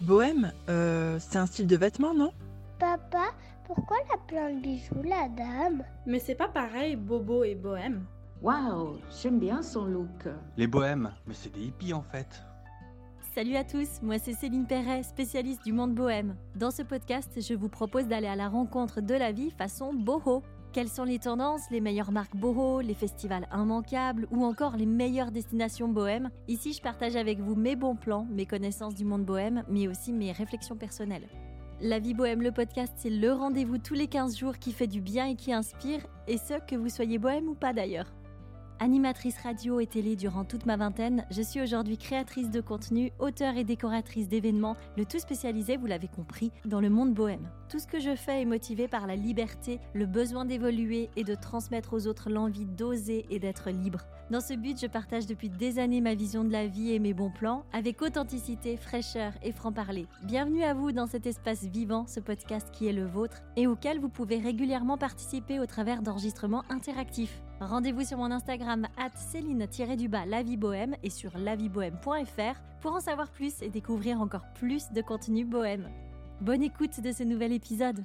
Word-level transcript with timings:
Bohème, 0.00 0.52
euh, 0.68 1.18
c'est 1.20 1.38
un 1.38 1.46
style 1.46 1.66
de 1.66 1.76
vêtement, 1.76 2.14
non? 2.14 2.32
Papa, 2.78 3.26
pourquoi 3.66 3.96
elle 4.04 4.14
a 4.14 4.18
plein 4.26 4.54
de 4.54 4.60
bijoux, 4.60 5.02
la 5.02 5.28
dame? 5.28 5.84
Mais 6.06 6.18
c'est 6.18 6.34
pas 6.34 6.48
pareil, 6.48 6.96
bobo 6.96 7.44
et 7.44 7.54
bohème. 7.54 8.04
Waouh, 8.42 8.98
j'aime 9.22 9.38
bien 9.38 9.62
son 9.62 9.86
look. 9.86 10.28
Les 10.56 10.66
bohèmes, 10.66 11.12
mais 11.26 11.34
c'est 11.34 11.52
des 11.54 11.62
hippies 11.62 11.94
en 11.94 12.02
fait. 12.02 12.44
Salut 13.34 13.56
à 13.56 13.64
tous, 13.64 14.02
moi 14.02 14.18
c'est 14.18 14.34
Céline 14.34 14.66
Perret, 14.66 15.02
spécialiste 15.02 15.64
du 15.64 15.72
monde 15.72 15.94
bohème. 15.94 16.36
Dans 16.54 16.70
ce 16.70 16.82
podcast, 16.82 17.40
je 17.40 17.54
vous 17.54 17.68
propose 17.68 18.06
d'aller 18.06 18.28
à 18.28 18.36
la 18.36 18.48
rencontre 18.48 19.00
de 19.00 19.14
la 19.14 19.32
vie 19.32 19.50
façon 19.50 19.94
boho. 19.94 20.42
Quelles 20.74 20.88
sont 20.88 21.04
les 21.04 21.20
tendances, 21.20 21.70
les 21.70 21.80
meilleures 21.80 22.10
marques 22.10 22.34
boho, 22.34 22.80
les 22.80 22.94
festivals 22.94 23.46
immanquables 23.54 24.26
ou 24.32 24.44
encore 24.44 24.76
les 24.76 24.86
meilleures 24.86 25.30
destinations 25.30 25.86
bohème 25.86 26.30
Ici, 26.48 26.72
je 26.72 26.82
partage 26.82 27.14
avec 27.14 27.38
vous 27.38 27.54
mes 27.54 27.76
bons 27.76 27.94
plans, 27.94 28.26
mes 28.28 28.44
connaissances 28.44 28.96
du 28.96 29.04
monde 29.04 29.24
bohème, 29.24 29.62
mais 29.68 29.86
aussi 29.86 30.12
mes 30.12 30.32
réflexions 30.32 30.74
personnelles. 30.74 31.28
La 31.80 32.00
vie 32.00 32.12
bohème, 32.12 32.42
le 32.42 32.50
podcast, 32.50 32.92
c'est 32.96 33.08
le 33.08 33.32
rendez-vous 33.32 33.78
tous 33.78 33.94
les 33.94 34.08
15 34.08 34.36
jours 34.36 34.58
qui 34.58 34.72
fait 34.72 34.88
du 34.88 35.00
bien 35.00 35.26
et 35.26 35.36
qui 35.36 35.52
inspire, 35.52 36.00
et 36.26 36.38
ce, 36.38 36.54
que 36.66 36.74
vous 36.74 36.88
soyez 36.88 37.18
bohème 37.18 37.48
ou 37.48 37.54
pas 37.54 37.72
d'ailleurs. 37.72 38.12
Animatrice 38.80 39.38
radio 39.38 39.78
et 39.78 39.86
télé 39.86 40.16
durant 40.16 40.44
toute 40.44 40.66
ma 40.66 40.76
vingtaine, 40.76 41.24
je 41.30 41.42
suis 41.42 41.62
aujourd'hui 41.62 41.98
créatrice 41.98 42.50
de 42.50 42.60
contenu, 42.60 43.12
auteure 43.20 43.56
et 43.56 43.62
décoratrice 43.62 44.26
d'événements, 44.26 44.76
le 44.96 45.04
tout 45.04 45.20
spécialisé, 45.20 45.76
vous 45.76 45.86
l'avez 45.86 46.08
compris, 46.08 46.50
dans 46.64 46.80
le 46.80 46.90
monde 46.90 47.14
bohème. 47.14 47.48
Tout 47.74 47.80
ce 47.80 47.88
que 47.88 47.98
je 47.98 48.14
fais 48.14 48.40
est 48.40 48.44
motivé 48.44 48.86
par 48.86 49.08
la 49.08 49.16
liberté, 49.16 49.80
le 49.94 50.06
besoin 50.06 50.44
d'évoluer 50.44 51.10
et 51.16 51.24
de 51.24 51.34
transmettre 51.34 51.92
aux 51.92 52.06
autres 52.06 52.30
l'envie 52.30 52.66
d'oser 52.66 53.26
et 53.30 53.40
d'être 53.40 53.68
libre. 53.70 54.06
Dans 54.30 54.40
ce 54.40 54.54
but, 54.54 54.80
je 54.80 54.86
partage 54.86 55.26
depuis 55.26 55.48
des 55.48 55.80
années 55.80 56.00
ma 56.00 56.14
vision 56.14 56.44
de 56.44 56.52
la 56.52 56.68
vie 56.68 56.92
et 56.92 57.00
mes 57.00 57.14
bons 57.14 57.32
plans, 57.32 57.64
avec 57.72 58.00
authenticité, 58.00 58.76
fraîcheur 58.76 59.32
et 59.42 59.50
franc-parler. 59.50 60.06
Bienvenue 60.22 60.62
à 60.62 60.72
vous 60.72 60.92
dans 60.92 61.08
cet 61.08 61.26
espace 61.26 61.64
vivant, 61.64 62.06
ce 62.06 62.20
podcast 62.20 62.68
qui 62.70 62.86
est 62.86 62.92
le 62.92 63.06
vôtre, 63.06 63.42
et 63.56 63.66
auquel 63.66 63.98
vous 63.98 64.08
pouvez 64.08 64.38
régulièrement 64.38 64.96
participer 64.96 65.58
au 65.58 65.66
travers 65.66 66.00
d'enregistrements 66.00 66.62
interactifs. 66.70 67.42
Rendez-vous 67.58 68.04
sur 68.04 68.18
mon 68.18 68.30
Instagram 68.30 68.86
Céline-du-bas 69.16 70.26
et 71.02 71.10
sur 71.10 71.36
laviebohème.fr 71.36 72.60
pour 72.80 72.92
en 72.92 73.00
savoir 73.00 73.32
plus 73.32 73.60
et 73.62 73.68
découvrir 73.68 74.20
encore 74.20 74.46
plus 74.54 74.92
de 74.92 75.02
contenu 75.02 75.44
bohème. 75.44 75.88
Bonne 76.40 76.64
écoute 76.64 77.00
de 77.00 77.12
ce 77.12 77.22
nouvel 77.22 77.52
épisode. 77.52 78.04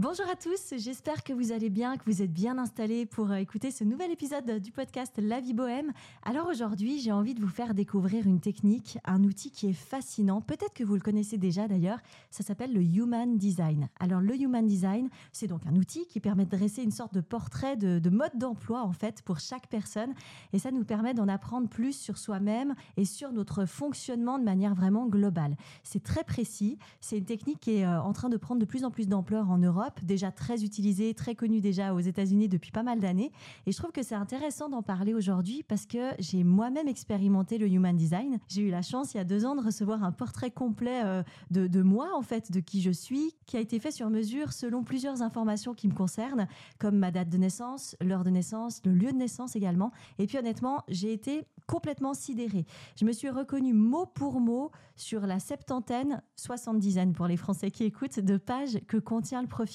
Bonjour 0.00 0.26
à 0.30 0.36
tous, 0.36 0.74
j'espère 0.76 1.24
que 1.24 1.32
vous 1.32 1.50
allez 1.50 1.70
bien, 1.70 1.96
que 1.96 2.04
vous 2.06 2.22
êtes 2.22 2.32
bien 2.32 2.56
installés 2.56 3.04
pour 3.04 3.32
euh, 3.32 3.34
écouter 3.34 3.72
ce 3.72 3.82
nouvel 3.82 4.12
épisode 4.12 4.60
du 4.60 4.70
podcast 4.70 5.12
La 5.18 5.40
vie 5.40 5.54
bohème. 5.54 5.92
Alors 6.22 6.46
aujourd'hui, 6.46 7.00
j'ai 7.00 7.10
envie 7.10 7.34
de 7.34 7.40
vous 7.40 7.48
faire 7.48 7.74
découvrir 7.74 8.24
une 8.24 8.38
technique, 8.38 8.96
un 9.04 9.24
outil 9.24 9.50
qui 9.50 9.66
est 9.66 9.72
fascinant. 9.72 10.40
Peut-être 10.40 10.72
que 10.72 10.84
vous 10.84 10.94
le 10.94 11.00
connaissez 11.00 11.36
déjà 11.36 11.66
d'ailleurs, 11.66 11.98
ça 12.30 12.44
s'appelle 12.44 12.72
le 12.72 12.80
Human 12.80 13.38
Design. 13.38 13.88
Alors 13.98 14.20
le 14.20 14.40
Human 14.40 14.64
Design, 14.64 15.08
c'est 15.32 15.48
donc 15.48 15.66
un 15.66 15.74
outil 15.74 16.06
qui 16.06 16.20
permet 16.20 16.44
de 16.44 16.56
dresser 16.56 16.84
une 16.84 16.92
sorte 16.92 17.14
de 17.14 17.20
portrait 17.20 17.76
de, 17.76 17.98
de 17.98 18.10
mode 18.10 18.36
d'emploi 18.36 18.84
en 18.84 18.92
fait 18.92 19.22
pour 19.22 19.40
chaque 19.40 19.66
personne 19.66 20.14
et 20.52 20.60
ça 20.60 20.70
nous 20.70 20.84
permet 20.84 21.12
d'en 21.12 21.26
apprendre 21.26 21.68
plus 21.68 21.94
sur 21.94 22.18
soi-même 22.18 22.76
et 22.96 23.04
sur 23.04 23.32
notre 23.32 23.64
fonctionnement 23.64 24.38
de 24.38 24.44
manière 24.44 24.76
vraiment 24.76 25.08
globale. 25.08 25.56
C'est 25.82 26.04
très 26.04 26.22
précis, 26.22 26.78
c'est 27.00 27.18
une 27.18 27.24
technique 27.24 27.58
qui 27.58 27.78
est 27.78 27.84
euh, 27.84 28.00
en 28.00 28.12
train 28.12 28.28
de 28.28 28.36
prendre 28.36 28.60
de 28.60 28.64
plus 28.64 28.84
en 28.84 28.92
plus 28.92 29.08
d'ampleur 29.08 29.50
en 29.50 29.58
Europe 29.58 29.87
déjà 30.02 30.30
très 30.30 30.64
utilisé, 30.64 31.14
très 31.14 31.34
connu 31.34 31.60
déjà 31.60 31.94
aux 31.94 32.00
États-Unis 32.00 32.48
depuis 32.48 32.70
pas 32.70 32.82
mal 32.82 33.00
d'années. 33.00 33.32
Et 33.66 33.72
je 33.72 33.76
trouve 33.76 33.92
que 33.92 34.02
c'est 34.02 34.14
intéressant 34.14 34.68
d'en 34.68 34.82
parler 34.82 35.14
aujourd'hui 35.14 35.62
parce 35.62 35.86
que 35.86 36.10
j'ai 36.18 36.44
moi-même 36.44 36.88
expérimenté 36.88 37.58
le 37.58 37.68
Human 37.68 37.96
Design. 37.96 38.38
J'ai 38.48 38.62
eu 38.62 38.70
la 38.70 38.82
chance 38.82 39.14
il 39.14 39.18
y 39.18 39.20
a 39.20 39.24
deux 39.24 39.44
ans 39.44 39.54
de 39.54 39.62
recevoir 39.62 40.02
un 40.04 40.12
portrait 40.12 40.50
complet 40.50 41.02
euh, 41.04 41.22
de, 41.50 41.82
moi, 41.82 42.10
en 42.14 42.22
fait, 42.22 42.52
de 42.52 42.60
qui 42.60 42.82
je 42.82 42.90
suis, 42.90 43.34
qui 43.46 43.56
a 43.56 43.60
été 43.60 43.78
fait 43.78 43.90
sur 43.90 44.10
mesure 44.10 44.52
selon 44.52 44.82
plusieurs 44.82 45.22
informations 45.22 45.74
qui 45.74 45.88
me 45.88 45.94
concernent, 45.94 46.46
comme 46.78 46.96
ma 46.96 47.10
date 47.10 47.28
de 47.28 47.38
naissance, 47.38 47.96
l'heure 48.00 48.24
de 48.24 48.30
naissance, 48.30 48.80
le 48.84 48.92
lieu 48.92 49.12
de 49.12 49.16
naissance 49.16 49.56
également. 49.56 49.92
Et 50.18 50.26
puis 50.26 50.38
honnêtement, 50.38 50.82
j'ai 50.88 51.12
été 51.12 51.46
complètement 51.66 52.14
sidérée. 52.14 52.64
Je 52.96 53.04
me 53.04 53.12
suis 53.12 53.28
reconnue 53.28 53.74
mot 53.74 54.06
pour 54.06 54.40
mot 54.40 54.70
sur 54.96 55.26
la 55.26 55.38
septantaine, 55.38 56.22
soixante-dizaine 56.34 57.12
pour 57.12 57.26
les 57.26 57.36
Français 57.36 57.70
qui 57.70 57.84
écoutent, 57.84 58.18
de 58.20 58.36
pages 58.36 58.78
que 58.88 58.96
contient 58.96 59.42
le 59.42 59.48
profil. 59.48 59.67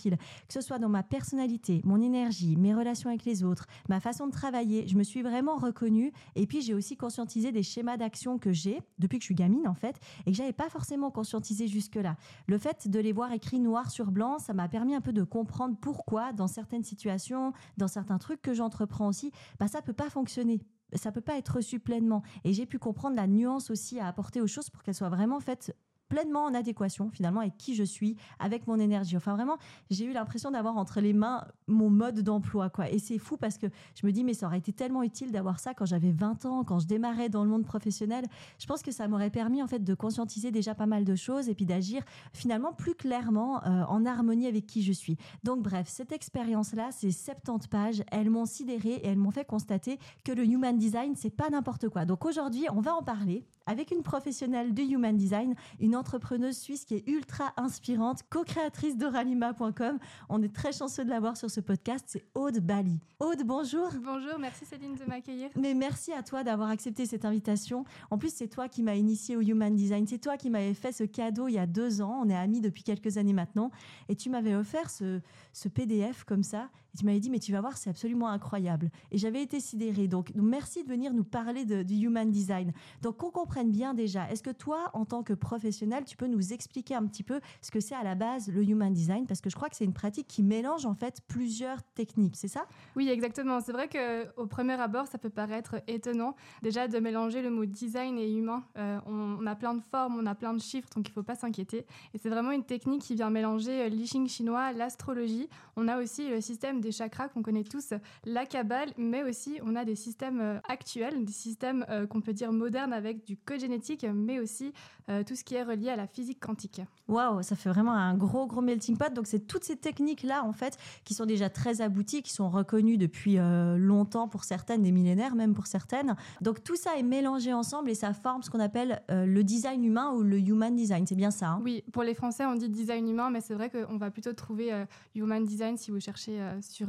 Que 0.47 0.53
ce 0.53 0.61
soit 0.61 0.79
dans 0.79 0.89
ma 0.89 1.03
personnalité, 1.03 1.81
mon 1.83 2.01
énergie, 2.01 2.55
mes 2.55 2.73
relations 2.73 3.09
avec 3.09 3.25
les 3.25 3.43
autres, 3.43 3.67
ma 3.89 3.99
façon 3.99 4.27
de 4.27 4.31
travailler, 4.31 4.87
je 4.87 4.95
me 4.95 5.03
suis 5.03 5.21
vraiment 5.21 5.55
reconnue. 5.55 6.11
Et 6.35 6.47
puis 6.47 6.61
j'ai 6.61 6.73
aussi 6.73 6.97
conscientisé 6.97 7.51
des 7.51 7.63
schémas 7.63 7.97
d'action 7.97 8.37
que 8.37 8.51
j'ai 8.51 8.81
depuis 8.99 9.17
que 9.19 9.23
je 9.23 9.27
suis 9.27 9.35
gamine 9.35 9.67
en 9.67 9.73
fait, 9.73 9.99
et 10.25 10.31
que 10.31 10.37
j'avais 10.37 10.53
pas 10.53 10.69
forcément 10.69 11.11
conscientisé 11.11 11.67
jusque-là. 11.67 12.17
Le 12.47 12.57
fait 12.57 12.87
de 12.87 12.99
les 12.99 13.11
voir 13.11 13.31
écrits 13.31 13.59
noir 13.59 13.91
sur 13.91 14.11
blanc, 14.11 14.39
ça 14.39 14.53
m'a 14.53 14.67
permis 14.67 14.95
un 14.95 15.01
peu 15.01 15.13
de 15.13 15.23
comprendre 15.23 15.77
pourquoi 15.79 16.33
dans 16.33 16.47
certaines 16.47 16.83
situations, 16.83 17.53
dans 17.77 17.87
certains 17.87 18.17
trucs 18.17 18.41
que 18.41 18.53
j'entreprends 18.53 19.07
aussi, 19.07 19.31
bah 19.59 19.67
ça 19.67 19.81
peut 19.81 19.93
pas 19.93 20.09
fonctionner 20.09 20.61
ça 20.95 21.11
peut 21.11 21.21
pas 21.21 21.37
être 21.37 21.55
reçu 21.55 21.79
pleinement. 21.79 22.23
Et 22.43 22.53
j'ai 22.53 22.65
pu 22.65 22.79
comprendre 22.79 23.15
la 23.15 23.27
nuance 23.27 23.71
aussi 23.71 23.99
à 23.99 24.07
apporter 24.07 24.41
aux 24.41 24.47
choses 24.47 24.69
pour 24.69 24.83
qu'elles 24.83 24.95
soient 24.95 25.09
vraiment 25.09 25.39
faites 25.39 25.75
pleinement 26.13 26.43
en 26.45 26.53
adéquation 26.53 27.09
finalement 27.09 27.39
avec 27.39 27.57
qui 27.57 27.73
je 27.73 27.83
suis, 27.83 28.15
avec 28.37 28.67
mon 28.67 28.79
énergie. 28.79 29.17
Enfin 29.17 29.33
vraiment, 29.33 29.57
j'ai 29.89 30.05
eu 30.05 30.13
l'impression 30.13 30.51
d'avoir 30.51 30.77
entre 30.77 31.01
les 31.01 31.11
mains 31.11 31.43
mon 31.67 31.89
mode 31.89 32.19
d'emploi 32.19 32.69
quoi. 32.69 32.87
Et 32.91 32.99
c'est 32.99 33.17
fou 33.17 33.35
parce 33.35 33.57
que 33.57 33.65
je 33.99 34.05
me 34.05 34.11
dis 34.11 34.23
mais 34.23 34.35
ça 34.35 34.45
aurait 34.45 34.59
été 34.59 34.71
tellement 34.73 35.01
utile 35.01 35.31
d'avoir 35.31 35.59
ça 35.59 35.73
quand 35.73 35.85
j'avais 35.85 36.11
20 36.11 36.45
ans, 36.45 36.63
quand 36.63 36.77
je 36.77 36.85
démarrais 36.85 37.29
dans 37.29 37.43
le 37.43 37.49
monde 37.49 37.65
professionnel. 37.65 38.25
Je 38.59 38.67
pense 38.67 38.83
que 38.83 38.91
ça 38.91 39.07
m'aurait 39.07 39.31
permis 39.31 39.63
en 39.63 39.67
fait 39.67 39.83
de 39.83 39.93
conscientiser 39.95 40.51
déjà 40.51 40.75
pas 40.75 40.85
mal 40.85 41.03
de 41.03 41.15
choses 41.15 41.49
et 41.49 41.55
puis 41.55 41.65
d'agir 41.65 42.03
finalement 42.31 42.73
plus 42.73 42.93
clairement 42.93 43.63
euh, 43.65 43.83
en 43.85 44.05
harmonie 44.05 44.45
avec 44.45 44.67
qui 44.67 44.83
je 44.83 44.93
suis. 44.93 45.17
Donc 45.43 45.63
bref, 45.63 45.87
cette 45.89 46.11
expérience 46.11 46.73
là, 46.73 46.89
c'est 46.91 47.09
70 47.09 47.67
pages, 47.69 48.03
elles 48.11 48.29
m'ont 48.29 48.45
sidéré 48.45 48.89
et 48.89 49.07
elles 49.07 49.17
m'ont 49.17 49.31
fait 49.31 49.45
constater 49.45 49.97
que 50.23 50.31
le 50.31 50.45
human 50.45 50.77
design 50.77 51.15
c'est 51.15 51.35
pas 51.35 51.49
n'importe 51.49 51.89
quoi. 51.89 52.05
Donc 52.05 52.23
aujourd'hui, 52.23 52.67
on 52.71 52.81
va 52.81 52.93
en 52.93 53.01
parler 53.01 53.47
avec 53.65 53.91
une 53.91 54.03
professionnelle 54.03 54.73
du 54.73 54.83
human 54.83 55.15
design, 55.15 55.55
une 55.79 55.95
entrepreneuse 55.95 56.57
suisse 56.57 56.85
qui 56.85 56.95
est 56.95 57.07
ultra 57.07 57.53
inspirante, 57.57 58.23
co-créatrice 58.29 58.97
d'Oralima.com. 58.97 59.99
On 60.29 60.41
est 60.41 60.53
très 60.53 60.71
chanceux 60.71 61.05
de 61.05 61.09
l'avoir 61.09 61.37
sur 61.37 61.49
ce 61.49 61.61
podcast, 61.61 62.05
c'est 62.07 62.25
Aude 62.35 62.59
Bali. 62.59 62.99
Aude, 63.19 63.43
bonjour. 63.45 63.89
Bonjour, 64.03 64.37
merci 64.39 64.65
Céline 64.65 64.95
de 64.95 65.05
m'accueillir. 65.05 65.49
Mais 65.55 65.73
merci 65.73 66.11
à 66.11 66.23
toi 66.23 66.43
d'avoir 66.43 66.69
accepté 66.69 67.05
cette 67.05 67.25
invitation. 67.25 67.85
En 68.11 68.17
plus, 68.17 68.33
c'est 68.33 68.47
toi 68.47 68.67
qui 68.67 68.83
m'as 68.83 68.95
initié 68.95 69.37
au 69.37 69.41
Human 69.41 69.73
Design. 69.73 70.05
C'est 70.07 70.19
toi 70.19 70.37
qui 70.37 70.49
m'avais 70.49 70.73
fait 70.73 70.91
ce 70.91 71.03
cadeau 71.03 71.47
il 71.47 71.53
y 71.53 71.59
a 71.59 71.65
deux 71.65 72.01
ans. 72.01 72.21
On 72.23 72.29
est 72.29 72.35
amis 72.35 72.61
depuis 72.61 72.83
quelques 72.83 73.17
années 73.17 73.33
maintenant. 73.33 73.71
Et 74.09 74.15
tu 74.15 74.29
m'avais 74.29 74.55
offert 74.55 74.89
ce, 74.89 75.21
ce 75.53 75.67
PDF 75.69 76.23
comme 76.23 76.43
ça. 76.43 76.69
Et 76.93 76.97
tu 76.97 77.05
m'avais 77.05 77.19
dit, 77.19 77.29
mais 77.29 77.39
tu 77.39 77.51
vas 77.51 77.61
voir, 77.61 77.77
c'est 77.77 77.89
absolument 77.89 78.29
incroyable. 78.29 78.91
Et 79.11 79.17
j'avais 79.17 79.41
été 79.41 79.59
sidérée. 79.59 80.07
Donc, 80.07 80.31
merci 80.35 80.83
de 80.83 80.89
venir 80.89 81.13
nous 81.13 81.23
parler 81.23 81.65
de, 81.65 81.81
du 81.81 81.95
Human 81.95 82.29
Design. 82.29 82.71
Donc, 83.01 83.17
qu'on 83.17 83.31
bien 83.63 83.93
déjà, 83.93 84.29
est-ce 84.31 84.41
que 84.41 84.49
toi, 84.49 84.89
en 84.93 85.05
tant 85.05 85.21
que 85.21 85.33
professionnel, 85.33 86.03
tu 86.05 86.17
peux 86.17 86.27
nous 86.27 86.53
expliquer 86.53 86.95
un 86.95 87.05
petit 87.05 87.23
peu 87.23 87.39
ce 87.61 87.69
que 87.69 87.79
c'est 87.79 87.93
à 87.93 88.03
la 88.03 88.15
base 88.15 88.49
le 88.49 88.63
Human 88.63 88.91
Design? 88.91 89.27
Parce 89.27 89.41
que 89.41 89.49
je 89.49 89.55
crois 89.55 89.69
que 89.69 89.75
c'est 89.75 89.85
une 89.85 89.93
pratique 89.93 90.27
qui 90.27 90.41
mélange 90.41 90.85
en 90.85 90.95
fait 90.95 91.21
plusieurs 91.27 91.83
techniques, 91.93 92.35
c'est 92.35 92.47
ça? 92.47 92.65
Oui, 92.95 93.09
exactement. 93.09 93.59
C'est 93.61 93.71
vrai 93.71 93.87
qu'au 93.87 94.47
premier 94.47 94.73
abord, 94.73 95.07
ça 95.07 95.17
peut 95.17 95.29
paraître 95.29 95.75
étonnant 95.87 96.35
déjà 96.61 96.87
de 96.87 96.97
mélanger 96.99 97.41
le 97.41 97.51
mot 97.51 97.65
design 97.65 98.17
et 98.17 98.31
humain. 98.31 98.63
Euh, 98.77 98.99
on, 99.05 99.45
a 99.45 99.55
plein 99.55 99.75
de 99.75 99.81
formes, 99.81 100.17
on 100.17 100.25
a 100.25 100.35
plein 100.35 100.53
de 100.53 100.61
chiffres, 100.61 100.89
donc 100.95 101.07
il 101.07 101.11
ne 101.11 101.13
faut 101.13 101.23
pas 101.23 101.35
s'inquiéter. 101.35 101.85
Et 102.13 102.17
c'est 102.17 102.29
vraiment 102.29 102.51
une 102.51 102.63
technique 102.63 103.01
qui 103.01 103.15
vient 103.15 103.29
mélanger 103.29 103.89
l'I 103.89 104.07
chinois, 104.27 104.71
l'astrologie. 104.71 105.49
On 105.75 105.87
a 105.87 106.01
aussi 106.01 106.29
le 106.29 106.41
système 106.41 106.81
des 106.81 106.91
chakras 106.91 107.29
qu'on 107.29 107.41
connaît 107.41 107.63
tous, 107.63 107.93
la 108.25 108.45
Kabbale, 108.45 108.93
mais 108.97 109.23
aussi 109.23 109.59
on 109.63 109.75
a 109.75 109.85
des 109.85 109.95
systèmes 109.95 110.39
euh, 110.41 110.59
actuels, 110.67 111.25
des 111.25 111.33
systèmes 111.33 111.85
euh, 111.89 112.07
qu'on 112.07 112.21
peut 112.21 112.33
dire 112.33 112.51
modernes 112.51 112.93
avec 112.93 113.23
du 113.25 113.37
code 113.45 113.59
génétique, 113.59 114.05
mais 114.13 114.39
aussi 114.39 114.73
euh, 115.09 115.23
tout 115.23 115.35
ce 115.35 115.43
qui 115.43 115.55
est 115.55 115.63
relié 115.63 115.89
à 115.89 115.95
la 115.97 116.07
physique 116.07 116.39
quantique. 116.39 116.81
Waouh, 117.09 117.43
ça 117.43 117.55
fait 117.55 117.69
vraiment 117.69 117.91
un 117.91 118.15
gros 118.15 118.47
gros 118.47 118.61
melting 118.61 118.97
pot. 118.97 119.13
Donc 119.13 119.27
c'est 119.27 119.41
toutes 119.47 119.65
ces 119.65 119.75
techniques 119.75 120.23
là 120.23 120.43
en 120.45 120.53
fait 120.53 120.77
qui 121.03 121.13
sont 121.13 121.25
déjà 121.25 121.49
très 121.49 121.81
abouties, 121.81 122.21
qui 122.21 122.31
sont 122.31 122.49
reconnues 122.49 122.97
depuis 122.97 123.37
euh, 123.37 123.77
longtemps 123.77 124.29
pour 124.29 124.45
certaines, 124.45 124.81
des 124.83 124.91
millénaires 124.91 125.35
même 125.35 125.53
pour 125.53 125.67
certaines. 125.67 126.15
Donc 126.41 126.63
tout 126.63 126.77
ça 126.77 126.97
est 126.97 127.03
mélangé 127.03 127.51
ensemble 127.53 127.89
et 127.89 127.95
ça 127.95 128.13
forme 128.13 128.43
ce 128.43 128.49
qu'on 128.49 128.61
appelle 128.61 129.01
euh, 129.11 129.25
le 129.25 129.43
design 129.43 129.83
humain 129.83 130.11
ou 130.11 130.23
le 130.23 130.39
human 130.39 130.73
design. 130.73 131.05
C'est 131.05 131.15
bien 131.15 131.31
ça 131.31 131.49
hein? 131.49 131.61
Oui, 131.63 131.83
pour 131.91 132.03
les 132.03 132.13
Français 132.13 132.45
on 132.45 132.55
dit 132.55 132.69
design 132.69 133.09
humain, 133.09 133.29
mais 133.29 133.41
c'est 133.41 133.55
vrai 133.55 133.69
qu'on 133.69 133.97
va 133.97 134.09
plutôt 134.09 134.33
trouver 134.33 134.85
human 135.15 135.43
design 135.43 135.75
si 135.77 135.91
vous 135.91 135.99
cherchez 135.99 136.39
sur 136.61 136.87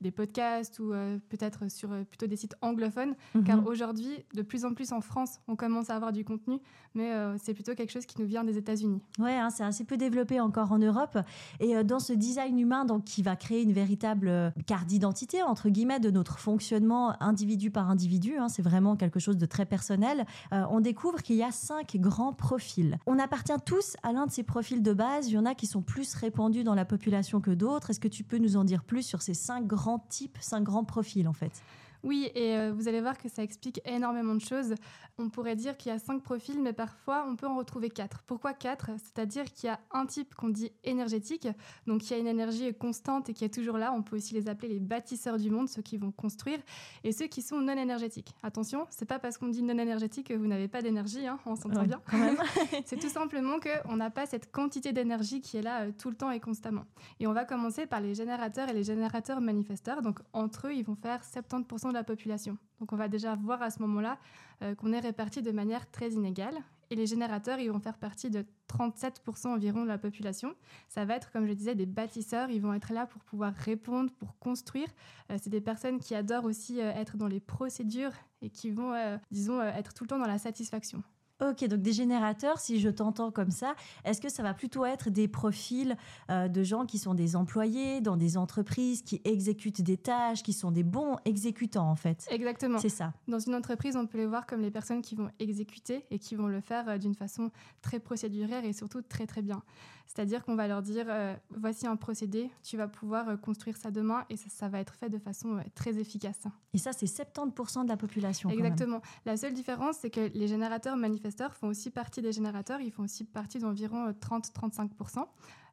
des 0.00 0.10
podcasts 0.12 0.78
ou 0.78 0.92
peut-être 1.28 1.70
sur 1.70 1.90
plutôt 2.08 2.26
des 2.26 2.36
sites 2.36 2.54
anglophones, 2.60 3.14
mm 3.34 3.40
-hmm. 3.40 3.44
car 3.44 3.66
aujourd'hui 3.66 4.24
de 4.34 4.42
plus 4.42 4.64
en 4.64 4.74
plus 4.74 4.92
en 4.92 5.00
France 5.00 5.40
on 5.48 5.56
commence 5.56 5.87
à 5.90 5.96
avoir 5.96 6.12
du 6.12 6.24
contenu, 6.24 6.58
mais 6.94 7.12
c'est 7.42 7.54
plutôt 7.54 7.74
quelque 7.74 7.90
chose 7.90 8.06
qui 8.06 8.20
nous 8.20 8.26
vient 8.26 8.44
des 8.44 8.56
États-Unis. 8.56 9.00
Ouais, 9.18 9.34
hein, 9.34 9.50
c'est 9.50 9.64
assez 9.64 9.84
peu 9.84 9.96
développé 9.96 10.40
encore 10.40 10.72
en 10.72 10.78
Europe. 10.78 11.18
Et 11.60 11.82
dans 11.84 11.98
ce 11.98 12.12
design 12.12 12.58
humain, 12.58 12.84
donc 12.84 13.04
qui 13.04 13.22
va 13.22 13.36
créer 13.36 13.62
une 13.62 13.72
véritable 13.72 14.52
carte 14.66 14.86
d'identité 14.86 15.42
entre 15.42 15.68
guillemets 15.68 16.00
de 16.00 16.10
notre 16.10 16.38
fonctionnement 16.38 17.20
individu 17.22 17.70
par 17.70 17.90
individu, 17.90 18.36
hein, 18.38 18.48
c'est 18.48 18.62
vraiment 18.62 18.96
quelque 18.96 19.20
chose 19.20 19.36
de 19.36 19.46
très 19.46 19.66
personnel. 19.66 20.26
on 20.52 20.80
découvre 20.80 21.22
qu'il 21.22 21.36
y 21.36 21.42
a 21.42 21.50
cinq 21.50 21.96
grands 21.96 22.32
profils. 22.32 22.98
On 23.06 23.18
appartient 23.18 23.52
tous 23.64 23.96
à 24.02 24.12
l'un 24.12 24.26
de 24.26 24.30
ces 24.30 24.42
profils 24.42 24.82
de 24.82 24.92
base. 24.92 25.28
Il 25.28 25.34
y 25.34 25.38
en 25.38 25.46
a 25.46 25.54
qui 25.54 25.66
sont 25.66 25.82
plus 25.82 26.14
répandus 26.14 26.64
dans 26.64 26.74
la 26.74 26.84
population 26.84 27.40
que 27.40 27.50
d'autres. 27.50 27.90
Est-ce 27.90 28.00
que 28.00 28.08
tu 28.08 28.24
peux 28.24 28.38
nous 28.38 28.56
en 28.56 28.64
dire 28.64 28.84
plus 28.84 29.02
sur 29.02 29.22
ces 29.22 29.34
cinq 29.34 29.66
grands 29.66 30.04
types, 30.08 30.38
cinq 30.40 30.62
grands 30.62 30.84
profils 30.84 31.28
en 31.28 31.32
fait? 31.32 31.62
Oui, 32.04 32.30
et 32.34 32.56
euh, 32.56 32.72
vous 32.72 32.88
allez 32.88 33.00
voir 33.00 33.18
que 33.18 33.28
ça 33.28 33.42
explique 33.42 33.80
énormément 33.84 34.34
de 34.34 34.40
choses. 34.40 34.74
On 35.18 35.30
pourrait 35.30 35.56
dire 35.56 35.76
qu'il 35.76 35.90
y 35.90 35.94
a 35.94 35.98
cinq 35.98 36.22
profils, 36.22 36.60
mais 36.60 36.72
parfois 36.72 37.26
on 37.28 37.34
peut 37.34 37.46
en 37.46 37.56
retrouver 37.56 37.90
quatre. 37.90 38.22
Pourquoi 38.26 38.52
quatre? 38.52 38.90
C'est-à-dire 39.02 39.44
qu'il 39.52 39.66
y 39.68 39.70
a 39.70 39.80
un 39.90 40.06
type 40.06 40.34
qu'on 40.34 40.48
dit 40.48 40.70
énergétique, 40.84 41.48
donc 41.86 42.02
qui 42.02 42.14
a 42.14 42.18
une 42.18 42.28
énergie 42.28 42.72
constante 42.74 43.28
et 43.28 43.34
qui 43.34 43.44
est 43.44 43.52
toujours 43.52 43.78
là. 43.78 43.92
On 43.92 44.02
peut 44.02 44.16
aussi 44.16 44.34
les 44.34 44.48
appeler 44.48 44.68
les 44.68 44.80
bâtisseurs 44.80 45.38
du 45.38 45.50
monde, 45.50 45.68
ceux 45.68 45.82
qui 45.82 45.96
vont 45.96 46.12
construire, 46.12 46.60
et 47.02 47.12
ceux 47.12 47.26
qui 47.26 47.42
sont 47.42 47.60
non 47.60 47.76
énergétiques. 47.76 48.34
Attention, 48.42 48.86
c'est 48.90 49.06
pas 49.06 49.18
parce 49.18 49.38
qu'on 49.38 49.48
dit 49.48 49.62
non 49.62 49.78
énergétique 49.78 50.28
que 50.28 50.34
vous 50.34 50.46
n'avez 50.46 50.68
pas 50.68 50.82
d'énergie, 50.82 51.26
hein, 51.26 51.38
on 51.46 51.56
s'entend 51.56 51.82
bien. 51.82 52.00
c'est 52.84 52.98
tout 52.98 53.08
simplement 53.08 53.56
qu'on 53.58 53.96
n'a 53.96 54.10
pas 54.10 54.26
cette 54.26 54.52
quantité 54.52 54.92
d'énergie 54.92 55.40
qui 55.40 55.56
est 55.56 55.62
là 55.62 55.82
euh, 55.82 55.92
tout 55.96 56.10
le 56.10 56.16
temps 56.16 56.30
et 56.30 56.40
constamment. 56.40 56.84
Et 57.18 57.26
on 57.26 57.32
va 57.32 57.44
commencer 57.44 57.86
par 57.86 58.00
les 58.00 58.14
générateurs 58.14 58.68
et 58.68 58.72
les 58.72 58.84
générateurs 58.84 59.40
manifesteurs. 59.40 60.02
Donc 60.02 60.20
entre 60.32 60.68
eux, 60.68 60.74
ils 60.74 60.84
vont 60.84 60.96
faire 60.96 61.22
70% 61.22 61.87
de 61.88 61.94
la 61.94 62.04
population. 62.04 62.56
Donc 62.80 62.92
on 62.92 62.96
va 62.96 63.08
déjà 63.08 63.34
voir 63.34 63.62
à 63.62 63.70
ce 63.70 63.80
moment-là 63.82 64.18
euh, 64.62 64.74
qu'on 64.74 64.92
est 64.92 65.00
réparti 65.00 65.42
de 65.42 65.50
manière 65.50 65.90
très 65.90 66.10
inégale. 66.10 66.56
Et 66.90 66.96
les 66.96 67.06
générateurs, 67.06 67.58
ils 67.58 67.70
vont 67.70 67.80
faire 67.80 67.98
partie 67.98 68.30
de 68.30 68.46
37% 68.72 69.48
environ 69.48 69.82
de 69.82 69.88
la 69.88 69.98
population. 69.98 70.54
Ça 70.88 71.04
va 71.04 71.16
être, 71.16 71.30
comme 71.30 71.46
je 71.46 71.52
disais, 71.52 71.74
des 71.74 71.84
bâtisseurs. 71.84 72.48
Ils 72.50 72.62
vont 72.62 72.72
être 72.72 72.92
là 72.92 73.06
pour 73.06 73.22
pouvoir 73.24 73.52
répondre, 73.52 74.10
pour 74.12 74.38
construire. 74.38 74.88
Euh, 75.30 75.36
c'est 75.40 75.50
des 75.50 75.60
personnes 75.60 75.98
qui 75.98 76.14
adorent 76.14 76.44
aussi 76.44 76.80
euh, 76.80 76.90
être 76.92 77.18
dans 77.18 77.28
les 77.28 77.40
procédures 77.40 78.12
et 78.40 78.48
qui 78.48 78.70
vont, 78.70 78.94
disons, 79.32 79.60
être 79.60 79.92
tout 79.94 80.04
le 80.04 80.08
temps 80.08 80.18
dans 80.18 80.26
la 80.26 80.38
satisfaction. 80.38 81.02
Ok, 81.40 81.64
donc 81.68 81.82
des 81.82 81.92
générateurs, 81.92 82.58
si 82.58 82.80
je 82.80 82.88
t'entends 82.88 83.30
comme 83.30 83.52
ça, 83.52 83.76
est-ce 84.04 84.20
que 84.20 84.28
ça 84.28 84.42
va 84.42 84.54
plutôt 84.54 84.84
être 84.84 85.08
des 85.08 85.28
profils 85.28 85.96
euh, 86.30 86.48
de 86.48 86.64
gens 86.64 86.84
qui 86.84 86.98
sont 86.98 87.14
des 87.14 87.36
employés 87.36 88.00
dans 88.00 88.16
des 88.16 88.36
entreprises, 88.36 89.02
qui 89.02 89.20
exécutent 89.24 89.82
des 89.82 89.96
tâches, 89.96 90.42
qui 90.42 90.52
sont 90.52 90.72
des 90.72 90.82
bons 90.82 91.16
exécutants 91.24 91.88
en 91.88 91.94
fait? 91.94 92.26
Exactement. 92.28 92.78
C'est 92.78 92.88
ça. 92.88 93.12
Dans 93.28 93.38
une 93.38 93.54
entreprise, 93.54 93.94
on 93.94 94.06
peut 94.06 94.18
les 94.18 94.26
voir 94.26 94.46
comme 94.46 94.62
les 94.62 94.72
personnes 94.72 95.00
qui 95.00 95.14
vont 95.14 95.30
exécuter 95.38 96.04
et 96.10 96.18
qui 96.18 96.34
vont 96.34 96.48
le 96.48 96.60
faire 96.60 96.88
euh, 96.88 96.98
d'une 96.98 97.14
façon 97.14 97.52
très 97.82 98.00
procéduraire 98.00 98.64
et 98.64 98.72
surtout 98.72 99.02
très 99.02 99.26
très 99.26 99.42
bien. 99.42 99.62
C'est-à-dire 100.08 100.42
qu'on 100.42 100.56
va 100.56 100.66
leur 100.66 100.80
dire, 100.80 101.04
euh, 101.08 101.36
voici 101.50 101.86
un 101.86 101.94
procédé, 101.94 102.50
tu 102.62 102.78
vas 102.78 102.88
pouvoir 102.88 103.28
euh, 103.28 103.36
construire 103.36 103.76
ça 103.76 103.90
demain 103.90 104.24
et 104.30 104.36
ça, 104.36 104.68
va 104.68 104.80
être 104.80 104.94
fait 104.94 105.10
de 105.10 105.18
façon 105.18 105.58
euh, 105.58 105.60
très 105.74 105.98
efficace. 105.98 106.40
Et 106.72 106.78
ça, 106.78 106.92
c'est 106.94 107.06
70% 107.06 107.84
de 107.84 107.88
la 107.88 107.96
population. 107.98 108.48
Exactement. 108.48 109.02
La 109.26 109.36
seule 109.36 109.52
différence, 109.52 109.98
c'est 110.00 110.10
que 110.10 110.30
les 110.34 110.48
générateurs 110.48 110.96
manifesteurs 110.96 111.54
font 111.54 111.68
aussi 111.68 111.90
partie 111.90 112.22
des 112.22 112.32
générateurs, 112.32 112.80
ils 112.80 112.90
font 112.90 113.04
aussi 113.04 113.24
partie 113.24 113.58
d'environ 113.58 114.10
30-35%. 114.10 115.26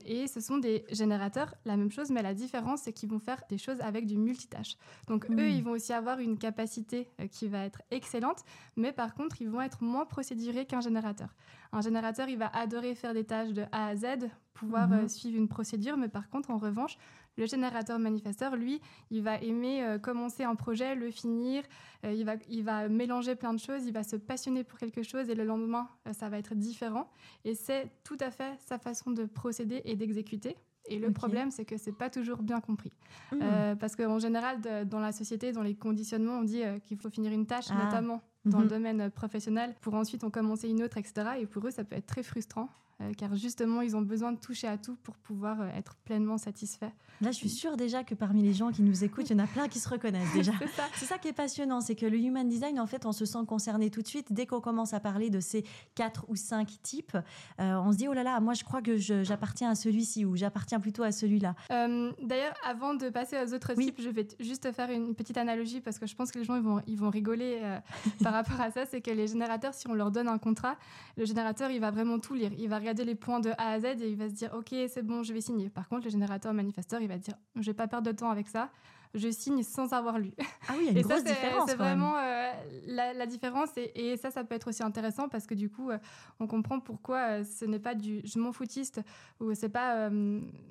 Et 0.05 0.27
ce 0.27 0.39
sont 0.39 0.57
des 0.57 0.85
générateurs, 0.91 1.55
la 1.65 1.77
même 1.77 1.91
chose, 1.91 2.11
mais 2.11 2.21
la 2.21 2.33
différence, 2.33 2.81
c'est 2.83 2.93
qu'ils 2.93 3.09
vont 3.09 3.19
faire 3.19 3.41
des 3.49 3.57
choses 3.57 3.81
avec 3.81 4.05
du 4.05 4.17
multitâche. 4.17 4.77
Donc 5.07 5.29
eux, 5.29 5.33
hmm. 5.33 5.49
ils 5.49 5.63
vont 5.63 5.71
aussi 5.71 5.93
avoir 5.93 6.19
une 6.19 6.37
capacité 6.37 7.09
qui 7.31 7.47
va 7.47 7.65
être 7.65 7.81
excellente, 7.91 8.43
mais 8.75 8.91
par 8.91 9.15
contre, 9.15 9.41
ils 9.41 9.49
vont 9.49 9.61
être 9.61 9.83
moins 9.83 10.05
procédurés 10.05 10.65
qu'un 10.65 10.81
générateur. 10.81 11.35
Un 11.71 11.81
générateur, 11.81 12.29
il 12.29 12.37
va 12.37 12.47
adorer 12.47 12.95
faire 12.95 13.13
des 13.13 13.25
tâches 13.25 13.53
de 13.53 13.63
A 13.71 13.87
à 13.87 13.95
Z, 13.95 14.05
pouvoir 14.53 14.87
mhm. 14.87 14.93
euh, 14.93 15.07
suivre 15.07 15.37
une 15.37 15.47
procédure, 15.47 15.97
mais 15.97 16.07
par 16.07 16.29
contre, 16.29 16.49
en 16.49 16.57
revanche, 16.57 16.97
le 17.37 17.45
générateur 17.45 17.99
manifesteur, 17.99 18.55
lui, 18.55 18.81
il 19.11 19.21
va 19.21 19.41
aimer 19.41 19.83
euh, 19.83 19.97
commencer 19.97 20.43
un 20.43 20.55
projet, 20.55 20.95
le 20.95 21.11
finir, 21.11 21.63
euh, 22.03 22.13
il, 22.13 22.25
va, 22.25 22.35
il 22.49 22.63
va 22.63 22.87
mélanger 22.87 23.35
plein 23.35 23.53
de 23.53 23.59
choses, 23.59 23.85
il 23.85 23.93
va 23.93 24.03
se 24.03 24.15
passionner 24.15 24.63
pour 24.63 24.79
quelque 24.79 25.03
chose 25.03 25.29
et 25.29 25.35
le 25.35 25.43
lendemain, 25.43 25.87
ça 26.13 26.29
va 26.29 26.37
être 26.37 26.55
différent. 26.55 27.09
Et 27.43 27.55
c'est 27.55 27.91
tout 28.03 28.17
à 28.19 28.31
fait 28.31 28.57
sa 28.65 28.77
façon 28.77 29.11
de 29.11 29.25
procéder 29.25 29.81
et 29.85 29.95
d'exécuter. 29.95 30.55
Et 30.87 30.99
le 30.99 31.11
problème, 31.11 31.49
c'est 31.49 31.65
que 31.65 31.77
c'est 31.77 31.97
pas 31.97 32.11
toujours 32.11 32.43
bien 32.43 32.61
compris. 32.61 32.91
Hmm. 33.31 33.39
parce 33.79 33.95
qu'en 33.95 34.19
général, 34.19 34.61
dans 34.85 34.99
la 34.99 35.11
société, 35.11 35.51
dans 35.51 35.63
les 35.63 35.73
conditionnements, 35.73 36.37
on 36.37 36.43
dit 36.43 36.61
qu'il 36.83 36.97
faut 36.97 37.09
finir 37.09 37.31
une 37.31 37.47
tâche, 37.47 37.65
ah. 37.71 37.85
notamment 37.85 38.21
dans 38.45 38.59
le 38.59 38.65
mhm. 38.65 38.69
domaine 38.69 39.09
professionnel, 39.09 39.75
pour 39.81 39.95
ensuite 39.95 40.23
en 40.23 40.29
commencer 40.29 40.69
une 40.69 40.83
autre, 40.83 40.97
etc. 40.97 41.31
Et 41.39 41.47
pour 41.47 41.65
eux, 41.67 41.71
ça 41.71 41.83
peut 41.83 41.95
être 41.95 42.05
très 42.05 42.23
frustrant. 42.23 42.69
Euh, 43.01 43.11
car 43.13 43.35
justement, 43.35 43.81
ils 43.81 43.97
ont 43.97 44.01
besoin 44.01 44.31
de 44.31 44.39
toucher 44.39 44.67
à 44.67 44.77
tout 44.77 44.95
pour 45.03 45.17
pouvoir 45.17 45.59
euh, 45.59 45.67
être 45.75 45.95
pleinement 46.05 46.37
satisfaits. 46.37 46.91
Là, 47.19 47.31
je 47.31 47.37
suis 47.37 47.49
sûre 47.49 47.75
déjà 47.75 48.05
que 48.05 48.15
parmi 48.15 48.41
les 48.41 48.53
gens 48.53 48.71
qui 48.71 48.83
nous 48.83 49.03
écoutent, 49.03 49.29
il 49.29 49.37
y 49.37 49.41
en 49.41 49.43
a 49.43 49.47
plein 49.47 49.67
qui 49.67 49.79
se 49.79 49.89
reconnaissent 49.89 50.33
déjà. 50.33 50.53
c'est 50.95 51.05
ça. 51.05 51.17
qui 51.17 51.27
est 51.27 51.33
passionnant, 51.33 51.81
c'est 51.81 51.95
que 51.95 52.05
le 52.05 52.17
human 52.17 52.47
design, 52.47 52.79
en 52.79 52.87
fait, 52.87 53.05
on 53.05 53.11
se 53.11 53.25
sent 53.25 53.39
concerné 53.47 53.89
tout 53.89 54.01
de 54.01 54.07
suite. 54.07 54.31
Dès 54.31 54.45
qu'on 54.45 54.61
commence 54.61 54.93
à 54.93 55.01
parler 55.01 55.29
de 55.29 55.41
ces 55.41 55.65
quatre 55.93 56.25
ou 56.29 56.37
cinq 56.37 56.81
types, 56.83 57.17
euh, 57.59 57.75
on 57.83 57.91
se 57.91 57.97
dit, 57.97 58.07
oh 58.07 58.13
là 58.13 58.23
là, 58.23 58.39
moi, 58.39 58.53
je 58.53 58.63
crois 58.63 58.81
que 58.81 58.95
j'appartiens 58.95 59.71
à 59.71 59.75
celui-ci 59.75 60.23
ou 60.23 60.37
j'appartiens 60.37 60.79
plutôt 60.79 61.03
à 61.03 61.11
celui-là. 61.11 61.55
D'ailleurs, 61.69 62.55
avant 62.65 62.93
de 62.93 63.09
passer 63.09 63.37
aux 63.37 63.53
autres 63.53 63.73
types, 63.73 63.99
je 63.99 64.09
vais 64.09 64.27
juste 64.39 64.71
faire 64.71 64.89
une 64.89 65.15
petite 65.15 65.37
analogie 65.37 65.81
parce 65.81 65.99
que 65.99 66.05
je 66.05 66.15
pense 66.15 66.31
que 66.31 66.39
les 66.39 66.45
gens 66.45 66.55
ils 66.55 66.61
vont, 66.61 66.81
ils 66.87 66.97
vont 66.97 67.09
rigoler 67.09 67.61
par 68.23 68.31
rapport 68.31 68.59
à 68.61 68.71
ça. 68.71 68.85
C'est 68.85 69.01
que 69.01 69.11
les 69.11 69.27
générateurs, 69.27 69.73
si 69.73 69.87
on 69.87 69.93
leur 69.93 70.11
donne 70.11 70.27
un 70.29 70.37
contrat, 70.37 70.77
le 71.17 71.25
générateur, 71.25 71.71
il 71.71 71.81
va 71.81 71.91
vraiment 71.91 72.19
tout 72.19 72.33
lire. 72.33 72.51
Il 72.57 72.69
va 72.69 72.79
regarder 72.85 73.03
les 73.03 73.15
points 73.15 73.39
de 73.39 73.49
A 73.57 73.71
à 73.71 73.79
Z 73.79 73.85
et 74.01 74.09
il 74.09 74.15
va 74.15 74.29
se 74.29 74.33
dire 74.33 74.53
ok 74.53 74.75
c'est 74.87 75.01
bon 75.01 75.23
je 75.23 75.33
vais 75.33 75.41
signer. 75.41 75.69
Par 75.69 75.89
contre 75.89 76.05
le 76.05 76.11
générateur 76.11 76.53
manifesteur 76.53 77.01
il 77.01 77.07
va 77.07 77.17
dire 77.17 77.35
je 77.55 77.63
vais 77.63 77.73
pas 77.73 77.87
perdre 77.87 78.11
de 78.11 78.15
temps 78.15 78.29
avec 78.29 78.47
ça, 78.47 78.69
je 79.15 79.29
signe 79.31 79.63
sans 79.63 79.93
avoir 79.93 80.19
lu. 80.19 80.31
Ah 80.67 80.73
oui, 80.77 80.87
il 80.89 80.93
y 80.93 80.97
a 80.97 81.01
une 81.01 81.07
grosse 81.07 81.23
différence. 81.23 81.69
C'est 81.69 81.75
vraiment 81.75 82.17
euh, 82.17 82.51
la, 82.87 83.25
différence 83.25 83.69
et, 83.77 84.17
ça, 84.17 84.29
ça 84.29 84.43
peut 84.43 84.55
être 84.55 84.67
aussi 84.67 84.83
intéressant 84.83 85.29
parce 85.29 85.47
que 85.47 85.55
du 85.55 85.69
coup, 85.69 85.89
euh, 85.89 85.97
on 86.39 86.47
comprend 86.47 86.79
pourquoi 86.79 87.17
euh, 87.17 87.43
ce 87.43 87.65
n'est 87.65 87.79
pas 87.79 87.95
du 87.95 88.21
je 88.23 88.39
m'en 88.39 88.51
foutiste 88.51 89.01
ou 89.39 89.53
c'est 89.53 89.69
pas 89.69 90.09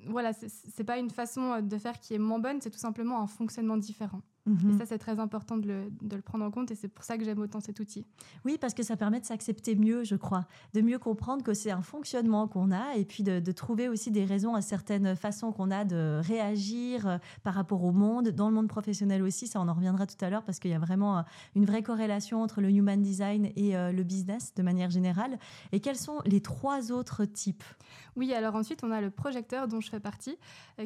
voilà, 0.07 0.31
c'est 0.33 0.83
pas 0.83 0.97
une 0.97 1.09
façon 1.09 1.61
de 1.61 1.77
faire 1.77 1.99
qui 1.99 2.13
est 2.13 2.19
moins 2.19 2.39
bonne, 2.39 2.61
c'est 2.61 2.71
tout 2.71 2.79
simplement 2.79 3.21
un 3.21 3.27
fonctionnement 3.27 3.77
différent. 3.77 4.21
Et 4.47 4.51
mhm. 4.51 4.77
ça, 4.77 4.85
c'est 4.85 4.99
très 4.99 5.19
important 5.19 5.57
de 5.57 5.67
le, 5.67 5.91
de 6.03 6.15
le, 6.15 6.21
prendre 6.21 6.45
en 6.45 6.51
compte 6.51 6.69
et 6.69 6.75
c'est 6.75 6.87
pour 6.87 7.03
ça 7.03 7.17
que 7.17 7.23
j'aime 7.23 7.39
autant 7.39 7.59
cet 7.59 7.79
outil. 7.79 8.05
Oui, 8.45 8.59
parce 8.61 8.75
que 8.75 8.83
ça 8.83 8.95
permet 8.95 9.19
de 9.19 9.25
s'accepter 9.25 9.75
mieux, 9.75 10.03
je 10.03 10.15
crois, 10.15 10.45
de 10.75 10.81
mieux 10.81 10.99
comprendre 10.99 11.43
que 11.43 11.55
c'est 11.55 11.71
un 11.71 11.81
fonctionnement 11.81 12.47
qu'on 12.47 12.71
a 12.71 12.95
et 12.95 13.05
puis 13.05 13.23
de, 13.23 13.39
de, 13.39 13.51
trouver 13.51 13.89
aussi 13.89 14.11
des 14.11 14.23
raisons 14.23 14.53
à 14.53 14.61
certaines 14.61 15.15
façons 15.15 15.51
qu'on 15.51 15.71
a 15.71 15.83
de 15.83 16.21
réagir 16.23 17.07
euh, 17.07 17.17
par 17.41 17.55
rapport 17.55 17.83
au 17.83 17.91
monde, 17.91 18.29
dans 18.29 18.49
le 18.49 18.53
monde 18.53 18.67
professionnel 18.67 19.23
aussi, 19.23 19.47
ça 19.47 19.59
on 19.59 19.67
en 19.67 19.73
reviendra 19.73 20.05
tout 20.05 20.23
à 20.23 20.29
l'heure 20.29 20.43
parce 20.43 20.59
qu'il 20.59 20.69
y 20.69 20.75
a 20.75 20.79
vraiment 20.79 21.17
euh, 21.17 21.21
une 21.55 21.65
vraie 21.65 21.81
corrélation 21.81 22.43
entre 22.43 22.61
le 22.61 22.69
human 22.69 23.01
design 23.01 23.49
et 23.55 23.75
euh, 23.75 23.91
le 23.91 24.03
business 24.03 24.53
de 24.53 24.61
manière 24.61 24.91
générale. 24.91 25.39
Et 25.71 25.79
quels 25.79 25.97
sont 25.97 26.19
les 26.25 26.41
trois 26.41 26.91
autres 26.91 27.25
types? 27.25 27.63
Oui, 28.15 28.31
alors 28.33 28.53
ensuite 28.53 28.83
on 28.83 28.91
a 28.91 29.01
le 29.01 29.09
projecteur 29.09 29.67
dont 29.67 29.81
je 29.81 29.89
fais 29.89 29.99
partie, 29.99 30.37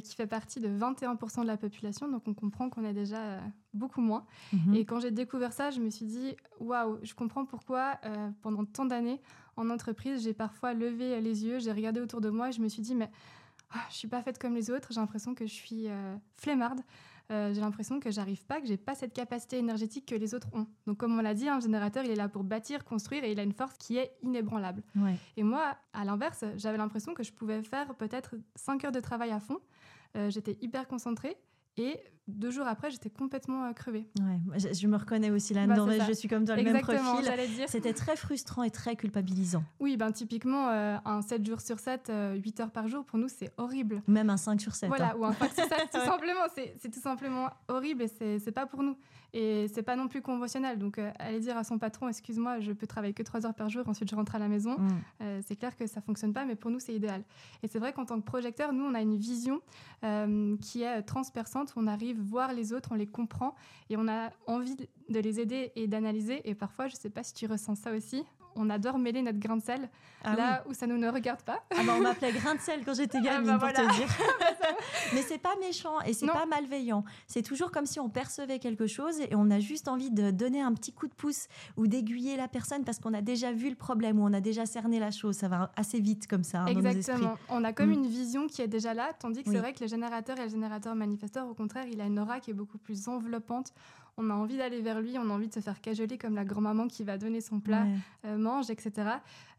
qui 0.04 0.16
fait 0.16 0.28
partie 0.28 0.62
de 0.62 0.70
21% 0.70 1.42
de 1.42 1.48
la 1.48 1.58
population, 1.58 2.10
donc 2.10 2.24
on 2.28 2.34
comprend 2.34 2.70
qu'on 2.70 2.86
est 2.86 2.94
déjà 2.94 3.39
beaucoup 3.74 4.01
moins. 4.01 4.25
Mhm. 4.53 4.74
Et 4.75 4.86
quand 4.86 5.00
j'ai 5.00 5.12
découvert 5.12 5.53
ça, 5.53 5.70
je 5.70 5.79
me 5.79 5.89
suis 5.89 6.06
dit, 6.06 6.36
waouh, 6.60 7.00
je 7.03 7.13
comprends 7.13 7.46
pourquoi 7.46 7.98
euh, 8.06 8.29
pendant 8.41 8.65
tant 8.65 8.86
d'années 8.86 9.22
en 9.58 9.70
entreprise, 9.70 10.24
j'ai 10.24 10.34
parfois 10.34 10.74
levé 10.74 11.20
les 11.22 11.46
yeux, 11.46 11.60
j'ai 11.60 11.72
regardé 11.72 12.00
autour 12.00 12.22
de 12.22 12.29
moi 12.29 12.50
et 12.50 12.51
je 12.51 12.62
me 12.62 12.70
suis 12.70 12.82
dit, 12.82 12.96
mais 12.96 13.10
ah, 13.72 13.86
je 13.89 13.96
suis 13.96 14.08
pas 14.08 14.22
faite 14.22 14.39
comme 14.39 14.56
les 14.56 14.72
autres, 14.72 14.89
j'ai 14.91 15.00
l'impression 15.00 15.36
que 15.36 15.46
je 15.46 15.53
suis 15.53 15.88
euh, 15.88 16.15
flemmarde. 16.38 16.82
Euh, 17.32 17.53
j'ai 17.53 17.62
l'impression 17.62 18.00
que 18.00 18.10
j'arrive 18.10 18.44
pas, 18.48 18.60
que 18.60 18.65
j'ai 18.65 18.77
pas 18.77 18.96
cette 18.96 19.13
capacité 19.13 19.60
énergétique 19.60 20.08
que 20.08 20.15
les 20.15 20.34
autres 20.34 20.48
ont. 20.51 20.65
Donc, 20.88 20.98
comme 20.98 21.20
on 21.20 21.22
l'a 21.22 21.36
dit, 21.36 21.48
un 21.48 21.60
générateur, 21.60 22.03
il 22.03 22.10
est 22.10 22.15
là 22.15 22.27
pour 22.27 22.44
bâtir, 22.44 22.84
construire 22.84 23.24
et 23.24 23.32
il 23.32 23.39
a 23.39 23.44
une 23.44 23.53
force 23.53 23.77
qui 23.77 23.98
est 23.98 24.18
inébranlable. 24.24 24.82
Et 25.38 25.44
moi, 25.44 25.77
à 25.94 26.06
l'inverse, 26.06 26.44
j'avais 26.58 26.77
l'impression 26.77 27.13
que 27.13 27.22
je 27.22 27.32
pouvais 27.32 27.62
faire 27.62 27.94
peut-être 27.94 28.36
5 28.56 28.86
heures 28.86 28.91
de 28.91 29.00
travail 29.00 29.29
à 29.29 29.39
fond. 29.39 29.60
J'étais 30.29 30.58
hyper 30.60 30.88
concentrée 30.88 31.38
et 31.79 32.00
deux 32.29 32.51
jours 32.51 32.67
après, 32.67 32.91
j'étais 32.91 33.09
complètement 33.09 33.65
euh, 33.65 33.74
crevée. 33.74 34.07
Ouais, 34.19 34.59
je, 34.59 34.88
me 34.88 34.98
reconnais 34.98 35.31
aussi 35.31 35.53
là-dedans. 35.53 35.88
Bah, 35.88 36.05
je 36.07 36.13
suis 36.13 36.27
comme 36.27 36.45
dans 36.45 36.55
le 36.55 36.63
même 36.63 36.81
profil. 36.81 37.31
C'était 37.67 37.93
très 37.93 38.15
frustrant 38.15 38.63
et 38.63 38.69
très 38.69 38.95
culpabilisant. 38.95 39.63
Oui, 39.79 39.98
ben 39.98 40.12
typiquement, 40.12 40.69
euh, 40.69 40.98
un 41.05 41.21
7 41.21 41.45
jours 41.45 41.62
sur 41.62 41.79
7, 41.79 42.12
8 42.36 42.59
euh, 42.59 42.63
heures 42.63 42.71
par 42.71 42.88
jour, 42.88 43.03
pour 43.05 43.17
nous, 43.17 43.29
c'est 43.29 43.51
horrible. 43.57 44.03
Même 44.07 44.29
un 44.29 44.38
5 44.38 44.62
sur 44.62 44.75
7. 44.75 44.89
Voilà, 44.89 45.12
hein. 45.12 45.17
ou 45.17 45.25
un 45.25 45.33
5 45.33 45.53
sur 45.53 45.63
7, 45.63 45.89
tout 45.91 46.00
simplement. 46.05 46.41
C'est 46.55 46.91
tout 46.91 47.01
simplement 47.01 47.50
horrible 47.67 48.03
et 48.03 48.39
c'est 48.39 48.51
pas 48.51 48.65
pour 48.65 48.83
nous. 48.83 48.95
Et 49.33 49.67
c'est 49.74 49.83
pas 49.83 49.95
non 49.95 50.07
plus 50.07 50.21
conventionnel. 50.21 50.79
Donc, 50.79 51.00
aller 51.19 51.39
dire 51.39 51.57
à 51.57 51.63
son 51.63 51.77
patron, 51.77 52.07
excuse-moi, 52.07 52.59
je 52.59 52.71
peux 52.71 52.88
travailler 52.88 53.13
que 53.13 53.24
3 53.24 53.45
heures 53.45 53.53
par 53.53 53.69
jour, 53.69 53.88
ensuite 53.88 54.09
je 54.09 54.15
rentre 54.15 54.36
à 54.36 54.39
la 54.39 54.48
maison, 54.48 54.77
mm. 54.77 55.41
c'est 55.45 55.55
clair 55.55 55.75
que 55.75 55.86
ça 55.88 56.01
fonctionne 56.01 56.33
pas, 56.33 56.45
mais 56.45 56.55
pour 56.55 56.71
nous, 56.71 56.79
c'est 56.79 56.93
idéal. 56.93 57.24
Et 57.63 57.67
c'est 57.67 57.79
vrai 57.79 57.93
qu'en 57.93 58.05
tant 58.05 58.19
que 58.19 58.25
projecteur, 58.25 58.74
nous, 58.74 58.83
on 58.83 58.93
a 58.93 59.01
une 59.01 59.17
vision 59.17 59.62
qui 60.62 60.83
est 60.83 61.01
transperçante. 61.03 61.74
On 61.75 61.88
arrive 61.88 62.19
voir 62.19 62.53
les 62.53 62.74
autres, 62.74 62.89
on 62.91 62.95
les 62.95 63.07
comprend 63.07 63.55
et 63.89 63.98
on 63.98 64.07
a 64.07 64.31
envie 64.48 64.75
de 64.75 65.19
les 65.19 65.39
aider 65.39 65.71
et 65.75 65.88
d'analyser. 65.88 66.48
Et 66.50 66.55
parfois, 66.55 66.88
je 66.88 66.95
ne 66.95 67.00
sais 67.00 67.09
pas 67.09 67.24
si 67.24 67.33
tu 67.33 67.45
ressens 67.45 67.75
ça 67.75 67.91
aussi, 67.91 68.24
on 68.60 68.70
adore 68.70 68.98
mêler 69.00 69.22
notre 69.22 69.39
grain 69.39 69.58
de 69.58 69.62
sel 69.63 69.89
Ah 70.24 70.36
là 70.36 70.63
où 70.70 70.74
ça 70.74 70.86
nous 70.86 70.98
ne 70.98 71.10
regarde 71.10 71.42
pas. 71.42 71.63
Ah 71.72 71.82
bah, 71.86 71.94
on 71.98 72.01
m'appelait 72.01 72.32
grain 72.34 72.54
de 72.56 72.60
sel 72.60 72.82
quand 72.86 72.94
j'étais 72.94 73.18
Ah 73.22 73.24
gamine, 73.24 73.48
bah 73.48 73.58
pour 73.58 73.70
voilà. 73.70 73.88
te 73.89 73.96
dire. 73.96 74.08
Mais 75.13 75.22
c'est 75.22 75.38
pas 75.38 75.56
méchant 75.60 76.00
et 76.06 76.13
c'est 76.13 76.28
pas 76.28 76.46
malveillant. 76.46 77.04
C'est 77.28 77.42
toujours 77.42 77.72
comme 77.72 77.86
si 77.86 78.00
on 78.00 78.10
percevait 78.10 78.60
quelque 78.60 78.88
chose 78.88 79.20
et 79.22 79.34
on 79.36 79.50
a 79.50 79.60
juste 79.60 79.88
envie 79.88 80.12
de 80.12 80.32
donner 80.32 80.62
un 80.62 80.74
petit 80.74 80.92
coup 80.94 81.08
de 81.08 81.13
pouce 81.13 81.48
ou 81.78 81.88
d'aiguiller 81.88 82.38
la 82.38 82.48
personne 82.48 82.84
parce 82.84 83.00
qu'on 83.00 83.13
a 83.13 83.22
déjà 83.22 83.51
vu 83.51 83.70
le 83.70 83.75
problème 83.75 84.20
ou 84.20 84.25
on 84.25 84.34
a 84.34 84.42
déjà 84.42 84.66
cerné 84.66 85.00
la 85.00 85.12
chose. 85.12 85.36
Ça 85.38 85.48
va 85.48 85.72
assez 85.75 86.00
vite 86.00 86.28
comme 86.28 86.44
ça 86.44 86.62
hein, 86.62 86.66
dans 86.66 86.74
nos 86.74 86.80
esprits. 86.89 86.98
Exactement. 86.98 87.38
On 87.50 87.63
a 87.63 87.74
comme 87.74 87.89
Mm. 87.89 87.94
une 87.94 88.08
vision 88.08 88.46
qui 88.48 88.62
est 88.62 88.68
déjà 88.68 88.94
là, 88.94 89.10
tandis 89.20 89.42
que 89.44 89.50
Oui. 89.50 89.56
c'est 89.56 89.62
vrai 89.62 89.74
que 89.74 89.82
le 89.82 89.88
générateur 89.88 90.38
et 90.39 90.44
le 90.44 90.50
générateur 90.50 90.94
manifesteur, 90.96 91.48
au 91.48 91.54
contraire, 91.54 91.86
il 91.92 92.00
a 92.01 92.06
une 92.06 92.20
aura 92.20 92.39
qui 92.39 92.51
est 92.51 92.54
beaucoup 92.54 92.78
plus 92.78 93.08
enveloppante. 93.08 93.74
On 94.18 94.30
a 94.30 94.34
envie 94.34 94.58
d'aller 94.58 94.82
vers 94.82 95.00
lui, 95.01 95.18
on 95.18 95.30
a 95.30 95.34
envie 95.34 95.48
de 95.48 95.54
se 95.54 95.62
faire 95.62 95.80
cajoler 95.80 96.18
comme 96.18 96.36
la 96.36 96.44
grand-maman 96.44 96.88
qui 96.88 97.04
va 97.06 97.18
donner 97.18 97.39
son 97.42 97.60
plat, 97.62 97.84
Ouais. 97.84 97.96
euh, 98.25 98.38
mange, 98.50 98.70
etc. 98.70 98.91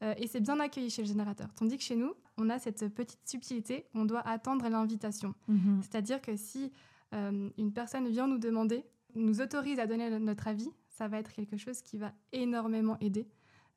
Euh, 0.02 0.14
et 0.18 0.26
c'est 0.26 0.40
bien 0.40 0.58
accueilli 0.60 0.90
chez 0.90 1.02
le 1.02 1.08
générateur. 1.08 1.48
Tandis 1.54 1.76
que 1.76 1.82
chez 1.82 1.96
nous, 1.96 2.12
on 2.36 2.48
a 2.50 2.58
cette 2.58 2.88
petite 2.94 3.20
subtilité, 3.24 3.86
on 3.94 4.04
doit 4.04 4.26
attendre 4.26 4.68
l'invitation. 4.68 5.34
Mhm. 5.48 5.80
C'est-à-dire 5.82 6.20
que 6.20 6.36
si 6.36 6.72
euh, 7.14 7.50
une 7.58 7.72
personne 7.72 8.08
vient 8.08 8.26
nous 8.26 8.38
demander, 8.38 8.84
nous 9.14 9.40
autorise 9.40 9.78
à 9.78 9.86
donner 9.86 10.18
notre 10.18 10.48
avis, 10.48 10.70
ça 10.88 11.08
va 11.08 11.18
être 11.18 11.32
quelque 11.32 11.56
chose 11.56 11.82
qui 11.82 11.96
va 11.98 12.12
énormément 12.32 12.96
aider. 13.00 13.26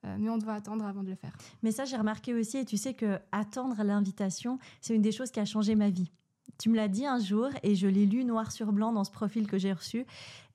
Euh, 0.06 0.18
mais 0.20 0.30
on 0.30 0.38
doit 0.38 0.54
attendre 0.54 0.86
avant 0.86 1.04
de 1.04 1.10
le 1.10 1.16
faire. 1.16 1.34
Mais 1.62 1.72
ça, 1.72 1.86
j'ai 1.86 1.96
remarqué 1.96 2.34
aussi, 2.34 2.58
et 2.58 2.66
tu 2.66 2.78
sais 2.78 2.94
que 2.94 3.20
attendre 3.32 3.82
l'invitation, 3.84 4.60
c'est 4.82 4.94
une 4.94 5.02
des 5.02 5.14
choses 5.14 5.32
qui 5.32 5.40
a 5.40 5.46
changé 5.46 5.76
ma 5.76 5.90
vie. 5.90 6.12
Tu 6.60 6.70
me 6.70 6.76
l'as 6.76 6.88
dit 6.88 7.06
un 7.06 7.20
jour 7.20 7.50
et 7.64 7.76
je 7.76 7.88
l'ai 7.88 8.06
lu 8.06 8.26
noir 8.26 8.52
sur 8.52 8.72
blanc 8.72 8.92
dans 8.92 9.04
ce 9.04 9.12
profil 9.12 9.48
que 9.48 9.58
j'ai 9.58 9.74
reçu. 9.74 10.06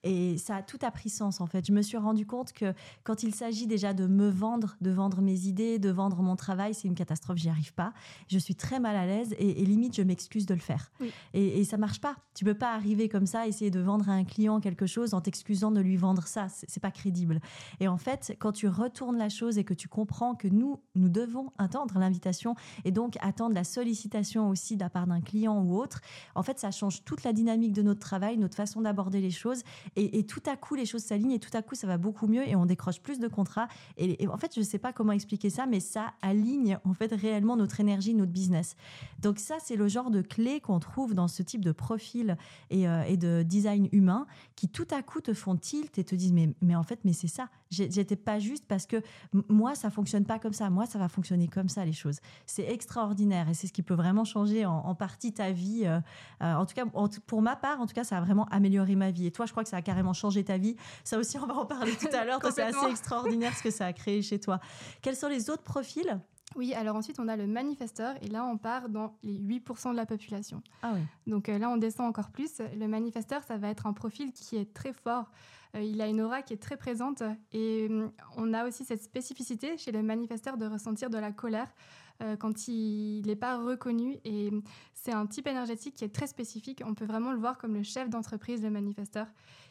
Et 0.04 0.38
ça 0.38 0.56
a 0.56 0.62
tout 0.62 0.78
a 0.82 0.90
pris 0.90 1.10
sens 1.10 1.40
en 1.40 1.46
fait. 1.46 1.66
Je 1.66 1.72
me 1.72 1.82
suis 1.82 1.96
rendu 1.96 2.24
compte 2.24 2.52
que 2.52 2.72
quand 3.04 3.22
il 3.22 3.34
s'agit 3.34 3.66
déjà 3.66 3.92
de 3.92 4.06
me 4.06 4.28
vendre, 4.28 4.76
de 4.80 4.90
vendre 4.90 5.20
mes 5.20 5.46
idées, 5.46 5.78
de 5.78 5.90
vendre 5.90 6.22
mon 6.22 6.36
travail, 6.36 6.72
c'est 6.72 6.88
une 6.88 6.94
catastrophe, 6.94 7.38
j'y 7.38 7.48
arrive 7.48 7.74
pas. 7.74 7.92
Je 8.28 8.38
suis 8.38 8.54
très 8.54 8.80
mal 8.80 8.96
à 8.96 9.06
l'aise 9.06 9.34
et, 9.38 9.62
et 9.62 9.64
limite 9.66 9.96
je 9.96 10.02
m'excuse 10.02 10.46
de 10.46 10.54
le 10.54 10.60
faire. 10.60 10.90
Oui. 11.00 11.10
Et, 11.34 11.60
et 11.60 11.64
ça 11.64 11.76
marche 11.76 12.00
pas. 12.00 12.16
Tu 12.34 12.44
peux 12.44 12.54
pas 12.54 12.72
arriver 12.74 13.08
comme 13.08 13.26
ça, 13.26 13.46
essayer 13.46 13.70
de 13.70 13.80
vendre 13.80 14.08
à 14.08 14.12
un 14.12 14.24
client 14.24 14.60
quelque 14.60 14.86
chose 14.86 15.12
en 15.12 15.20
t'excusant 15.20 15.70
de 15.70 15.80
lui 15.80 15.96
vendre 15.96 16.26
ça. 16.26 16.48
C'est 16.48 16.78
c'est 16.78 16.80
pas 16.80 16.90
crédible. 16.92 17.40
Et 17.80 17.88
en 17.88 17.96
fait, 17.96 18.36
quand 18.38 18.52
tu 18.52 18.68
retournes 18.68 19.18
la 19.18 19.28
chose 19.28 19.58
et 19.58 19.64
que 19.64 19.74
tu 19.74 19.88
comprends 19.88 20.36
que 20.36 20.46
nous, 20.46 20.80
nous 20.94 21.08
devons 21.08 21.52
attendre 21.58 21.98
l'invitation 21.98 22.54
et 22.84 22.92
donc 22.92 23.16
attendre 23.20 23.52
la 23.52 23.64
sollicitation 23.64 24.48
aussi 24.48 24.76
de 24.76 24.80
la 24.80 24.90
part 24.90 25.08
d'un 25.08 25.20
client 25.20 25.60
ou 25.60 25.76
autre, 25.76 26.00
en 26.36 26.44
fait, 26.44 26.60
ça 26.60 26.70
change 26.70 27.04
toute 27.04 27.24
la 27.24 27.32
dynamique 27.32 27.72
de 27.72 27.82
notre 27.82 27.98
travail, 27.98 28.38
notre 28.38 28.54
façon 28.54 28.80
d'aborder 28.80 29.20
les 29.20 29.32
choses. 29.32 29.62
Et, 29.96 30.24
tout 30.24 30.42
à 30.46 30.56
coup, 30.56 30.74
les 30.74 30.86
choses 30.86 31.02
s'alignent 31.02 31.32
et 31.32 31.38
tout 31.38 31.54
à 31.56 31.62
coup, 31.62 31.74
ça 31.74 31.86
va 31.86 31.98
beaucoup 31.98 32.26
mieux 32.26 32.46
et 32.46 32.56
on 32.56 32.66
décroche 32.66 33.00
plus 33.00 33.18
de 33.18 33.28
contrats. 33.28 33.68
Et, 33.96 34.22
et 34.22 34.28
en 34.28 34.36
fait, 34.36 34.54
je 34.54 34.60
ne 34.60 34.64
sais 34.64 34.78
pas 34.78 34.92
comment 34.92 35.12
expliquer 35.12 35.50
ça, 35.50 35.66
mais 35.66 35.80
ça 35.80 36.12
aligne 36.22 36.78
en 36.84 36.94
fait 36.94 37.12
réellement 37.12 37.56
notre 37.56 37.80
énergie, 37.80 38.14
notre 38.14 38.32
business. 38.32 38.76
Donc 39.20 39.38
ça, 39.38 39.56
c'est 39.62 39.76
le 39.76 39.88
genre 39.88 40.10
de 40.10 40.22
clé 40.22 40.60
qu'on 40.60 40.78
trouve 40.78 41.14
dans 41.14 41.28
ce 41.28 41.42
type 41.42 41.64
de 41.64 41.72
profil 41.72 42.36
et, 42.70 42.88
euh, 42.88 43.02
et 43.02 43.16
de 43.16 43.42
design 43.42 43.88
humain 43.92 44.26
qui 44.56 44.68
tout 44.68 44.88
à 44.90 45.02
coup 45.02 45.20
te 45.20 45.34
font 45.34 45.56
tilt 45.56 45.98
et 45.98 46.04
te 46.04 46.14
disent 46.14 46.32
mais, 46.32 46.50
mais 46.60 46.74
en 46.74 46.82
fait, 46.82 47.00
mais 47.04 47.12
c'est 47.12 47.28
ça. 47.28 47.48
J'étais 47.70 48.16
pas 48.16 48.38
juste 48.38 48.64
parce 48.66 48.86
que 48.86 49.02
moi, 49.48 49.74
ça 49.74 49.90
fonctionne 49.90 50.24
pas 50.24 50.38
comme 50.38 50.52
ça. 50.52 50.70
Moi, 50.70 50.86
ça 50.86 50.98
va 50.98 51.08
fonctionner 51.08 51.48
comme 51.48 51.68
ça, 51.68 51.84
les 51.84 51.92
choses. 51.92 52.18
C'est 52.46 52.64
extraordinaire 52.70 53.48
et 53.48 53.54
c'est 53.54 53.66
ce 53.66 53.72
qui 53.72 53.82
peut 53.82 53.94
vraiment 53.94 54.24
changer 54.24 54.64
en, 54.64 54.76
en 54.78 54.94
partie 54.94 55.32
ta 55.32 55.50
vie. 55.52 55.82
euh, 55.84 56.00
euh, 56.42 56.54
en 56.54 56.64
tout 56.66 56.74
cas, 56.74 56.84
en 56.94 57.08
pour 57.26 57.42
ma 57.42 57.56
part, 57.56 57.80
en 57.80 57.86
tout 57.86 57.94
cas, 57.94 58.04
ça 58.04 58.16
a 58.18 58.20
vraiment 58.20 58.46
amélioré 58.46 58.96
ma 58.96 59.10
vie. 59.10 59.26
Et 59.26 59.30
toi, 59.30 59.46
je 59.46 59.52
crois 59.52 59.64
que 59.64 59.68
ça 59.68 59.76
a 59.76 59.82
carrément 59.82 60.12
changé 60.14 60.44
ta 60.44 60.56
vie. 60.58 60.76
Ça 61.04 61.18
aussi, 61.18 61.38
on 61.38 61.46
va 61.46 61.54
en 61.54 61.66
parler 61.66 61.92
tout 61.96 62.08
à 62.12 62.24
l'heure. 62.24 62.40
C'est 62.54 62.62
assez 62.62 62.86
extraordinaire 62.90 63.54
ce 63.56 63.62
que 63.62 63.70
ça 63.70 63.86
a 63.86 63.92
créé 63.92 64.22
chez 64.22 64.40
toi. 64.40 64.60
Quels 65.02 65.16
sont 65.16 65.28
les 65.28 65.50
autres 65.50 65.62
profils? 65.62 66.18
Oui, 66.56 66.72
alors 66.72 66.96
ensuite, 66.96 67.20
on 67.20 67.28
a 67.28 67.36
le 67.36 67.46
manifesteur, 67.46 68.14
et 68.22 68.28
là, 68.28 68.44
on 68.46 68.56
part 68.56 68.88
dans 68.88 69.18
les 69.22 69.38
8% 69.38 69.90
de 69.92 69.96
la 69.96 70.06
population. 70.06 70.62
Ah 70.82 70.92
oui. 70.94 71.00
Donc 71.26 71.50
euh, 71.50 71.58
là, 71.58 71.68
on 71.68 71.76
descend 71.76 72.06
encore 72.06 72.30
plus. 72.30 72.62
Le 72.74 72.88
manifesteur, 72.88 73.42
ça 73.42 73.58
va 73.58 73.68
être 73.68 73.86
un 73.86 73.92
profil 73.92 74.32
qui 74.32 74.56
est 74.56 74.72
très 74.72 74.94
fort. 74.94 75.30
Euh, 75.74 75.82
il 75.82 76.00
a 76.00 76.08
une 76.08 76.20
aura 76.20 76.42
qui 76.42 76.54
est 76.54 76.62
très 76.62 76.76
présente. 76.76 77.22
Et 77.52 77.86
hum, 77.90 78.10
on 78.36 78.54
a 78.54 78.66
aussi 78.66 78.84
cette 78.84 79.02
spécificité 79.02 79.76
chez 79.76 79.92
le 79.92 80.02
manifesteur 80.02 80.56
de 80.56 80.66
ressentir 80.66 81.10
de 81.10 81.18
la 81.18 81.32
colère 81.32 81.72
euh, 82.20 82.36
quand 82.36 82.66
il 82.66 83.24
n'est 83.26 83.36
pas 83.36 83.58
reconnu. 83.58 84.18
Et 84.24 84.50
c'est 84.92 85.12
un 85.12 85.26
type 85.26 85.46
énergétique 85.46 85.94
qui 85.94 86.04
est 86.04 86.14
très 86.14 86.26
spécifique. 86.26 86.82
On 86.84 86.94
peut 86.94 87.04
vraiment 87.04 87.30
le 87.30 87.38
voir 87.38 87.58
comme 87.58 87.74
le 87.74 87.84
chef 87.84 88.10
d'entreprise, 88.10 88.62
le 88.62 88.70
manifesteur. 88.70 89.28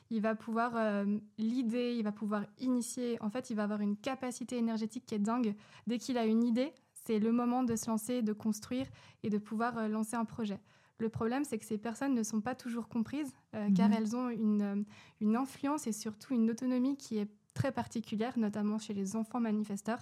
Il 0.09 0.21
va 0.21 0.33
pouvoir 0.33 0.71
euh, 0.75 1.17
l'idée, 1.37 1.95
il 1.97 2.03
va 2.03 2.13
pouvoir 2.13 2.45
initier. 2.59 3.21
En 3.21 3.29
fait, 3.29 3.49
il 3.49 3.57
va 3.57 3.63
avoir 3.63 3.81
une 3.81 3.97
capacité 3.97 4.57
énergétique 4.57 5.05
qui 5.05 5.15
est 5.15 5.19
dingue. 5.19 5.55
Dès 5.87 5.97
qu'il 5.97 6.17
a 6.17 6.25
une 6.25 6.43
idée, 6.43 6.73
c'est 6.93 7.19
le 7.19 7.33
moment 7.33 7.63
de 7.63 7.75
se 7.75 7.89
lancer, 7.89 8.21
de 8.21 8.31
construire 8.31 8.87
et 9.23 9.29
de 9.29 9.37
pouvoir 9.37 9.77
euh, 9.77 9.87
lancer 9.89 10.15
un 10.15 10.25
projet. 10.25 10.59
Le 10.99 11.09
problème, 11.09 11.43
c'est 11.43 11.57
que 11.59 11.65
ces 11.65 11.77
personnes 11.77 12.13
ne 12.15 12.23
sont 12.23 12.41
pas 12.41 12.55
toujours 12.55 12.87
comprises, 12.87 13.31
euh, 13.53 13.67
Mhm. 13.67 13.73
car 13.75 13.93
elles 13.93 14.15
ont 14.15 14.29
une, 14.29 14.61
euh, 14.61 14.83
une 15.21 15.35
influence 15.35 15.85
et 15.87 15.91
surtout 15.91 16.33
une 16.33 16.49
autonomie 16.49 16.97
qui 16.97 17.17
est 17.19 17.29
très 17.53 17.71
particulière, 17.71 18.37
notamment 18.37 18.77
chez 18.79 18.93
les 18.93 19.15
enfants 19.15 19.39
manifesteurs, 19.39 19.99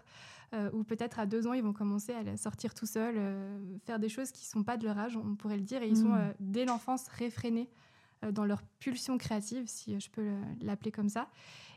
euh, 0.54 0.70
où 0.74 0.84
peut-être 0.84 1.20
à 1.20 1.26
deux 1.26 1.48
ans, 1.48 1.54
ils 1.54 1.64
vont 1.64 1.74
commencer 1.74 2.14
à 2.14 2.38
sortir 2.38 2.74
tout 2.74 2.86
seuls, 2.86 3.16
euh, 3.18 3.60
faire 3.86 4.00
des 4.00 4.10
choses 4.10 4.32
qui 4.32 4.44
ne 4.46 4.50
sont 4.50 4.64
pas 4.64 4.78
de 4.78 4.86
leur 4.86 4.98
âge, 4.98 5.16
on 5.18 5.36
pourrait 5.36 5.56
le 5.58 5.64
dire, 5.64 5.82
et 5.82 5.88
ils 5.90 5.96
sont 5.98 6.10
Mhm. 6.10 6.34
dès 6.40 6.66
l'enfance 6.66 7.08
réfrénés 7.08 7.70
dans 8.32 8.46
leur 8.46 8.64
pulsion 8.80 9.18
créative, 9.18 9.66
si 9.68 10.00
je 10.00 10.10
peux 10.10 10.24
le- 10.24 10.42
l'appeler 10.62 10.92
comme 10.92 11.10
ça. 11.10 11.30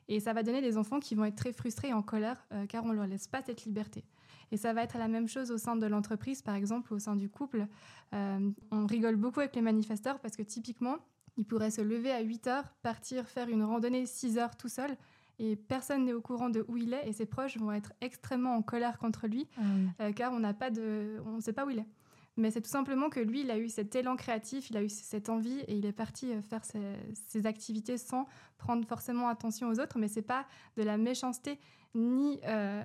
Et 0.08 0.18
ça 0.20 0.32
va 0.32 0.42
donner 0.42 0.62
des 0.62 0.76
enfants 0.78 0.98
qui 1.00 1.14
vont 1.14 1.24
être 1.24 1.34
très 1.36 1.52
frustrés 1.52 1.88
et 1.88 1.92
en 1.92 2.02
colère, 2.02 2.46
car 2.68 2.84
on 2.84 2.88
ne 2.88 2.94
leur 2.94 3.06
laisse 3.06 3.26
pas 3.28 3.42
cette 3.42 3.64
liberté. 3.64 4.02
Et 4.52 4.56
ça 4.56 4.72
va 4.72 4.82
être 4.82 4.98
la 4.98 5.08
même 5.08 5.28
chose 5.28 5.50
au 5.50 5.58
sein 5.58 5.76
de 5.76 5.86
l'entreprise, 5.86 6.42
par 6.42 6.54
exemple, 6.54 6.94
au 6.94 6.98
sein 6.98 7.16
du 7.16 7.28
couple. 7.28 7.66
Euh, 8.14 8.50
on 8.70 8.86
rigole 8.86 9.16
beaucoup 9.16 9.40
avec 9.40 9.54
les 9.54 9.62
manifesteurs 9.62 10.18
parce 10.20 10.36
que 10.36 10.42
typiquement, 10.42 10.96
ils 11.36 11.44
pourraient 11.44 11.70
se 11.70 11.80
lever 11.80 12.10
à 12.10 12.20
8 12.20 12.46
heures, 12.48 12.74
partir 12.82 13.26
faire 13.26 13.48
une 13.48 13.62
randonnée 13.62 14.06
6 14.06 14.38
heures 14.38 14.56
tout 14.56 14.68
seul, 14.68 14.96
et 15.38 15.54
personne 15.54 16.04
n'est 16.04 16.12
au 16.12 16.20
courant 16.20 16.50
de 16.50 16.64
où 16.66 16.76
il 16.76 16.92
est, 16.92 17.08
et 17.08 17.12
ses 17.12 17.26
proches 17.26 17.56
vont 17.58 17.70
être 17.70 17.92
extrêmement 18.00 18.56
en 18.56 18.62
colère 18.62 18.98
contre 18.98 19.28
lui, 19.28 19.46
euh, 20.00 20.12
car 20.12 20.32
on 20.32 20.40
n'a 20.40 20.52
pas 20.52 20.70
de, 20.70 21.22
on 21.26 21.36
ne 21.36 21.40
sait 21.40 21.52
pas 21.52 21.64
où 21.64 21.70
il 21.70 21.78
est. 21.78 21.86
Mais 22.36 22.52
c'est 22.52 22.60
tout 22.60 22.70
simplement 22.70 23.08
que 23.10 23.18
lui, 23.18 23.40
il 23.40 23.50
a 23.50 23.58
eu 23.58 23.68
cet 23.68 23.96
élan 23.96 24.14
créatif, 24.14 24.70
il 24.70 24.76
a 24.76 24.82
eu 24.82 24.88
cette 24.88 25.28
envie 25.28 25.58
et 25.66 25.74
il 25.74 25.84
est 25.84 25.92
parti 25.92 26.32
euh, 26.32 26.40
faire 26.40 26.64
ses, 26.64 26.80
ses 27.14 27.46
activités 27.46 27.98
sans 27.98 28.26
prendre 28.58 28.86
forcément 28.86 29.28
attention 29.28 29.68
aux 29.68 29.80
autres. 29.80 29.98
Mais 29.98 30.06
c'est 30.06 30.22
pas 30.22 30.46
de 30.76 30.84
la 30.84 30.98
méchanceté 30.98 31.58
ni 31.96 32.38
euh, 32.46 32.82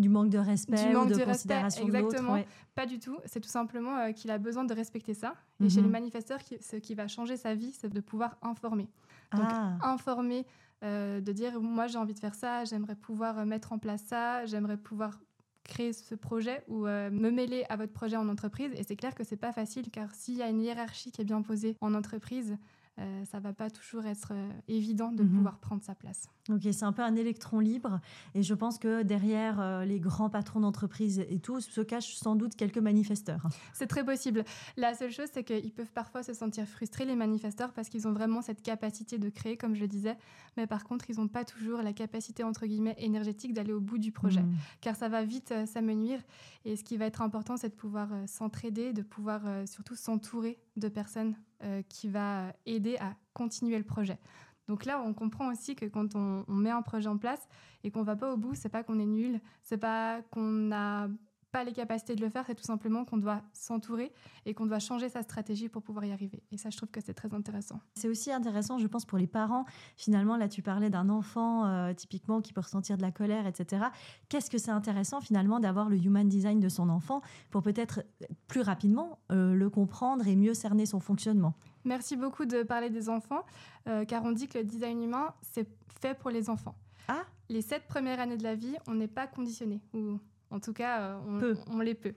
Du 0.00 0.08
manque 0.08 0.30
de 0.30 0.38
respect 0.38 0.86
Du 0.88 0.92
manque 0.94 1.06
ou 1.06 1.10
de 1.10 1.14
de 1.14 1.18
respect, 1.24 1.32
considération 1.32 1.86
l'autre. 1.88 1.98
exactement. 2.06 2.32
ouais. 2.34 2.46
pas 2.74 2.86
du 2.86 2.98
tout. 3.00 3.18
C'est 3.24 3.40
tout 3.40 3.48
simplement 3.48 3.96
euh, 3.98 4.12
qu'il 4.12 4.30
a 4.30 4.38
besoin 4.38 4.64
de 4.64 4.72
respecter 4.74 5.14
ça. 5.14 5.34
Et 5.60 5.64
Mhm. 5.64 5.70
chez 5.70 5.82
les 5.82 5.88
manifesteurs, 5.88 6.38
qui- 6.38 6.58
ce 6.60 6.76
qui 6.76 6.94
va 6.94 7.08
changer 7.08 7.36
sa 7.36 7.54
vie, 7.54 7.72
c'est 7.72 7.92
de 7.92 8.00
pouvoir 8.00 8.36
informer. 8.42 8.88
Donc, 9.34 9.46
Ah. 9.50 9.76
informer, 9.82 10.46
euh, 10.84 11.20
de 11.20 11.32
dire 11.32 11.60
moi 11.60 11.86
j'ai 11.88 11.98
envie 11.98 12.14
de 12.14 12.18
faire 12.20 12.34
ça, 12.36 12.64
j'aimerais 12.64 12.94
pouvoir 12.94 13.38
euh, 13.40 13.44
mettre 13.44 13.72
en 13.72 13.78
place 13.78 14.02
ça, 14.02 14.46
j'aimerais 14.46 14.76
pouvoir 14.76 15.18
créer 15.64 15.92
ce 15.92 16.14
projet 16.14 16.62
ou 16.68 16.86
euh, 16.86 17.10
me 17.10 17.30
mêler 17.30 17.64
à 17.68 17.76
votre 17.76 17.92
projet 17.92 18.16
en 18.16 18.28
entreprise. 18.28 18.70
Et 18.76 18.84
c'est 18.84 18.96
clair 18.96 19.14
que 19.14 19.24
c'est 19.24 19.36
pas 19.36 19.52
facile 19.52 19.90
car 19.90 20.14
s'il 20.14 20.36
y 20.36 20.42
a 20.42 20.48
une 20.48 20.60
hiérarchie 20.62 21.10
qui 21.10 21.20
est 21.20 21.24
bien 21.24 21.42
posée 21.42 21.76
en 21.80 21.92
entreprise, 21.94 22.56
euh, 22.98 23.24
ça 23.24 23.38
va 23.40 23.52
pas 23.52 23.70
toujours 23.70 24.06
être 24.06 24.32
euh, 24.32 24.50
évident 24.66 25.12
de 25.12 25.22
Mhm. 25.22 25.30
pouvoir 25.36 25.58
prendre 25.58 25.82
sa 25.82 25.94
place. 25.94 26.28
Ok, 26.50 26.62
c'est 26.72 26.84
un 26.84 26.92
peu 26.92 27.02
un 27.02 27.14
électron 27.14 27.60
libre. 27.60 28.00
Et 28.34 28.42
je 28.42 28.54
pense 28.54 28.78
que 28.78 29.02
derrière 29.02 29.60
euh, 29.60 29.84
les 29.84 30.00
grands 30.00 30.30
patrons 30.30 30.60
d'entreprise 30.60 31.18
et 31.28 31.38
tout 31.38 31.60
se 31.60 31.80
cachent 31.82 32.14
sans 32.16 32.36
doute 32.36 32.54
quelques 32.56 32.78
manifesteurs. 32.78 33.42
C'est 33.74 33.86
très 33.86 34.04
possible. 34.04 34.44
La 34.76 34.94
seule 34.94 35.10
chose, 35.12 35.28
c'est 35.32 35.44
qu'ils 35.44 35.72
peuvent 35.72 35.92
parfois 35.92 36.22
se 36.22 36.32
sentir 36.32 36.66
frustrés, 36.66 37.04
les 37.04 37.16
manifesteurs, 37.16 37.72
parce 37.72 37.88
qu'ils 37.88 38.08
ont 38.08 38.12
vraiment 38.12 38.40
cette 38.42 38.62
capacité 38.62 39.18
de 39.18 39.28
créer, 39.28 39.56
comme 39.56 39.74
je 39.74 39.80
le 39.80 39.88
disais. 39.88 40.16
Mais 40.56 40.66
par 40.66 40.84
contre, 40.84 41.10
ils 41.10 41.16
n'ont 41.16 41.28
pas 41.28 41.44
toujours 41.44 41.82
la 41.82 41.92
capacité, 41.92 42.42
entre 42.42 42.66
guillemets, 42.66 42.96
énergétique 42.98 43.52
d'aller 43.52 43.72
au 43.72 43.80
bout 43.80 43.98
du 43.98 44.10
projet. 44.10 44.42
Mm. 44.42 44.54
Car 44.80 44.96
ça 44.96 45.08
va 45.08 45.22
vite 45.24 45.52
euh, 45.52 45.66
s'amenuire. 45.66 46.20
Et 46.64 46.76
ce 46.76 46.82
qui 46.84 46.96
va 46.96 47.04
être 47.06 47.22
important, 47.22 47.56
c'est 47.56 47.68
de 47.68 47.74
pouvoir 47.74 48.08
s'entraider, 48.26 48.92
de 48.92 49.02
pouvoir 49.02 49.40
surtout 49.66 49.94
s'entourer 49.94 50.58
de 50.78 50.88
personnes 50.88 51.36
euh, 51.62 51.82
qui 51.88 52.08
va 52.08 52.52
aider 52.66 52.96
à 52.98 53.14
continuer 53.32 53.78
le 53.78 53.84
projet. 53.84 54.18
Donc 54.66 54.84
là, 54.84 55.02
on 55.04 55.14
comprend 55.14 55.50
aussi 55.50 55.74
que 55.74 55.86
quand 55.86 56.14
on, 56.14 56.44
on 56.46 56.54
met 56.54 56.70
un 56.70 56.82
projet 56.82 57.08
en 57.08 57.16
place 57.16 57.48
et 57.84 57.90
qu'on 57.90 58.02
va 58.02 58.16
pas 58.16 58.32
au 58.32 58.36
bout, 58.36 58.54
c'est 58.54 58.68
pas 58.68 58.82
qu'on 58.82 58.98
est 58.98 59.06
nul, 59.06 59.40
c'est 59.62 59.78
pas 59.78 60.22
qu'on 60.30 60.42
n'a 60.42 61.08
pas 61.50 61.64
les 61.64 61.72
capacités 61.72 62.14
de 62.14 62.20
le 62.20 62.28
faire, 62.28 62.44
c'est 62.46 62.54
tout 62.54 62.64
simplement 62.64 63.04
qu'on 63.04 63.16
doit 63.16 63.42
s'entourer 63.52 64.12
et 64.46 64.54
qu'on 64.54 64.66
doit 64.66 64.78
changer 64.78 65.08
sa 65.08 65.22
stratégie 65.22 65.68
pour 65.68 65.82
pouvoir 65.82 66.04
y 66.04 66.12
arriver. 66.12 66.42
Et 66.52 66.58
ça, 66.58 66.70
je 66.70 66.76
trouve 66.76 66.90
que 66.90 67.00
c'est 67.00 67.14
très 67.14 67.32
intéressant. 67.34 67.80
C'est 67.94 68.08
aussi 68.08 68.30
intéressant, 68.30 68.78
je 68.78 68.86
pense, 68.86 69.04
pour 69.04 69.18
les 69.18 69.26
parents. 69.26 69.64
Finalement, 69.96 70.36
là, 70.36 70.48
tu 70.48 70.62
parlais 70.62 70.90
d'un 70.90 71.08
enfant 71.08 71.66
euh, 71.66 71.94
typiquement 71.94 72.40
qui 72.40 72.52
peut 72.52 72.60
ressentir 72.60 72.96
de 72.96 73.02
la 73.02 73.10
colère, 73.10 73.46
etc. 73.46 73.86
Qu'est-ce 74.28 74.50
que 74.50 74.58
c'est 74.58 74.70
intéressant 74.70 75.20
finalement 75.20 75.60
d'avoir 75.60 75.88
le 75.88 75.96
human 75.96 76.28
design 76.28 76.60
de 76.60 76.68
son 76.68 76.88
enfant 76.88 77.22
pour 77.50 77.62
peut-être 77.62 78.02
plus 78.46 78.60
rapidement 78.60 79.18
euh, 79.32 79.54
le 79.54 79.70
comprendre 79.70 80.26
et 80.28 80.36
mieux 80.36 80.54
cerner 80.54 80.86
son 80.86 81.00
fonctionnement? 81.00 81.54
Merci 81.84 82.16
beaucoup 82.16 82.44
de 82.44 82.62
parler 82.62 82.90
des 82.90 83.08
enfants, 83.08 83.44
euh, 83.88 84.04
car 84.04 84.24
on 84.24 84.32
dit 84.32 84.48
que 84.48 84.58
le 84.58 84.64
design 84.64 85.02
humain, 85.02 85.32
c'est 85.40 85.68
fait 86.00 86.14
pour 86.14 86.30
les 86.30 86.50
enfants. 86.50 86.74
Ah 87.08 87.22
les 87.48 87.62
sept 87.62 87.86
premières 87.86 88.20
années 88.20 88.36
de 88.36 88.42
la 88.42 88.54
vie, 88.54 88.76
on 88.86 88.94
n'est 88.94 89.08
pas 89.08 89.26
conditionné, 89.26 89.80
ou 89.94 90.18
en 90.50 90.60
tout 90.60 90.72
cas, 90.72 91.00
euh, 91.00 91.18
on, 91.26 91.38
Peu. 91.38 91.56
on 91.68 91.78
les 91.80 91.94
peut. 91.94 92.14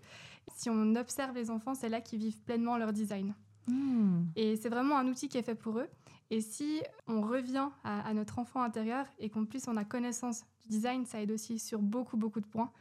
Si 0.56 0.70
on 0.70 0.96
observe 0.96 1.36
les 1.36 1.50
enfants, 1.50 1.74
c'est 1.74 1.90
là 1.90 2.02
qu'ils 2.02 2.20
vivent 2.20 2.42
pleinement 2.42 2.78
leur 2.78 2.94
design. 2.94 3.34
Hmm. 3.68 4.24
Et 4.36 4.56
c'est 4.56 4.70
vraiment 4.70 4.98
un 4.98 5.08
outil 5.08 5.30
qui 5.30 5.38
est 5.38 5.44
fait 5.44 5.56
pour 5.56 5.80
eux. 5.80 5.88
Et 6.30 6.42
si 6.42 6.82
on 7.08 7.22
revient 7.22 7.68
à, 7.84 8.08
à 8.08 8.14
notre 8.14 8.40
enfant 8.40 8.62
intérieur 8.62 9.06
et 9.20 9.30
qu'en 9.30 9.46
plus 9.46 9.68
on 9.68 9.76
a 9.78 9.84
connaissance 9.84 10.44
du 10.62 10.70
design, 10.70 11.06
ça 11.06 11.22
aide 11.22 11.32
aussi 11.32 11.60
sur 11.60 11.82
beaucoup, 11.82 12.18
beaucoup 12.18 12.40
de 12.40 12.46
points, 12.46 12.72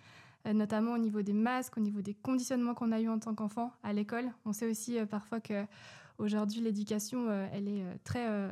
euh, 0.47 0.53
notamment 0.53 0.93
au 0.93 0.99
niveau 0.99 1.21
des 1.23 1.33
masques, 1.33 1.77
au 1.77 1.81
niveau 1.81 2.01
des 2.01 2.15
conditionnements 2.15 2.75
qu'on 2.75 2.93
a 2.93 3.01
eu 3.01 3.09
en 3.09 3.19
tant 3.19 3.35
qu'enfant 3.35 3.73
à 3.83 3.93
l'école. 3.93 4.31
On 4.45 4.53
sait 4.53 4.71
aussi 4.71 4.99
euh, 4.99 5.05
parfois 5.05 5.41
que 5.41 5.65
aujourd'hui 6.19 6.61
l'éducation, 6.61 7.27
euh, 7.29 7.47
elle 7.53 7.69
est 7.69 7.85
très 8.05 8.51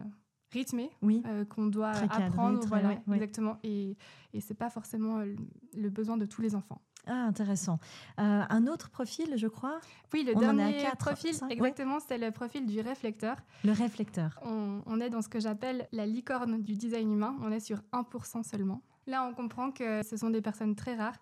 Oui. 1.02 1.22
euh, 1.26 1.44
qu'on 1.44 1.66
doit 1.66 1.90
apprendre, 1.90 2.60
très- 2.60 2.68
voilà, 2.68 2.88
ouais, 2.88 3.02
ouais. 3.06 3.16
exactement. 3.16 3.58
Et, 3.62 3.96
et 4.32 4.40
c'est 4.40 4.54
pas 4.54 4.70
forcément 4.70 5.18
euh, 5.18 5.34
le, 5.76 5.90
besoin 5.90 6.16
de 6.16 6.26
tous 6.26 6.40
les 6.42 6.54
enfants. 6.54 6.80
Ah, 7.06 7.24
intéressant. 7.24 7.78
Euh, 8.20 8.42
un 8.48 8.66
autre 8.66 8.90
profil, 8.90 9.34
je 9.36 9.46
crois, 9.46 9.80
Oui, 10.12 10.24
le 10.24 10.36
On 10.36 10.40
dernier 10.40 10.82
quatre, 10.82 10.98
profil, 10.98 11.32
cinq, 11.34 11.46
ouais. 11.48 11.54
exactement, 11.54 11.98
c'est 12.06 12.18
le 12.18 12.30
profil 12.30 12.66
du 12.66 12.80
réflecteur. 12.80 13.36
le 13.64 13.72
réflecteur. 13.72 14.38
On, 14.44 14.82
on 14.84 15.00
est 15.00 15.08
dans 15.10 15.22
ce 15.22 15.28
que 15.28 15.40
j'appelle 15.40 15.88
la 15.92 16.04
licorne 16.06 16.60
du 16.62 16.74
design 16.74 17.10
humain. 17.12 17.36
On 17.40 17.50
est 17.52 17.60
sur 17.60 17.80
1% 17.92 18.42
seulement. 18.42 18.82
Là, 19.06 19.26
on 19.26 19.32
comprend 19.32 19.70
que 19.70 20.02
ce 20.02 20.18
sont 20.18 20.28
des 20.28 20.42
personnes 20.42 20.74
très 20.74 20.96
rares 20.96 21.16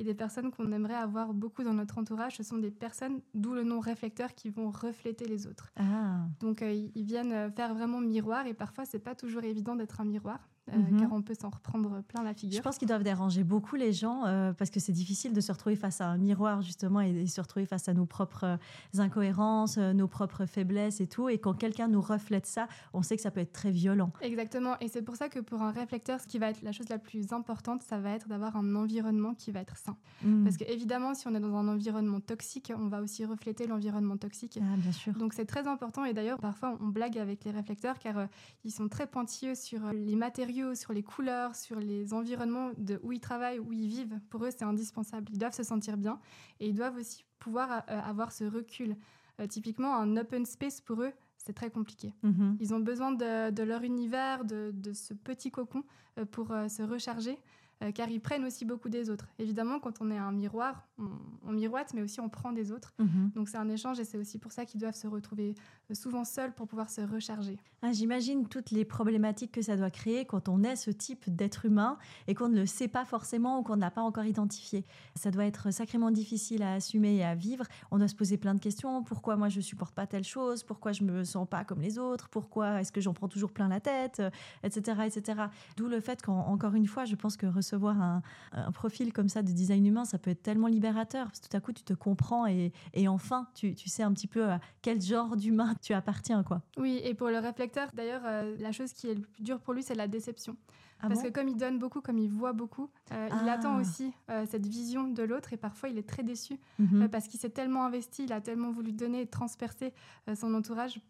et 0.00 0.04
des 0.04 0.14
personnes 0.14 0.50
qu'on 0.50 0.72
aimerait 0.72 0.94
avoir 0.94 1.34
beaucoup 1.34 1.62
dans 1.62 1.74
notre 1.74 1.98
entourage. 1.98 2.36
Ce 2.38 2.42
sont 2.42 2.56
des 2.56 2.70
personnes, 2.70 3.20
d'où 3.34 3.52
le 3.52 3.64
nom 3.64 3.80
réflecteur, 3.80 4.34
qui 4.34 4.48
vont 4.48 4.70
refléter 4.70 5.26
les 5.26 5.46
autres. 5.46 5.70
Ah, 5.76 6.20
Donc, 6.40 6.62
euh, 6.62 6.72
ils 6.72 7.04
viennent 7.04 7.32
euh, 7.32 7.50
faire 7.50 7.74
vraiment 7.74 8.00
miroir 8.00 8.46
et 8.46 8.54
parfois, 8.54 8.86
c'est 8.86 8.98
pas 8.98 9.14
toujours 9.14 9.44
évident 9.44 9.76
d'être 9.76 10.00
un 10.00 10.06
miroir, 10.06 10.48
euh, 10.68 10.76
Mhm. 10.76 11.00
car 11.00 11.12
on 11.12 11.22
peut 11.22 11.34
s'en 11.34 11.48
reprendre 11.50 12.02
plein 12.02 12.22
la 12.22 12.32
je 12.32 12.38
figure. 12.38 12.62
pense 12.62 12.78
qu'ils 12.78 12.86
doivent 12.88 13.02
déranger 13.02 13.42
beaucoup 13.44 13.76
les 13.76 13.92
gens 13.92 14.24
euh, 14.26 14.52
parce 14.52 14.70
que 14.70 14.78
c'est 14.78 14.92
difficile 14.92 15.32
de 15.32 15.40
se 15.40 15.50
retrouver 15.50 15.74
face 15.76 16.00
à 16.00 16.06
un 16.08 16.18
miroir 16.18 16.62
justement 16.62 17.00
et, 17.00 17.10
et 17.10 17.26
se 17.26 17.40
retrouver 17.40 17.66
face 17.66 17.88
à 17.88 17.94
nos 17.94 18.06
propres 18.06 18.44
euh, 18.44 18.56
incohérences, 19.00 19.78
nos 19.78 20.08
propres 20.08 20.46
faiblesses 20.46 21.00
et 21.00 21.06
tout. 21.06 21.28
Et 21.28 21.38
quand 21.38 21.54
quelqu'un 21.54 21.88
nous 21.88 22.00
reflète 22.00 22.46
ça, 22.46 22.68
on 22.92 23.02
sait 23.02 23.16
que 23.16 23.22
ça 23.22 23.30
peut 23.30 23.40
être 23.40 23.52
très 23.52 23.70
violent. 23.70 24.12
Exactement, 24.20 24.76
et 24.80 24.88
c'est 24.88 25.02
pour 25.02 25.16
ça 25.16 25.28
que 25.28 25.40
pour 25.40 25.62
un 25.62 25.70
réflecteur, 25.72 26.20
ce 26.20 26.26
qui 26.26 26.38
va 26.38 26.50
être 26.50 26.62
la 26.62 26.72
chose 26.72 26.88
la 26.88 26.98
plus 26.98 27.32
importante, 27.32 27.82
ça 27.82 27.98
va 27.98 28.10
être 28.10 28.28
d'avoir 28.28 28.56
un 28.56 28.74
environnement 28.76 29.34
qui 29.34 29.50
va 29.50 29.60
être 29.60 29.76
sain. 29.76 29.96
Hmm. 30.22 30.44
Parce 30.44 30.56
que 30.56 30.64
évidemment, 30.70 31.14
si 31.14 31.26
on 31.28 31.34
est 31.34 31.40
dans 31.40 31.54
un 31.56 31.68
environnement 31.68 32.20
toxique, 32.20 32.72
on 32.76 32.88
va 32.88 33.00
aussi 33.00 33.24
refléter 33.24 33.66
l'environnement 33.66 34.16
toxique. 34.16 34.58
Ah, 34.62 34.76
bien 34.76 34.92
sûr. 34.92 35.12
Donc 35.14 35.32
c'est 35.34 35.46
très 35.46 35.66
important 35.66 36.04
et 36.04 36.12
d'ailleurs 36.14 36.38
parfois 36.38 36.76
on 36.80 36.88
blague 36.88 37.18
avec 37.18 37.44
les 37.44 37.50
réflecteurs 37.50 37.98
car 37.98 38.18
euh, 38.18 38.26
ils 38.64 38.70
sont 38.72 38.88
très 38.88 39.06
pointilleux 39.06 39.54
sur 39.54 39.92
les 39.92 40.16
matériaux, 40.16 40.49
sur 40.74 40.92
les 40.92 41.02
couleurs, 41.02 41.54
sur 41.54 41.78
les 41.78 42.12
environnements 42.12 42.70
de 42.76 43.00
où 43.02 43.12
ils 43.12 43.20
travaillent, 43.20 43.58
où 43.58 43.72
ils 43.72 43.88
vivent. 43.88 44.18
Pour 44.30 44.44
eux 44.44 44.50
c'est 44.50 44.64
indispensable. 44.64 45.26
Ils 45.32 45.38
doivent 45.38 45.54
se 45.54 45.62
sentir 45.62 45.96
bien 45.96 46.20
et 46.58 46.68
ils 46.68 46.74
doivent 46.74 46.96
aussi 46.96 47.24
pouvoir 47.38 47.82
euh, 47.88 48.00
avoir 48.00 48.32
ce 48.32 48.44
recul. 48.44 48.96
Euh, 49.40 49.46
typiquement 49.46 49.96
un 49.96 50.16
open 50.16 50.44
space 50.44 50.80
pour 50.80 51.02
eux 51.02 51.12
c'est 51.36 51.54
très 51.54 51.70
compliqué. 51.70 52.14
Mhm. 52.22 52.58
Ils 52.60 52.74
ont 52.74 52.80
besoin 52.80 53.12
de, 53.12 53.50
de 53.50 53.62
leur 53.62 53.82
univers, 53.82 54.44
de, 54.44 54.72
de 54.74 54.92
ce 54.92 55.14
petit 55.14 55.50
cocon 55.50 55.84
euh, 56.18 56.26
pour 56.26 56.48
se 56.48 56.82
recharger, 56.82 57.38
euh, 57.82 57.92
car 57.92 58.08
ils 58.10 58.20
prennent 58.20 58.44
aussi 58.44 58.64
beaucoup 58.64 58.88
des 58.88 59.10
autres. 59.10 59.26
Évidemment, 59.38 59.80
quand 59.80 60.00
on 60.00 60.10
est 60.10 60.18
un 60.18 60.32
miroir, 60.32 60.86
on, 60.98 61.08
on 61.46 61.52
miroite, 61.52 61.94
mais 61.94 62.02
aussi 62.02 62.20
on 62.20 62.28
prend 62.28 62.52
des 62.52 62.72
autres. 62.72 62.92
Mhm. 62.98 63.32
Donc 63.34 63.48
c'est 63.48 63.56
un 63.56 63.68
échange 63.68 63.98
et 64.00 64.04
c'est 64.04 64.18
aussi 64.18 64.38
pour 64.38 64.52
ça 64.52 64.66
qu'ils 64.66 64.80
doivent 64.80 64.94
se 64.94 65.06
retrouver 65.06 65.54
euh, 65.90 65.94
souvent 65.94 66.24
seuls 66.24 66.52
pour 66.52 66.68
pouvoir 66.68 66.90
se 66.90 67.00
recharger. 67.00 67.58
Ah, 67.82 67.92
J'imagine 67.92 68.46
toutes 68.46 68.70
les 68.70 68.84
problématiques 68.84 69.52
que 69.52 69.62
ça 69.62 69.76
doit 69.76 69.90
créer 69.90 70.26
quand 70.26 70.48
on 70.48 70.62
est 70.62 70.76
ce 70.76 70.90
type 70.90 71.34
d'être 71.34 71.64
humain 71.64 71.96
et 72.26 72.34
qu'on 72.34 72.48
ne 72.50 72.56
le 72.56 72.66
sait 72.66 72.88
pas 72.88 73.06
forcément 73.06 73.58
ou 73.58 73.62
qu'on 73.62 73.76
n'a 73.76 73.90
pas 73.90 74.02
encore 74.02 74.24
identifié. 74.24 74.84
Ça 75.14 75.30
doit 75.30 75.46
être 75.46 75.70
sacrément 75.70 76.10
difficile 76.10 76.62
à 76.62 76.74
assumer 76.74 77.16
et 77.16 77.24
à 77.24 77.34
vivre. 77.34 77.64
On 77.90 77.98
doit 77.98 78.08
se 78.08 78.14
poser 78.14 78.36
plein 78.36 78.54
de 78.54 78.60
questions. 78.60 79.02
Pourquoi 79.02 79.36
moi 79.36 79.48
je 79.48 79.60
supporte 79.60 79.94
pas 79.94 80.06
telle 80.06 80.24
chose? 80.24 80.62
Pourquoi 80.62 80.92
je 80.92 81.04
me 81.04 81.24
sens 81.24 81.48
pas 81.48 81.64
comme 81.64 81.80
les 81.80 81.98
autres? 81.98 82.28
Pourquoi 82.28 82.80
est-ce 82.80 82.92
que 82.92 83.00
j'en 83.00 83.14
prends 83.14 83.28
toujours 83.28 83.52
plein 83.52 83.68
la 83.68 83.80
tête? 83.80 84.22
Etc. 84.62 85.00
etc. 85.06 85.44
D'où 85.76 85.88
le 85.88 86.00
fait 86.00 86.20
qu'encore 86.20 86.74
une 86.74 86.86
fois, 86.86 87.06
je 87.06 87.14
pense 87.14 87.38
que 87.38 87.46
recevoir 87.70 88.00
un, 88.00 88.22
un 88.52 88.72
profil 88.72 89.12
comme 89.12 89.28
ça 89.28 89.42
de 89.42 89.52
design 89.52 89.86
humain, 89.86 90.04
ça 90.04 90.18
peut 90.18 90.30
être 90.30 90.42
tellement 90.42 90.66
libérateur 90.66 91.26
parce 91.26 91.40
que 91.40 91.48
tout 91.48 91.56
à 91.56 91.60
coup 91.60 91.72
tu 91.72 91.82
te 91.84 91.92
comprends 91.94 92.46
et, 92.46 92.72
et 92.94 93.06
enfin 93.08 93.46
tu, 93.54 93.74
tu 93.74 93.88
sais 93.88 94.02
un 94.02 94.12
petit 94.12 94.26
peu 94.26 94.44
à 94.44 94.60
quel 94.82 95.00
genre 95.00 95.36
d'humain 95.36 95.74
tu 95.82 95.92
appartiens. 95.92 96.42
quoi. 96.42 96.62
Oui, 96.76 97.00
et 97.04 97.14
pour 97.14 97.28
le 97.28 97.38
réflecteur, 97.38 97.88
d'ailleurs, 97.94 98.22
euh, 98.24 98.56
la 98.58 98.72
chose 98.72 98.92
qui 98.92 99.08
est 99.08 99.14
le 99.14 99.22
plus 99.22 99.42
dur 99.42 99.60
pour 99.60 99.74
lui, 99.74 99.82
c'est 99.82 99.94
la 99.94 100.08
déception. 100.08 100.56
Ah 101.02 101.08
Parce 101.08 101.22
bon 101.22 101.28
que 101.28 101.32
comme 101.32 101.48
il 101.48 101.56
donne 101.56 101.78
beaucoup, 101.78 102.00
comme 102.02 102.18
il 102.18 102.28
voit 102.28 102.52
beaucoup, 102.52 102.90
euh, 103.12 103.28
il 103.42 103.48
Ah. 103.48 103.52
attend 103.54 103.76
aussi 103.80 104.12
euh, 104.30 104.44
cette 104.50 104.66
vision 104.66 105.08
de 105.08 105.22
l'autre 105.22 105.52
et 105.52 105.56
parfois 105.56 105.88
il 105.88 105.96
est 105.96 106.06
très 106.08 106.22
déçu 106.22 106.58
Mhm. 106.78 107.02
euh, 107.02 107.08
parce 107.08 107.26
qu'il 107.28 107.40
s'est 107.40 107.48
tellement 107.50 107.84
investi, 107.86 108.24
il 108.24 108.32
a 108.32 108.40
tellement 108.40 108.70
voulu 108.70 108.92
donner 108.92 109.22
et 109.22 109.26
transpercer 109.26 109.94
euh, 110.28 110.34
son 110.34 110.52
entourage 110.54 111.00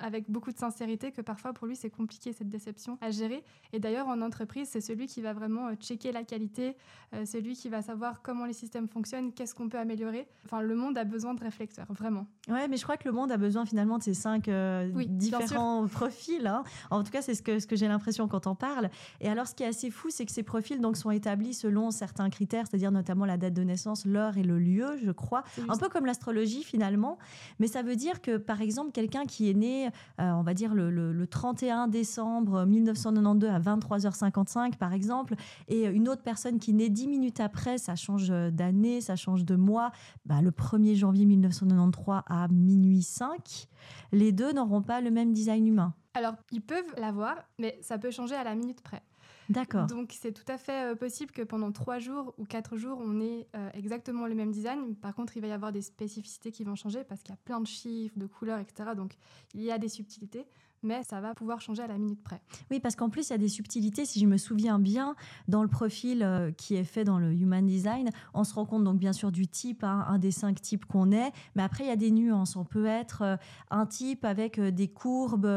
avec 0.00 0.30
beaucoup 0.30 0.52
de 0.52 0.58
sincérité 0.58 1.12
que 1.12 1.20
parfois 1.20 1.52
pour 1.52 1.66
lui 1.66 1.76
c'est 1.76 1.90
compliqué 1.90 2.32
cette 2.32 2.48
déception 2.48 2.98
à 3.00 3.10
gérer. 3.10 3.42
Et 3.72 3.78
d'ailleurs 3.78 4.08
en 4.08 4.20
entreprise 4.20 4.68
c'est 4.68 4.80
celui 4.80 5.06
qui 5.06 5.20
va 5.22 5.32
vraiment 5.32 5.68
euh, 5.68 5.74
checker 5.74 6.12
la 6.12 6.24
qualité, 6.24 6.76
euh, 7.14 7.24
celui 7.24 7.54
qui 7.54 7.68
va 7.68 7.82
savoir 7.82 8.22
comment 8.22 8.44
les 8.46 8.52
systèmes 8.52 8.88
fonctionnent, 8.88 9.32
qu'est-ce 9.32 9.54
qu'on 9.54 9.68
peut 9.68 9.78
améliorer. 9.78 10.26
Enfin 10.44 10.60
le 10.60 10.74
monde 10.74 10.96
a 10.98 11.04
besoin 11.04 11.34
de 11.34 11.42
réflecteurs, 11.42 11.86
vraiment. 11.90 12.26
Ouais, 12.48 12.68
mais 12.68 12.76
je 12.76 12.82
crois 12.84 12.96
que 12.96 13.08
le 13.08 13.12
monde 13.14 13.32
a 13.32 13.36
besoin 13.36 13.66
finalement 13.66 13.98
de 13.98 14.02
ces 14.04 14.14
cinq 14.14 14.48
euh, 14.48 14.88
Oui, 14.94 15.06
différents 15.08 15.86
profils. 15.88 16.46
hein. 16.46 16.62
En 16.90 17.02
tout 17.02 17.10
cas, 17.10 17.22
c'est 17.22 17.34
ce 17.34 17.42
que, 17.42 17.58
ce 17.58 17.66
que 17.66 17.74
j'ai 17.74 17.88
l'impression 17.88 18.28
quand 18.28 18.46
on 18.46 18.54
parle. 18.54 18.88
Et 19.20 19.28
alors, 19.28 19.46
ce 19.48 19.54
qui 19.54 19.64
est 19.64 19.66
assez 19.66 19.90
fou, 19.90 20.10
c'est 20.10 20.24
que 20.26 20.32
ces 20.32 20.42
profils 20.44 20.80
donc, 20.80 20.96
sont 20.96 21.10
établis 21.10 21.54
selon 21.54 21.90
certains 21.90 22.30
critères, 22.30 22.66
c'est-à-dire 22.68 22.92
notamment 22.92 23.24
la 23.24 23.36
date 23.36 23.54
de 23.54 23.62
naissance, 23.62 24.06
l'heure 24.06 24.36
et 24.38 24.42
le 24.44 24.58
lieu, 24.58 24.86
je 25.04 25.10
crois. 25.10 25.42
Un 25.68 25.76
peu 25.76 25.88
comme 25.88 26.06
l'astrologie 26.06 26.62
finalement. 26.62 27.18
Mais 27.58 27.66
ça 27.66 27.82
veut 27.82 27.96
dire 27.96 28.20
que, 28.20 28.36
par 28.36 28.60
exemple, 28.62 28.92
quelqu'un 28.92 29.24
qui 29.26 29.50
est 29.50 29.54
né, 29.54 29.75
euh, 29.86 30.30
on 30.32 30.42
va 30.42 30.54
dire, 30.54 30.74
le, 30.74 30.90
le- 30.90 31.12
le 31.12 31.26
31 31.26 31.88
décembre 31.88 32.64
1992 32.64 33.48
à 33.50 33.58
23h55, 33.58 34.76
par 34.76 34.92
exemple, 34.92 35.34
et 35.68 35.84
une 35.86 36.08
autre 36.08 36.22
personne 36.22 36.58
qui 36.58 36.72
naît 36.72 36.88
10 36.88 37.08
minutes 37.08 37.40
après, 37.40 37.78
ça 37.78 37.94
change 37.96 38.28
d'année, 38.52 39.00
ça 39.00 39.16
change 39.16 39.44
de 39.44 39.56
mois, 39.56 39.90
bah, 40.24 40.40
le 40.42 40.50
1er 40.50 40.94
janvier 40.94 41.26
1993 41.26 42.22
à 42.26 42.48
minuit 42.48 43.02
5, 43.02 43.66
les 44.12 44.32
deux 44.32 44.52
n'auront 44.52 44.82
pas 44.82 45.00
le 45.00 45.10
même 45.10 45.32
design 45.32 45.66
humain. 45.66 45.94
Alors 46.14 46.34
ils 46.50 46.62
peuvent 46.62 46.94
l'avoir, 46.98 47.36
mais 47.58 47.78
ça 47.82 47.98
peut 47.98 48.10
changer 48.10 48.34
à 48.34 48.42
la 48.44 48.54
minute 48.54 48.80
près. 48.80 49.02
D'accord. 49.48 49.86
Donc 49.86 50.14
c'est 50.18 50.32
tout 50.32 50.50
à 50.50 50.58
fait 50.58 50.92
euh, 50.92 50.94
possible 50.94 51.32
que 51.32 51.42
pendant 51.42 51.72
trois 51.72 51.98
jours 51.98 52.34
ou 52.38 52.44
quatre 52.44 52.76
jours, 52.76 52.98
on 53.00 53.20
ait 53.20 53.46
euh, 53.54 53.70
exactement 53.74 54.26
le 54.26 54.34
même 54.34 54.50
design. 54.50 54.94
Par 54.96 55.14
contre, 55.14 55.36
il 55.36 55.40
va 55.40 55.48
y 55.48 55.52
avoir 55.52 55.72
des 55.72 55.82
spécificités 55.82 56.50
qui 56.50 56.64
vont 56.64 56.74
changer 56.74 57.04
parce 57.04 57.22
qu'il 57.22 57.32
y 57.32 57.34
a 57.34 57.40
plein 57.44 57.60
de 57.60 57.66
chiffres, 57.66 58.18
de 58.18 58.26
couleurs, 58.26 58.58
etc. 58.58 58.90
Donc 58.96 59.14
il 59.54 59.62
y 59.62 59.70
a 59.70 59.78
des 59.78 59.88
subtilités, 59.88 60.46
mais 60.82 61.02
ça 61.04 61.20
va 61.20 61.34
pouvoir 61.34 61.60
changer 61.60 61.82
à 61.82 61.86
la 61.86 61.98
minute 61.98 62.22
près. 62.22 62.40
Oui, 62.70 62.80
parce 62.80 62.96
qu'en 62.96 63.08
plus, 63.10 63.28
il 63.28 63.32
y 63.32 63.34
a 63.34 63.38
des 63.38 63.48
subtilités, 63.48 64.04
si 64.04 64.20
je 64.20 64.26
me 64.26 64.36
souviens 64.36 64.78
bien, 64.78 65.14
dans 65.48 65.62
le 65.62 65.68
profil 65.68 66.22
euh, 66.22 66.50
qui 66.52 66.74
est 66.76 66.84
fait 66.84 67.04
dans 67.04 67.18
le 67.18 67.32
Human 67.32 67.66
Design. 67.66 68.10
On 68.34 68.44
se 68.44 68.54
rend 68.54 68.66
compte 68.66 68.84
donc 68.84 68.98
bien 68.98 69.12
sûr 69.12 69.32
du 69.32 69.46
type, 69.48 69.84
hein, 69.84 70.04
un 70.08 70.18
des 70.18 70.30
cinq 70.30 70.60
types 70.60 70.84
qu'on 70.84 71.10
est, 71.12 71.32
mais 71.54 71.62
après, 71.62 71.84
il 71.84 71.88
y 71.88 71.90
a 71.90 71.96
des 71.96 72.10
nuances. 72.10 72.56
On 72.56 72.64
peut 72.64 72.86
être 72.86 73.22
euh, 73.22 73.36
un 73.70 73.86
type 73.86 74.24
avec 74.24 74.58
euh, 74.58 74.70
des 74.70 74.88
courbes 74.88 75.48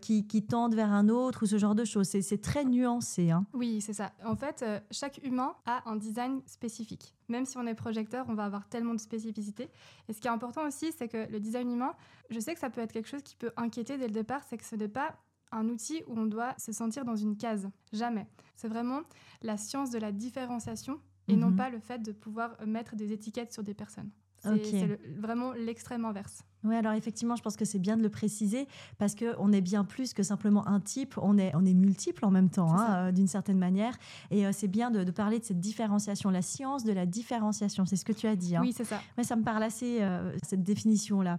qui, 0.00 0.26
qui 0.26 0.42
tendent 0.44 0.74
vers 0.74 0.92
un 0.92 1.08
autre 1.08 1.42
ou 1.42 1.46
ce 1.46 1.58
genre 1.58 1.74
de 1.74 1.84
choses. 1.84 2.06
C'est- 2.08 2.38
très 2.42 2.64
nuancé. 2.64 3.30
hein. 3.32 3.44
Oui, 3.52 3.80
c'est 3.80 3.92
ça. 3.92 4.12
En 4.24 4.36
fait, 4.36 4.64
chaque 4.92 5.18
humain 5.24 5.54
a 5.66 5.82
un 5.90 5.96
design 5.96 6.40
spécifique. 6.46 7.14
Même 7.28 7.44
si 7.44 7.56
on 7.58 7.66
est 7.66 7.74
projecteur, 7.74 8.26
on 8.28 8.34
va 8.34 8.44
avoir 8.44 8.68
tellement 8.68 8.94
de 8.94 9.00
spécificités. 9.00 9.68
Et 10.08 10.12
ce 10.12 10.20
qui 10.20 10.28
est 10.28 10.30
important 10.30 10.66
aussi, 10.66 10.92
c'est 10.92 11.08
que 11.08 11.30
le 11.30 11.40
design 11.40 11.70
humain, 11.70 11.94
je 12.30 12.40
sais 12.40 12.54
que 12.54 12.60
ça 12.60 12.70
peut 12.70 12.80
être 12.80 12.92
quelque 12.92 13.08
chose 13.08 13.22
qui 13.22 13.36
peut 13.36 13.52
inquiéter 13.56 13.98
dès 13.98 14.06
le 14.06 14.12
départ, 14.14 14.42
c'est 14.48 14.56
que 14.56 14.64
ce 14.64 14.76
n'est 14.76 14.88
pas 14.88 15.16
un 15.52 15.68
outil 15.68 16.02
où 16.06 16.18
on 16.18 16.26
doit 16.26 16.54
se 16.58 16.72
sentir 16.72 17.04
dans 17.04 17.16
une 17.16 17.36
case. 17.36 17.68
Jamais. 17.92 18.26
C'est 18.56 18.68
vraiment 18.68 19.00
la 19.42 19.56
science 19.56 19.90
de 19.90 19.98
la 19.98 20.12
différenciation 20.12 21.00
et 21.28 21.36
non 21.36 21.48
Mhm. 21.50 21.56
pas 21.56 21.70
le 21.70 21.78
fait 21.80 21.98
de 22.02 22.12
pouvoir 22.12 22.56
mettre 22.66 22.96
des 22.96 23.12
étiquettes 23.12 23.52
sur 23.52 23.62
des 23.62 23.74
personnes. 23.74 24.10
C'est 24.42 24.98
vraiment 25.18 25.52
l'extrême 25.52 26.04
inverse. 26.04 26.42
Oui, 26.64 26.74
alors 26.74 26.92
effectivement, 26.92 27.36
je 27.36 27.42
pense 27.42 27.56
que 27.56 27.64
c'est 27.64 27.78
bien 27.78 27.96
de 27.96 28.02
le 28.02 28.08
préciser 28.08 28.66
parce 28.98 29.14
qu'on 29.14 29.52
est 29.52 29.60
bien 29.60 29.84
plus 29.84 30.12
que 30.12 30.22
simplement 30.22 30.66
un 30.66 30.80
type, 30.80 31.14
on 31.22 31.38
est, 31.38 31.52
on 31.54 31.64
est 31.64 31.74
multiple 31.74 32.24
en 32.24 32.30
même 32.30 32.50
temps, 32.50 32.72
hein, 32.76 33.08
euh, 33.08 33.12
d'une 33.12 33.28
certaine 33.28 33.58
manière. 33.58 33.94
Et 34.30 34.44
euh, 34.44 34.50
c'est 34.52 34.66
bien 34.68 34.90
de, 34.90 35.04
de 35.04 35.10
parler 35.12 35.38
de 35.38 35.44
cette 35.44 35.60
différenciation, 35.60 36.30
la 36.30 36.42
science 36.42 36.84
de 36.84 36.92
la 36.92 37.06
différenciation, 37.06 37.86
c'est 37.86 37.96
ce 37.96 38.04
que 38.04 38.12
tu 38.12 38.26
as 38.26 38.34
dit. 38.36 38.56
hein. 38.56 38.60
Oui, 38.62 38.72
c'est 38.76 38.84
ça. 38.84 39.00
Ouais, 39.16 39.24
ça 39.24 39.36
me 39.36 39.44
parle 39.44 39.62
assez, 39.62 39.98
euh, 40.02 40.32
cette 40.42 40.62
définition-là. 40.64 41.38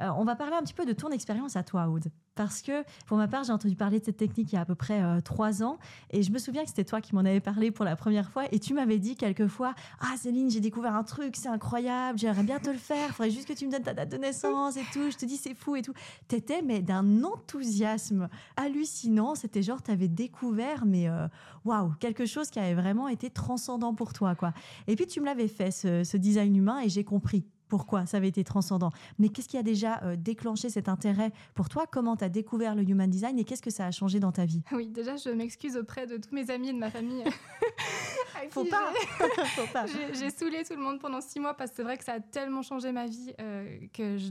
Euh, 0.00 0.08
on 0.16 0.24
va 0.24 0.36
parler 0.36 0.54
un 0.56 0.62
petit 0.62 0.72
peu 0.74 0.86
de 0.86 0.92
ton 0.92 1.10
expérience 1.10 1.56
à 1.56 1.62
toi, 1.62 1.88
Aude. 1.88 2.06
Parce 2.40 2.62
que 2.62 2.84
pour 3.04 3.18
ma 3.18 3.28
part, 3.28 3.44
j'ai 3.44 3.52
entendu 3.52 3.76
parler 3.76 4.00
de 4.00 4.04
cette 4.06 4.16
technique 4.16 4.50
il 4.50 4.54
y 4.54 4.58
a 4.58 4.62
à 4.62 4.64
peu 4.64 4.74
près 4.74 5.02
euh, 5.02 5.20
trois 5.20 5.62
ans 5.62 5.76
et 6.08 6.22
je 6.22 6.32
me 6.32 6.38
souviens 6.38 6.62
que 6.62 6.70
c'était 6.70 6.84
toi 6.84 7.02
qui 7.02 7.14
m'en 7.14 7.20
avais 7.20 7.40
parlé 7.40 7.70
pour 7.70 7.84
la 7.84 7.96
première 7.96 8.30
fois 8.30 8.44
et 8.50 8.58
tu 8.58 8.72
m'avais 8.72 8.98
dit 8.98 9.14
quelquefois 9.14 9.74
Ah 10.00 10.14
Céline, 10.16 10.50
j'ai 10.50 10.60
découvert 10.60 10.94
un 10.94 11.02
truc, 11.02 11.36
c'est 11.36 11.50
incroyable, 11.50 12.18
j'aimerais 12.18 12.44
bien 12.44 12.58
te 12.58 12.70
le 12.70 12.78
faire, 12.78 13.10
faudrait 13.10 13.30
juste 13.30 13.46
que 13.46 13.52
tu 13.52 13.66
me 13.66 13.72
donnes 13.72 13.82
ta 13.82 13.92
date 13.92 14.08
de 14.08 14.16
naissance 14.16 14.78
et 14.78 14.84
tout. 14.90 15.10
Je 15.10 15.18
te 15.18 15.26
dis 15.26 15.36
c'est 15.36 15.52
fou 15.52 15.76
et 15.76 15.82
tout. 15.82 15.92
T'étais 16.28 16.62
mais 16.62 16.80
d'un 16.80 17.24
enthousiasme 17.24 18.30
hallucinant. 18.56 19.34
C'était 19.34 19.62
genre, 19.62 19.82
tu 19.82 19.90
avais 19.90 20.08
découvert, 20.08 20.86
mais 20.86 21.10
euh, 21.10 21.28
waouh, 21.66 21.92
quelque 22.00 22.24
chose 22.24 22.48
qui 22.48 22.58
avait 22.58 22.72
vraiment 22.72 23.08
été 23.08 23.28
transcendant 23.28 23.94
pour 23.94 24.14
toi. 24.14 24.34
quoi. 24.34 24.54
Et 24.86 24.96
puis 24.96 25.06
tu 25.06 25.20
me 25.20 25.26
l'avais 25.26 25.48
fait, 25.48 25.70
ce, 25.70 26.04
ce 26.04 26.16
design 26.16 26.56
humain, 26.56 26.80
et 26.80 26.88
j'ai 26.88 27.04
compris 27.04 27.44
pourquoi 27.70 28.04
ça 28.04 28.18
avait 28.18 28.28
été 28.28 28.44
transcendant. 28.44 28.90
Mais 29.18 29.30
qu'est-ce 29.30 29.48
qui 29.48 29.56
a 29.56 29.62
déjà 29.62 30.02
euh, 30.02 30.16
déclenché 30.16 30.68
cet 30.68 30.88
intérêt 30.88 31.32
pour 31.54 31.70
toi? 31.70 31.86
Comment 31.90 32.16
tu 32.16 32.24
as 32.24 32.28
découvert 32.28 32.74
le 32.74 32.82
human 32.82 33.08
design 33.08 33.38
et 33.38 33.44
qu'est-ce 33.44 33.62
que 33.62 33.70
ça 33.70 33.86
a 33.86 33.90
changé 33.90 34.20
dans 34.20 34.32
ta 34.32 34.44
vie? 34.44 34.62
Oui, 34.72 34.88
déjà, 34.88 35.16
je 35.16 35.30
m'excuse 35.30 35.76
auprès 35.76 36.06
de 36.06 36.18
tous 36.18 36.34
mes 36.34 36.50
amis 36.50 36.68
et 36.68 36.72
de 36.72 36.78
ma 36.78 36.90
famille. 36.90 37.24
Faut 38.50 38.64
pas. 38.64 38.92
Faut 39.56 39.72
pas. 39.72 39.86
J'ai 39.86 40.30
saoulé 40.30 40.64
tout 40.64 40.74
le 40.74 40.82
monde 40.82 41.00
pendant 41.00 41.20
six 41.20 41.40
mois 41.40 41.54
parce 41.54 41.70
que 41.70 41.76
c'est 41.76 41.82
vrai 41.82 41.98
que 41.98 42.04
ça 42.04 42.14
a 42.14 42.20
tellement 42.20 42.62
changé 42.62 42.92
ma 42.92 43.06
vie 43.06 43.32
euh, 43.40 43.86
que 43.92 44.18
je 44.18 44.30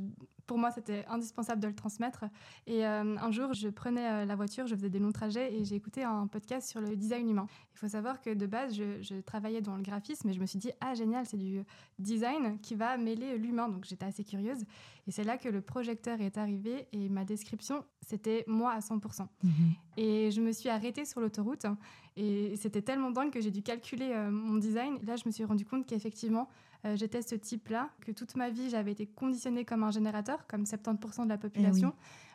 pour 0.50 0.58
moi, 0.58 0.72
c'était 0.72 1.06
indispensable 1.08 1.62
de 1.62 1.68
le 1.68 1.76
transmettre. 1.76 2.26
Et 2.66 2.84
euh, 2.84 3.18
un 3.18 3.30
jour, 3.30 3.54
je 3.54 3.68
prenais 3.68 4.10
euh, 4.10 4.26
la 4.26 4.36
voiture, 4.36 4.66
je 4.66 4.74
faisais 4.74 4.90
des 4.90 4.98
longs 4.98 5.12
trajets 5.12 5.54
et 5.54 5.64
j'ai 5.64 5.76
écouté 5.76 6.02
un 6.02 6.26
podcast 6.26 6.68
sur 6.68 6.82
le 6.82 6.96
design 6.96 7.30
humain. 7.30 7.46
Il 7.76 7.78
faut 7.78 7.88
savoir 7.88 8.20
que 8.20 8.34
de 8.34 8.48
base, 8.48 8.74
je, 8.74 9.22
travaillais 9.22 9.62
dans 9.62 9.76
le 9.76 9.84
graphisme 9.84 10.28
et 10.28 10.34
je 10.34 10.40
me 10.40 10.48
suis 10.48 10.58
dit, 10.58 10.72
ah 10.82 10.96
génial, 10.96 11.28
c'est 11.28 11.38
du 11.38 11.62
design 12.00 12.58
qui 12.62 12.74
va 12.74 12.98
mêler 12.98 13.38
l'humain. 13.38 13.70
Donc 13.70 13.86
j'étais 13.86 14.08
assez 14.08 14.24
curieuse. 14.24 14.64
Et 15.06 15.12
c'est 15.12 15.24
là 15.24 15.38
que 15.38 15.50
le 15.50 15.62
projecteur 15.62 16.20
est 16.20 16.36
arrivé 16.40 16.88
et 16.94 17.10
ma 17.10 17.26
description, 17.26 17.86
c'était 18.02 18.44
moi 18.48 18.72
à 18.72 18.80
100%. 18.80 19.28
Mhm. 19.44 19.52
Et 19.98 20.32
je 20.32 20.42
me 20.42 20.52
suis 20.52 20.70
arrêtée 20.70 21.06
sur 21.06 21.22
l'autoroute 21.22 21.68
et 22.20 22.58
c'était 22.58 22.82
tellement 22.82 23.12
dingue 23.12 23.32
que 23.32 23.40
j'ai 23.40 23.50
dû 23.50 23.62
calculer 23.62 24.12
euh, 24.12 24.30
mon 24.30 24.58
design. 24.58 24.98
Et 25.02 25.06
là, 25.06 25.16
je 25.16 25.24
me 25.26 25.32
suis 25.32 25.46
rendu 25.46 25.66
compte 25.66 25.86
qu'effectivement, 25.86 26.50
euh, 26.86 26.98
j'étais 26.98 27.22
ce 27.22 27.36
type-là, 27.36 27.90
que 28.02 28.12
toute 28.12 28.36
ma 28.36 28.50
vie 28.50 28.70
j'avais 28.70 28.92
été 28.92 29.06
conditionnée 29.06 29.64
comme 29.64 29.84
un 29.84 29.92
générateur, 29.92 30.46
comme 30.48 30.64
70% 30.64 31.24
de 31.24 31.30
la 31.30 31.38
population, 31.38 31.94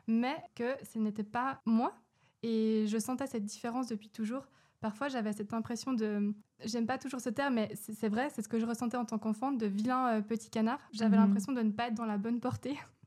eh 0.08 0.12
mais 0.12 0.36
que 0.54 0.74
ce 0.90 0.98
n'était 0.98 1.22
pas 1.22 1.60
moi. 1.66 1.94
Et 2.42 2.86
je 2.88 2.98
sentais 2.98 3.26
cette 3.26 3.44
différence 3.44 3.86
depuis 3.88 4.08
toujours. 4.08 4.46
Parfois 4.80 5.08
j'avais 5.08 5.34
cette 5.34 5.52
impression 5.52 5.92
de, 5.92 6.34
j'aime 6.64 6.86
pas 6.86 6.96
toujours 6.96 7.20
ce 7.20 7.30
terme, 7.30 7.54
mais 7.54 7.70
c'est 7.74 8.08
vrai, 8.08 8.30
c'est 8.34 8.40
ce 8.40 8.48
que 8.48 8.58
je 8.58 8.64
ressentais 8.64 8.96
en 8.96 9.04
tant 9.04 9.18
qu'enfant, 9.18 9.52
de 9.52 9.66
vilain 9.66 10.16
euh, 10.16 10.20
petit 10.22 10.48
canard. 10.48 10.78
J'avais 10.92 11.16
mhm. 11.16 11.24
l'impression 11.24 11.52
de 11.52 11.60
ne 11.60 11.70
pas 11.70 11.88
être 11.88 11.94
dans 11.94 12.06
la 12.06 12.16
bonne 12.16 12.40
portée. 12.40 12.78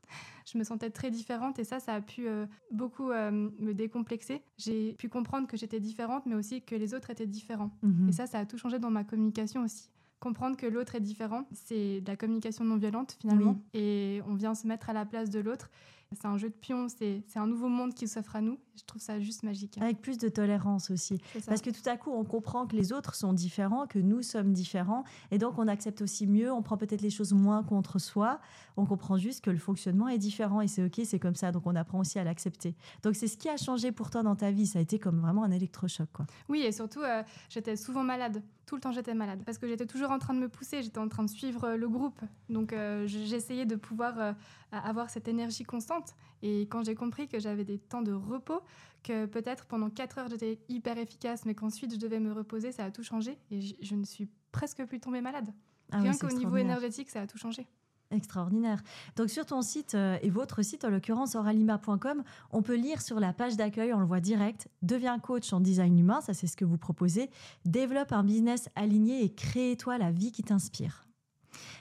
je 0.50 0.58
me 0.58 0.64
sentais 0.64 0.90
très 0.90 1.10
différente 1.10 1.58
et 1.58 1.64
ça, 1.64 1.80
ça 1.80 1.94
a 1.94 2.00
pu 2.00 2.26
euh, 2.26 2.46
beaucoup 2.70 3.08
me 3.08 3.72
décomplexer. 3.72 4.42
J'ai 4.56 4.94
pu 4.94 5.08
comprendre 5.08 5.46
que 5.46 5.56
j'étais 5.56 5.80
différente, 5.80 6.26
mais 6.26 6.34
aussi 6.34 6.62
que 6.62 6.74
les 6.74 6.94
autres 6.94 7.10
étaient 7.10 7.26
différents. 7.26 7.70
Mhm. 7.82 8.08
Et 8.08 8.12
ça, 8.12 8.26
ça 8.26 8.38
a 8.38 8.46
tout 8.46 8.58
changé 8.58 8.78
dans 8.78 8.90
ma 8.90 9.04
communication 9.04 9.62
aussi 9.62 9.90
comprendre 10.20 10.56
que 10.56 10.66
l'autre 10.66 10.94
est 10.94 11.00
différent. 11.00 11.46
C'est 11.52 12.00
de 12.00 12.08
la 12.08 12.16
communication 12.16 12.64
non 12.64 12.76
violente 12.76 13.16
finalement. 13.20 13.60
Et 13.74 14.20
on 14.26 14.34
vient 14.34 14.54
se 14.54 14.66
mettre 14.66 14.90
à 14.90 14.92
la 14.92 15.06
place 15.06 15.30
de 15.30 15.40
l'autre. 15.40 15.70
C'est 16.12 16.26
un 16.26 16.38
jeu 16.38 16.48
de 16.48 16.54
pion, 16.54 16.88
c'est 16.88 17.22
un 17.36 17.46
nouveau 17.46 17.68
monde 17.68 17.94
qui 17.94 18.08
s'offre 18.08 18.36
à 18.36 18.40
nous. 18.40 18.58
Je 18.78 18.84
trouve 18.84 19.02
ça 19.02 19.18
juste 19.18 19.42
magique. 19.42 19.76
Avec 19.80 20.00
plus 20.00 20.18
de 20.18 20.28
tolérance 20.28 20.90
aussi. 20.90 21.20
Parce 21.46 21.60
que 21.62 21.70
tout 21.70 21.86
à 21.86 21.96
coup, 21.96 22.12
on 22.12 22.24
comprend 22.24 22.66
que 22.66 22.76
les 22.76 22.92
autres 22.92 23.14
sont 23.14 23.32
différents, 23.32 23.86
que 23.86 23.98
nous 23.98 24.22
sommes 24.22 24.52
différents. 24.52 25.04
Et 25.30 25.38
donc, 25.38 25.58
on 25.58 25.66
accepte 25.66 26.00
aussi 26.00 26.26
mieux, 26.26 26.52
on 26.52 26.62
prend 26.62 26.76
peut-être 26.76 27.02
les 27.02 27.10
choses 27.10 27.32
moins 27.32 27.64
contre 27.64 27.98
soi. 27.98 28.40
On 28.76 28.86
comprend 28.86 29.18
juste 29.18 29.44
que 29.44 29.50
le 29.50 29.58
fonctionnement 29.58 30.08
est 30.08 30.18
différent 30.18 30.60
et 30.60 30.68
c'est 30.68 30.84
OK, 30.84 31.00
c'est 31.04 31.18
comme 31.18 31.34
ça. 31.34 31.50
Donc, 31.50 31.66
on 31.66 31.74
apprend 31.74 31.98
aussi 31.98 32.18
à 32.20 32.24
l'accepter. 32.24 32.76
Donc, 33.02 33.16
c'est 33.16 33.26
ce 33.26 33.36
qui 33.36 33.48
a 33.48 33.56
changé 33.56 33.90
pour 33.90 34.10
toi 34.10 34.22
dans 34.22 34.36
ta 34.36 34.52
vie. 34.52 34.66
Ça 34.66 34.78
a 34.78 34.82
été 34.82 34.98
comme 35.00 35.20
vraiment 35.20 35.42
un 35.42 35.50
électrochoc. 35.50 36.08
Quoi. 36.12 36.26
Oui, 36.48 36.60
et 36.60 36.70
surtout, 36.70 37.02
euh, 37.02 37.22
j'étais 37.48 37.74
souvent 37.74 38.04
malade. 38.04 38.42
Tout 38.66 38.76
le 38.76 38.80
temps, 38.80 38.92
j'étais 38.92 39.14
malade. 39.14 39.42
Parce 39.44 39.58
que 39.58 39.66
j'étais 39.66 39.86
toujours 39.86 40.12
en 40.12 40.18
train 40.18 40.34
de 40.34 40.40
me 40.40 40.48
pousser, 40.48 40.82
j'étais 40.82 40.98
en 40.98 41.08
train 41.08 41.24
de 41.24 41.30
suivre 41.30 41.64
euh, 41.64 41.76
le 41.76 41.88
groupe. 41.88 42.20
Donc, 42.48 42.72
euh, 42.72 43.06
j'essayais 43.06 43.66
de 43.66 43.76
pouvoir 43.76 44.34
avoir 44.70 45.10
cette 45.10 45.26
énergie 45.26 45.64
constante. 45.64 46.14
Et 46.42 46.62
quand 46.62 46.84
j'ai 46.84 46.94
compris 46.94 47.28
que 47.28 47.38
j'avais 47.38 47.64
des 47.64 47.78
temps 47.78 48.02
de 48.02 48.12
repos, 48.12 48.60
que 49.02 49.26
peut-être 49.26 49.66
pendant 49.66 49.90
4 49.90 50.18
heures 50.18 50.28
j'étais 50.28 50.58
hyper 50.68 50.98
efficace, 50.98 51.44
mais 51.44 51.54
qu'ensuite 51.54 51.92
je 51.92 51.98
devais 51.98 52.20
me 52.20 52.32
reposer, 52.32 52.72
ça 52.72 52.84
a 52.84 52.90
tout 52.90 53.02
changé. 53.02 53.38
Et 53.50 53.60
je, 53.60 53.94
ne 53.94 54.04
suis 54.04 54.28
presque 54.52 54.84
plus 54.84 55.00
tombée 55.00 55.20
malade. 55.20 55.52
Ah 55.90 56.00
Rien 56.00 56.14
qu'au 56.16 56.28
niveau 56.28 56.56
énergétique, 56.56 57.10
ça 57.10 57.22
a 57.22 57.26
tout 57.26 57.38
changé. 57.38 57.66
Extraordinaire. 58.10 58.82
Donc 59.16 59.28
sur 59.28 59.44
ton 59.44 59.60
site 59.60 59.94
euh, 59.94 60.16
et 60.22 60.30
votre 60.30 60.62
site, 60.62 60.84
en 60.86 60.88
l'occurrence 60.88 61.34
oralima.com, 61.34 62.22
on 62.52 62.62
peut 62.62 62.76
lire 62.76 63.02
sur 63.02 63.20
la 63.20 63.34
page 63.34 63.56
d'accueil, 63.56 63.92
on 63.92 64.00
le 64.00 64.06
voit 64.06 64.20
direct, 64.20 64.68
deviens 64.80 65.18
coach 65.18 65.52
en 65.52 65.60
design 65.60 65.98
humain, 65.98 66.22
ça 66.22 66.32
c'est 66.32 66.46
ce 66.46 66.56
que 66.56 66.64
vous 66.64 66.78
proposez, 66.78 67.28
développe 67.66 68.12
un 68.12 68.24
business 68.24 68.70
aligné 68.76 69.24
et 69.24 69.34
crée-toi 69.34 69.98
la 69.98 70.10
vie 70.10 70.32
qui 70.32 70.42
t'inspire. 70.42 71.04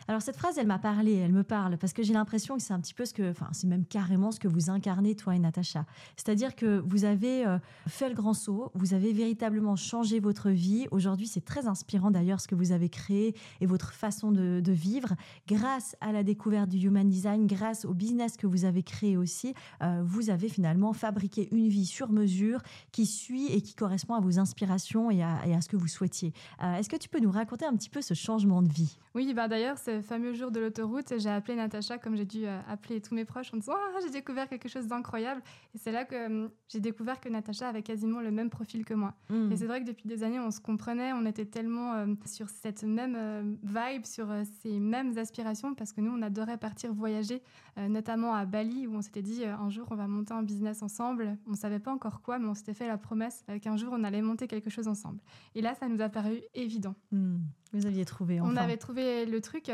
Alors 0.09 0.21
cette 0.21 0.37
phrase, 0.37 0.57
elle 0.57 0.67
m'a 0.67 0.79
parlé, 0.79 1.15
elle 1.15 1.33
me 1.33 1.43
parle, 1.43 1.77
parce 1.77 1.91
que 1.91 2.01
j'ai 2.01 2.13
l'impression 2.13 2.55
que 2.55 2.63
c'est 2.63 2.73
un 2.73 2.79
petit 2.79 2.93
peu 2.93 3.03
ce 3.03 3.13
que, 3.13 3.29
enfin 3.29 3.49
c'est 3.51 3.67
même 3.67 3.83
carrément 3.83 4.31
ce 4.31 4.39
que 4.39 4.47
vous 4.47 4.69
incarnez, 4.69 5.15
toi 5.15 5.35
et 5.35 5.39
Natacha. 5.39 5.85
C'est-à-dire 6.15 6.55
que 6.55 6.81
vous 6.85 7.03
avez 7.03 7.45
euh, 7.45 7.59
fait 7.89 8.07
le 8.07 8.15
grand 8.15 8.33
saut, 8.33 8.71
vous 8.73 8.93
avez 8.93 9.11
véritablement 9.11 9.75
changé 9.75 10.21
votre 10.21 10.49
vie. 10.49 10.87
Aujourd'hui, 10.91 11.27
c'est 11.27 11.43
très 11.43 11.67
inspirant 11.67 12.09
d'ailleurs 12.09 12.39
ce 12.39 12.47
que 12.47 12.55
vous 12.55 12.71
avez 12.71 12.87
créé 12.87 13.35
et 13.59 13.65
votre 13.65 13.91
façon 13.91 14.31
de, 14.31 14.61
vivre. 14.71 15.13
Grâce 15.47 15.97
à 15.99 16.13
la 16.13 16.23
découverte 16.23 16.69
du 16.69 16.87
Human 16.87 17.07
Design, 17.09 17.45
grâce 17.45 17.83
au 17.83 17.93
business 17.93 18.37
que 18.37 18.47
vous 18.47 18.63
avez 18.63 18.83
créé 18.83 19.17
aussi, 19.17 19.53
euh, 19.83 20.03
vous 20.05 20.29
avez 20.29 20.47
finalement 20.47 20.93
fabriqué 20.93 21.49
une 21.51 21.67
vie 21.67 21.85
sur 21.85 22.11
mesure 22.11 22.61
qui 22.93 23.05
suit 23.05 23.47
et 23.47 23.61
qui 23.61 23.75
correspond 23.75 24.13
à 24.13 24.21
vos 24.21 24.39
inspirations 24.39 25.11
et 25.11 25.21
à, 25.21 25.59
ce 25.59 25.67
que 25.67 25.75
vous 25.75 25.87
souhaitiez. 25.87 26.31
Euh, 26.63 26.75
est-ce 26.75 26.87
que 26.87 26.95
tu 26.95 27.09
peux 27.09 27.19
nous 27.19 27.31
raconter 27.31 27.65
un 27.65 27.75
petit 27.75 27.89
peu 27.89 28.01
ce 28.01 28.13
changement 28.13 28.61
de 28.61 28.71
vie? 28.71 28.97
Oui, 29.15 29.33
bah 29.33 29.47
d'ailleurs, 29.47 29.77
c'est 29.77 29.96
fameux 30.01 30.33
jour 30.33 30.51
de 30.51 30.59
l'autoroute, 30.59 31.13
j'ai 31.17 31.29
appelé 31.29 31.55
Natacha 31.55 31.97
comme 31.97 32.15
j'ai 32.15 32.25
dû 32.25 32.45
euh, 32.45 32.59
appeler 32.67 33.01
tous 33.01 33.13
mes 33.13 33.25
proches 33.25 33.53
en 33.53 33.57
disant 33.57 33.73
ah, 33.75 33.99
j'ai 34.03 34.09
découvert 34.09 34.47
quelque 34.47 34.69
chose 34.69 34.87
d'incroyable. 34.87 35.41
Et 35.75 35.77
c'est 35.77 35.91
là 35.91 36.05
que 36.05 36.15
euh, 36.15 36.47
j'ai 36.67 36.79
découvert 36.79 37.19
que 37.19 37.29
Natacha 37.29 37.67
avait 37.67 37.83
quasiment 37.83 38.21
le 38.21 38.31
même 38.31 38.49
profil 38.49 38.85
que 38.85 38.93
moi. 38.93 39.13
Hmm. 39.29 39.51
Et 39.51 39.57
c'est 39.57 39.67
vrai 39.67 39.81
que 39.81 39.87
depuis 39.87 40.07
des 40.07 40.23
années, 40.23 40.39
on 40.39 40.51
se 40.51 40.59
comprenait, 40.59 41.13
on 41.13 41.25
était 41.25 41.45
tellement 41.45 41.93
euh, 41.93 42.05
sur 42.25 42.49
cette 42.49 42.83
même 42.83 43.57
vibe, 43.63 44.05
sur 44.05 44.27
ces 44.61 44.79
mêmes 44.79 45.17
aspirations, 45.17 45.75
parce 45.75 45.93
que 45.93 46.01
nous, 46.01 46.11
on 46.11 46.21
adorait 46.21 46.57
partir 46.57 46.93
voyager, 46.93 47.41
notamment 47.77 48.33
à 48.33 48.45
Bali, 48.45 48.87
où 48.87 48.95
on 48.95 49.01
s'était 49.01 49.21
dit 49.21 49.45
un 49.45 49.69
jour, 49.69 49.87
on 49.91 49.95
va 49.95 50.07
monter 50.07 50.33
un 50.33 50.43
business 50.43 50.81
ensemble. 50.81 51.37
On 51.47 51.55
savait 51.55 51.79
pas 51.79 51.91
encore 51.91 52.21
quoi, 52.21 52.39
mais 52.39 52.47
on 52.47 52.53
s'était 52.53 52.73
fait 52.73 52.87
la 52.87 52.97
promesse 52.97 53.45
qu'un 53.61 53.77
jour, 53.77 53.93
on 53.93 54.03
allait 54.03 54.21
monter 54.21 54.47
quelque 54.47 54.69
chose 54.69 54.87
ensemble. 54.87 55.19
Et 55.55 55.61
là, 55.61 55.75
ça 55.75 55.87
nous 55.87 56.01
a 56.01 56.09
paru 56.09 56.41
évident. 56.53 56.95
Hmm. 57.11 57.37
Vous 57.73 57.85
aviez 57.85 58.05
trouvé. 58.05 58.39
Enfin. 58.39 58.51
On 58.53 58.57
avait 58.57 58.77
trouvé 58.77 59.25
le 59.25 59.41
truc. 59.41 59.71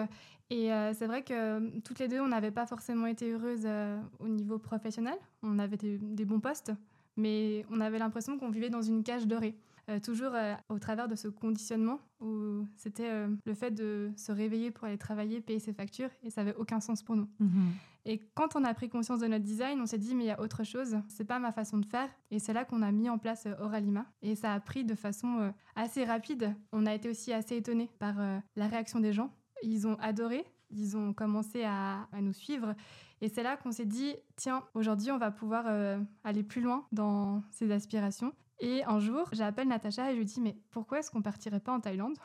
Et 0.50 0.72
euh, 0.72 0.94
c'est 0.94 1.08
vrai 1.08 1.24
que 1.24 1.34
euh, 1.34 1.70
toutes 1.84 2.00
les 2.00 2.08
deux, 2.08 2.20
on 2.20 2.28
n'avait 2.28 2.52
pas 2.52 2.66
forcément 2.66 3.08
été 3.08 3.32
heureuses 3.32 3.66
euh, 3.66 4.00
au 4.20 4.28
niveau 4.28 4.60
professionnel. 4.60 5.16
On 5.42 5.58
avait 5.58 5.78
des, 5.78 6.26
bons 6.26 6.40
postes, 6.40 6.72
mais 7.18 7.66
on 7.72 7.82
avait 7.82 7.98
l'impression 7.98 8.38
qu'on 8.38 8.50
vivait 8.50 8.70
dans 8.70 8.82
une 8.82 9.04
cage 9.04 9.26
dorée. 9.26 9.56
Toujours 10.02 10.32
au 10.70 10.80
travers 10.80 11.08
de 11.08 11.16
ce 11.16 11.28
conditionnement 11.28 12.00
où 12.20 12.66
c'était 12.78 13.28
le 13.46 13.54
fait 13.54 13.72
de 13.72 14.12
se 14.16 14.32
réveiller 14.32 14.72
pour 14.72 14.86
aller 14.86 14.98
travailler, 14.98 15.42
payer 15.42 15.60
ses 15.60 15.74
factures, 15.74 16.10
et 16.24 16.30
ça 16.30 16.44
n'avait 16.44 16.58
aucun 16.58 16.80
sens 16.80 17.04
pour 17.04 17.16
nous. 17.16 17.28
Mhm. 17.40 17.72
Et 18.06 18.20
quand 18.34 18.56
on 18.56 18.64
a 18.64 18.74
pris 18.74 18.90
conscience 18.90 19.20
de 19.20 19.28
notre 19.28 19.44
design, 19.44 19.80
on 19.82 19.86
s'est 19.86 19.98
dit 19.98 20.16
mais 20.16 20.24
il 20.24 20.28
y 20.28 20.32
a 20.32 20.40
autre 20.42 20.64
chose, 20.64 20.98
c'est 21.08 21.26
pas 21.26 21.40
ma 21.40 21.52
façon 21.52 21.78
de 21.78 21.86
faire. 21.86 22.10
Et 22.32 22.40
c'est 22.40 22.54
là 22.54 22.66
qu'on 22.66 22.82
a 22.82 22.92
mis 22.92 23.10
en 23.10 23.18
place 23.18 23.48
Oralima. 23.60 24.06
Et 24.22 24.36
ça 24.36 24.54
a 24.54 24.60
pris 24.60 24.84
de 24.86 24.96
façon 24.96 25.54
assez 25.76 26.04
rapide. 26.04 26.54
On 26.72 26.86
a 26.86 26.94
été 26.94 27.10
aussi 27.10 27.32
assez 27.34 27.58
étonnés 27.58 27.90
par 28.00 28.16
la 28.56 28.68
réaction 28.68 29.00
des 29.00 29.14
gens 29.14 29.32
ils 29.64 29.88
ont 29.88 29.96
adoré, 30.00 30.46
ils 30.70 30.96
ont 30.98 31.14
commencé 31.14 31.64
à, 31.64 32.08
nous 32.22 32.34
suivre. 32.34 32.76
Et 33.22 33.30
c'est 33.30 33.44
là 33.44 33.58
qu'on 33.58 33.72
s'est 33.72 33.86
dit, 33.86 34.16
tiens, 34.36 34.64
aujourd'hui, 34.74 35.12
on 35.12 35.18
va 35.18 35.32
pouvoir 35.32 35.66
euh, 35.68 36.00
aller 36.24 36.44
plus 36.44 36.62
loin 36.62 36.86
dans 36.92 37.42
ces 37.52 37.72
aspirations. 37.72 38.34
Et 38.60 38.84
un 38.86 39.00
jour, 39.00 39.28
j'appelle 39.32 39.68
Natacha 39.68 40.12
et 40.12 40.14
je 40.14 40.20
lui 40.20 40.26
dis, 40.26 40.42
mais 40.42 40.56
pourquoi 40.72 41.00
est-ce 41.00 41.12
qu'on 41.12 41.22
partirait 41.22 41.60
pas 41.60 41.74
en 41.74 41.80
Thaïlande 41.80 42.18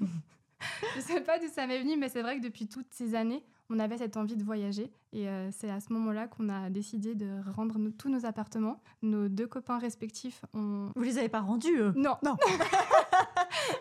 Je 0.96 1.00
sais 1.00 1.20
pas 1.20 1.38
d'où 1.38 1.48
ça 1.48 1.66
m'est 1.66 1.78
venu, 1.78 1.96
mais 1.96 2.08
c'est 2.08 2.22
vrai 2.22 2.38
que 2.38 2.42
depuis 2.42 2.66
toutes 2.66 2.92
ces 2.92 3.14
années, 3.14 3.44
on 3.70 3.78
avait 3.78 3.98
cette 3.98 4.16
envie 4.16 4.36
de 4.36 4.44
voyager. 4.44 4.90
Et 5.12 5.28
euh, 5.28 5.50
c'est 5.50 5.70
à 5.70 5.80
ce 5.80 5.92
moment-là 5.92 6.26
qu'on 6.26 6.48
a 6.48 6.70
décidé 6.70 7.14
de 7.14 7.40
rendre 7.54 7.78
tous 7.98 8.08
nos 8.08 8.26
appartements. 8.26 8.82
Nos 9.02 9.28
deux 9.28 9.46
copains 9.46 9.78
respectifs 9.78 10.44
ont... 10.54 10.90
Vous 10.94 11.02
les 11.02 11.18
avez 11.18 11.28
pas 11.28 11.40
rendus 11.40 11.76
eux? 11.76 11.92
Non. 11.96 12.16
Non. 12.24 12.36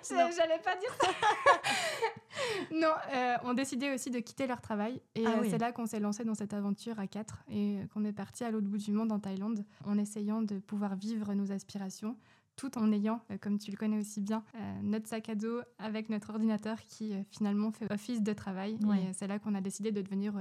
J'allais 0.10 0.60
pas 0.64 0.76
dire 0.78 0.96
ça. 1.02 1.10
non, 2.72 2.92
euh, 3.14 3.36
ont 3.44 3.54
décidé 3.54 3.94
aussi 3.94 4.10
de 4.10 4.20
quitter 4.20 4.48
leur 4.48 4.62
travail. 4.62 5.02
Et 5.16 5.26
ah 5.26 5.38
euh, 5.38 5.48
c'est 5.50 5.58
là 5.58 5.72
qu'on 5.72 5.86
s'est 5.86 6.00
lancé 6.00 6.24
dans 6.24 6.36
cette 6.36 6.54
aventure 6.54 7.00
à 7.00 7.08
quatre 7.08 7.44
et 7.50 7.80
qu'on 7.94 8.04
est 8.06 8.14
parti 8.14 8.44
à 8.44 8.52
l'autre 8.52 8.68
bout 8.68 8.78
du 8.78 8.92
monde 8.92 9.12
en 9.12 9.20
Thaïlande 9.20 9.66
en 9.86 9.98
essayant 9.98 10.42
de 10.42 10.60
pouvoir 10.60 10.96
vivre 10.96 11.34
nos 11.34 11.52
aspirations 11.52 12.18
tout 12.56 12.78
en 12.78 12.92
ayant, 12.92 13.20
euh, 13.32 13.38
comme 13.40 13.58
tu 13.58 13.72
le 13.72 13.78
connais 13.78 13.98
aussi 13.98 14.22
bien, 14.22 14.44
euh, 14.56 14.60
notre 14.84 15.08
sac 15.08 15.28
à 15.30 15.36
dos 15.36 15.62
avec 15.80 16.10
notre 16.10 16.30
ordinateur 16.30 16.78
qui 16.86 17.14
finalement 17.32 17.72
fait 17.72 17.92
office 17.92 18.22
de 18.22 18.34
travail. 18.34 18.78
Et 18.96 19.14
c'est 19.14 19.28
là 19.28 19.40
qu'on 19.40 19.56
a 19.56 19.62
décidé 19.62 19.92
de 19.92 20.02
devenir 20.02 20.34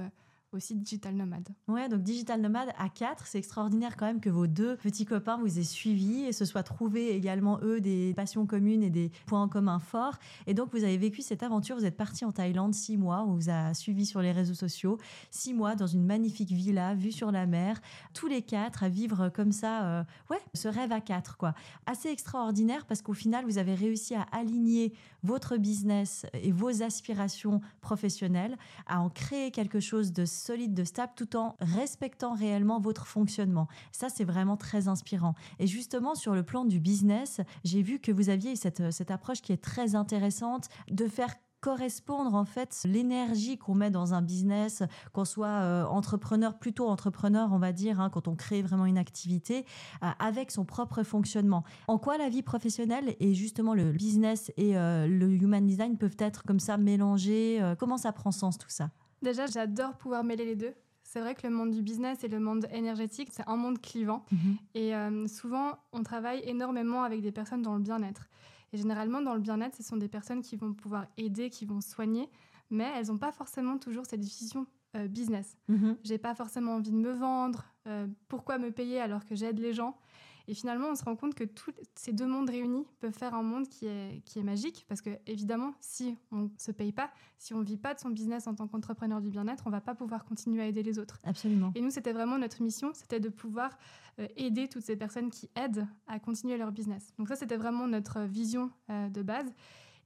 aussi 0.53 0.75
digital 0.75 1.15
nomade. 1.15 1.49
Ouais, 1.67 1.89
donc 1.89 2.03
digital 2.03 2.41
nomade 2.41 2.69
à 2.77 2.89
quatre, 2.89 3.27
c'est 3.27 3.37
extraordinaire 3.37 3.97
quand 3.97 4.05
même 4.05 4.19
que 4.19 4.29
vos 4.29 4.47
deux 4.47 4.77
petits 4.77 5.05
copains 5.05 5.37
vous 5.37 5.59
aient 5.59 5.63
suivi 5.63 6.23
et 6.23 6.31
se 6.31 6.45
soient 6.45 6.63
trouvés 6.63 7.15
également 7.15 7.59
eux 7.61 7.81
des 7.81 8.13
passions 8.15 8.45
communes 8.45 8.83
et 8.83 8.89
des 8.89 9.11
points 9.25 9.41
en 9.41 9.47
commun 9.47 9.79
forts. 9.79 10.17
Et 10.47 10.53
donc 10.53 10.69
vous 10.71 10.83
avez 10.83 10.97
vécu 10.97 11.21
cette 11.21 11.43
aventure, 11.43 11.75
vous 11.75 11.85
êtes 11.85 11.97
parti 11.97 12.25
en 12.25 12.31
Thaïlande 12.31 12.73
six 12.73 12.97
mois, 12.97 13.23
on 13.23 13.33
vous 13.33 13.49
a 13.49 13.73
suivi 13.73 14.05
sur 14.05 14.21
les 14.21 14.31
réseaux 14.31 14.53
sociaux, 14.53 14.97
six 15.31 15.53
mois 15.53 15.75
dans 15.75 15.87
une 15.87 16.05
magnifique 16.05 16.51
villa 16.51 16.95
vue 16.95 17.11
sur 17.11 17.31
la 17.31 17.45
mer, 17.45 17.81
tous 18.13 18.27
les 18.27 18.41
quatre 18.41 18.83
à 18.83 18.89
vivre 18.89 19.29
comme 19.29 19.51
ça, 19.51 19.83
euh, 19.83 20.03
ouais, 20.29 20.39
ce 20.53 20.67
rêve 20.67 20.91
à 20.91 21.01
quatre 21.01 21.37
quoi. 21.37 21.53
Assez 21.85 22.09
extraordinaire 22.09 22.85
parce 22.85 23.01
qu'au 23.01 23.13
final 23.13 23.45
vous 23.45 23.57
avez 23.57 23.75
réussi 23.75 24.15
à 24.15 24.23
aligner 24.31 24.93
votre 25.23 25.57
business 25.57 26.25
et 26.33 26.51
vos 26.51 26.83
aspirations 26.83 27.61
professionnelles, 27.81 28.57
à 28.87 28.99
en 28.99 29.09
créer 29.09 29.51
quelque 29.51 29.79
chose 29.79 30.11
de 30.11 30.25
solide, 30.43 30.73
de 30.73 30.83
stable, 30.83 31.13
tout 31.15 31.35
en 31.35 31.55
respectant 31.59 32.33
réellement 32.33 32.79
votre 32.79 33.07
fonctionnement. 33.07 33.67
Ça, 33.91 34.09
c'est 34.09 34.23
vraiment 34.23 34.57
très 34.57 34.87
inspirant. 34.87 35.35
Et 35.59 35.67
justement, 35.67 36.15
sur 36.15 36.35
le 36.35 36.43
plan 36.43 36.65
du 36.65 36.79
business, 36.79 37.41
j'ai 37.63 37.81
vu 37.81 37.99
que 37.99 38.11
vous 38.11 38.29
aviez 38.29 38.55
cette, 38.55 38.91
cette 38.91 39.11
approche 39.11 39.41
qui 39.41 39.53
est 39.53 39.63
très 39.63 39.95
intéressante 39.95 40.69
de 40.89 41.07
faire 41.07 41.33
correspondre 41.63 42.35
en 42.35 42.43
fait 42.43 42.81
l'énergie 42.83 43.57
qu'on 43.57 43.73
met 43.73 43.89
dans 43.89 44.13
un 44.13 44.21
business, 44.21 44.83
qu'on 45.13 45.23
soit 45.23 45.47
euh, 45.47 45.85
entrepreneur, 45.85 46.59
plutôt 46.59 46.89
entrepreneur, 46.89 47.53
on 47.53 47.57
va 47.57 47.71
dire, 47.71 48.01
hein, 48.01 48.09
quand 48.09 48.27
on 48.27 48.35
crée 48.35 48.61
vraiment 48.61 48.85
une 48.85 48.97
activité, 48.97 49.65
euh, 50.03 50.09
avec 50.19 50.51
son 50.51 50.65
propre 50.65 51.03
fonctionnement. 51.03 51.63
En 51.87 51.97
quoi 51.97 52.17
la 52.17 52.27
vie 52.27 52.43
professionnelle 52.43 53.15
et 53.21 53.33
justement 53.33 53.73
le 53.73 53.93
business 53.93 54.51
et 54.57 54.77
euh, 54.77 55.07
le 55.07 55.31
human 55.31 55.65
design 55.65 55.97
peuvent 55.97 56.17
être 56.19 56.43
comme 56.43 56.59
ça 56.59 56.75
mélangés 56.75 57.61
Comment 57.79 57.97
ça 57.97 58.11
prend 58.11 58.31
sens 58.31 58.57
tout 58.57 58.69
ça? 58.69 58.89
Déjà, 59.23 59.47
j'adore 59.47 59.97
pouvoir 59.97 60.23
mêler 60.23 60.45
les 60.45 60.55
deux. 60.55 60.73
C'est 61.03 61.19
vrai 61.19 61.33
que 61.35 61.45
le 61.47 61.53
monde 61.53 61.71
du 61.71 61.81
business 61.81 62.23
et 62.23 62.27
le 62.27 62.39
monde 62.39 62.67
énergétique, 62.71 63.29
c'est 63.31 63.47
un 63.47 63.55
monde 63.55 63.79
clivant. 63.81 64.25
Mhm. 64.31 64.57
Et 64.75 64.93
souvent, 65.27 65.77
on 65.91 66.03
travaille 66.03 66.41
énormément 66.45 67.03
avec 67.03 67.21
des 67.21 67.31
personnes 67.31 67.61
dans 67.61 67.75
le 67.75 67.81
bien-être. 67.81 68.29
Et 68.73 68.77
généralement, 68.77 69.21
dans 69.21 69.33
le 69.35 69.39
bien-être, 69.39 69.75
ce 69.75 69.83
sont 69.83 69.97
des 69.97 70.07
personnes 70.07 70.41
qui 70.41 70.55
vont 70.55 70.73
pouvoir 70.73 71.05
aider, 71.17 71.49
qui 71.49 71.65
vont 71.65 71.81
soigner, 71.81 72.29
mais 72.69 72.89
elles 72.95 73.07
n'ont 73.07 73.17
pas 73.19 73.31
forcément 73.31 73.77
toujours 73.77 74.05
cette 74.05 74.23
vision 74.23 74.65
euh, 74.95 75.07
business. 75.07 75.55
Mhm. 75.67 75.97
J'ai 76.03 76.17
pas 76.17 76.33
forcément 76.35 76.73
envie 76.75 76.91
de 76.91 76.97
me 76.97 77.11
vendre. 77.11 77.65
euh, 77.87 78.07
pourquoi 78.29 78.57
me 78.57 78.71
payer 78.71 78.99
alors 78.99 79.25
que 79.25 79.35
j'aide 79.35 79.59
les 79.59 79.73
gens? 79.73 79.97
Et 80.47 80.53
finalement, 80.53 80.89
on 80.89 80.95
se 80.95 81.03
rend 81.03 81.15
compte 81.15 81.35
que 81.35 81.45
tous 81.45 81.71
ces 81.95 82.11
deux 82.11 82.27
mondes 82.27 82.49
réunis 82.49 82.85
peuvent 82.99 83.13
faire 83.13 83.33
un 83.33 83.43
monde 83.43 83.67
qui 83.69 83.85
est, 83.85 84.21
qui 84.25 84.39
est 84.39 84.43
magique. 84.43 84.85
Parce 84.89 85.01
que, 85.01 85.11
évidemment, 85.25 85.73
si 85.79 86.17
on 86.31 86.43
ne 86.43 86.49
se 86.57 86.71
paye 86.71 86.91
pas, 86.91 87.11
si 87.37 87.53
on 87.53 87.59
ne 87.59 87.65
vit 87.65 87.77
pas 87.77 87.93
de 87.93 87.99
son 87.99 88.09
business 88.09 88.45
en 88.47 88.53
tant 88.53 88.67
qu'entrepreneur 88.67 89.21
du 89.21 89.29
bien-être, 89.29 89.63
on 89.65 89.69
ne 89.69 89.75
va 89.75 89.81
pas 89.81 89.95
pouvoir 89.95 90.25
continuer 90.25 90.61
à 90.61 90.67
aider 90.67 90.83
les 90.83 90.99
autres. 90.99 91.19
Absolument. 91.23 91.71
Et 91.75 91.81
nous, 91.81 91.91
c'était 91.91 92.13
vraiment 92.13 92.37
notre 92.37 92.61
mission, 92.61 92.91
c'était 92.93 93.21
de 93.21 93.29
pouvoir 93.29 93.77
euh, 94.19 94.27
aider 94.35 94.67
toutes 94.67 94.83
ces 94.83 94.97
personnes 94.97 95.29
qui 95.29 95.49
aident 95.55 95.87
à 96.07 96.19
continuer 96.19 96.57
leur 96.57 96.71
business. 96.71 97.13
Donc 97.17 97.29
ça, 97.29 97.35
c'était 97.35 97.57
vraiment 97.57 97.87
notre 97.87 98.21
vision 98.21 98.69
euh, 98.89 99.09
de 99.09 99.21
base. 99.21 99.51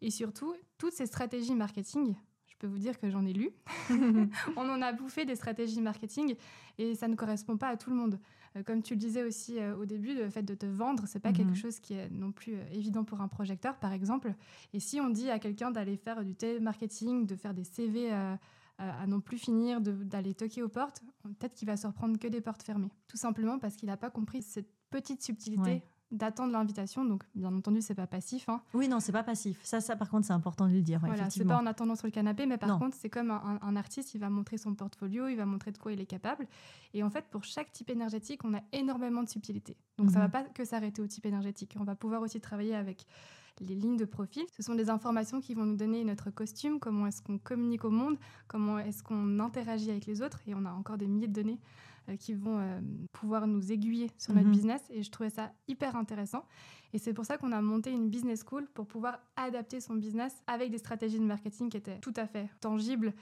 Et 0.02 0.12
surtout, 0.12 0.54
toutes 0.78 0.93
ces 0.93 1.08
stratégies 1.08 1.56
marketing, 1.56 2.15
je 2.45 2.56
peux 2.58 2.67
vous 2.67 2.78
dire 2.78 3.00
que 3.00 3.10
j'en 3.10 3.26
ai 3.26 3.34
lu. 3.34 3.50
On 4.56 4.69
en 4.69 4.82
a 4.82 4.91
bouffé 4.93 5.26
des 5.26 5.36
stratégies 5.36 5.82
marketing 5.82 6.36
et 6.78 6.95
ça 6.95 7.08
ne 7.08 7.15
correspond 7.15 7.58
pas 7.58 7.69
à 7.69 7.78
tout 7.78 7.89
le 7.89 7.95
monde. 7.95 8.19
Euh, 8.56 8.64
comme 8.64 8.82
tu 8.82 8.94
le 8.94 9.00
disais 9.00 9.24
aussi 9.24 9.60
euh, 9.60 9.76
au 9.76 9.86
début, 9.86 10.14
le 10.16 10.30
fait 10.30 10.44
de 10.44 10.56
te 10.56 10.66
vendre, 10.66 11.04
c'est 11.08 11.20
pas 11.20 11.30
Mhm. 11.32 11.36
quelque 11.38 11.56
chose 11.56 11.80
qui 11.80 11.94
est 11.94 12.10
non 12.10 12.32
plus 12.32 12.56
euh, 12.56 12.64
évident 12.72 13.04
pour 13.04 13.22
un 13.22 13.28
projecteur, 13.28 13.78
par 13.78 13.92
exemple. 13.94 14.34
Et 14.74 14.80
si 14.80 15.00
on 15.02 15.10
dit 15.10 15.30
à 15.30 15.40
quelqu'un 15.40 15.72
d'aller 15.72 15.98
faire 15.98 16.24
du 16.24 16.34
télémarketing, 16.36 17.26
de 17.26 17.36
faire 17.36 17.54
des 17.54 17.64
CV 17.64 18.12
à, 18.12 18.40
à 18.78 19.08
non 19.08 19.20
plus 19.22 19.38
finir, 19.38 19.82
d'aller 19.82 20.34
toquer 20.34 20.62
aux 20.64 20.70
portes, 20.70 21.02
peut-être 21.24 21.54
qu'il 21.56 21.68
va 21.68 21.78
se 21.78 21.88
reprendre 21.88 22.18
que 22.20 22.28
des 22.28 22.42
portes 22.42 22.62
fermées. 22.64 22.92
Tout 23.08 23.18
simplement 23.18 23.58
parce 23.60 23.76
qu'il 23.76 23.88
n'a 23.88 23.98
pas 23.98 24.10
compris 24.12 24.42
cette 24.44 24.70
petite 24.90 25.22
subtilité 25.24 25.62
Ouais. 25.62 25.84
D'attendre 26.12 26.52
l'invitation. 26.54 27.04
Donc, 27.04 27.24
bien 27.36 27.54
entendu, 27.54 27.82
c'est 27.82 27.96
pas 27.96 28.08
passif. 28.08 28.48
hein. 28.50 28.62
Oui, 28.74 28.88
non, 28.88 29.00
c'est 29.00 29.12
pas 29.12 29.24
passif. 29.24 29.60
Ça, 29.63 29.82
ça, 29.82 29.96
par 29.96 30.10
contre, 30.10 30.26
c'est 30.28 30.34
important 30.34 30.67
de 30.67 30.74
le 30.74 30.82
dire. 30.82 31.02
ouais, 31.04 31.10
Voilà, 31.10 31.30
c'est 31.30 31.43
pas 31.46 31.58
en 31.58 31.65
attendant 31.65 31.96
sur 31.96 32.08
le 32.08 32.12
canapé, 32.12 32.46
mais 32.46 32.58
par 32.58 32.70
Non. 32.70 32.80
contre, 32.80 32.96
c'est 33.00 33.10
comme 33.10 33.32
un, 33.32 33.76
artiste, 33.76 34.13
il 34.13 34.20
va 34.20 34.30
montrer 34.30 34.58
son 34.58 34.74
portfolio, 34.74 35.28
il 35.28 35.36
va 35.36 35.46
montrer 35.46 35.72
de 35.72 35.78
quoi 35.78 35.91
il 35.91 36.00
est 36.00 36.06
capable. 36.06 36.48
Et 36.93 37.04
en 37.04 37.10
fait, 37.10 37.26
pour 37.30 37.43
chaque 37.43 37.72
type 37.72 37.89
énergétique, 37.89 38.43
on 38.46 38.54
a 38.54 38.62
énormément 38.72 39.22
de 39.24 39.30
subtilité. 39.30 39.76
Donc, 39.98 40.10
ça 40.12 40.17
Mhm. 40.20 40.24
va 40.26 40.30
pas 40.30 40.43
que 40.43 40.63
s'arrêter 40.65 41.02
au 41.02 41.08
type 41.08 41.26
énergétique. 41.26 41.76
On 41.80 41.84
va 41.84 41.96
pouvoir 41.96 42.22
aussi 42.22 42.39
travailler 42.39 42.76
avec 42.76 43.06
les 43.60 43.76
lignes 43.76 43.98
de 43.98 44.06
profil. 44.06 44.43
Ce 44.56 44.62
sont 44.62 44.76
des 44.76 44.89
informations 44.89 45.41
qui 45.41 45.56
vont 45.56 45.65
nous 45.65 45.76
donner 45.78 46.04
notre 46.04 46.30
costume, 46.30 46.80
comment 46.80 47.08
est-ce 47.08 47.22
qu'on 47.24 47.39
communique 47.39 47.86
au 47.86 47.89
monde, 47.89 48.15
comment 48.48 48.78
est-ce 48.78 49.02
qu'on 49.04 49.39
interagit 49.39 49.89
avec 49.89 50.06
les 50.06 50.22
autres. 50.22 50.39
Et 50.48 50.54
on 50.54 50.63
a 50.65 50.72
encore 50.72 50.98
des 50.98 51.08
milliers 51.08 51.28
de 51.28 51.34
données 51.34 51.60
qui 52.15 52.34
vont 52.34 52.60
euh, 52.60 52.80
pouvoir 53.12 53.48
nous 53.48 53.72
aiguiller 53.72 54.10
sur 54.17 54.34
notre 54.34 54.48
Mhm. 54.48 54.54
business. 54.54 54.82
Et 54.89 55.04
je 55.04 55.12
trouvais 55.12 55.30
ça 55.30 55.52
hyper 55.67 55.96
intéressant. 55.96 56.46
Et 56.93 57.00
c'est 57.00 57.13
pour 57.13 57.26
ça 57.26 57.38
qu'on 57.38 57.52
a 57.52 57.62
monté 57.62 57.91
une 57.91 58.10
business 58.10 58.43
school 58.48 58.65
pour 58.74 58.88
pouvoir 58.88 59.20
adapter 59.36 59.82
son 59.82 59.96
business 59.96 60.41
avec 60.48 60.72
des 60.72 60.78
stratégies 60.78 61.20
de 61.20 61.26
marketing 61.26 61.70
qui 61.70 61.78
étaient 61.78 62.00
tout 62.00 62.13
à 62.15 62.26
fait 62.28 62.48
tangibles 62.62 63.13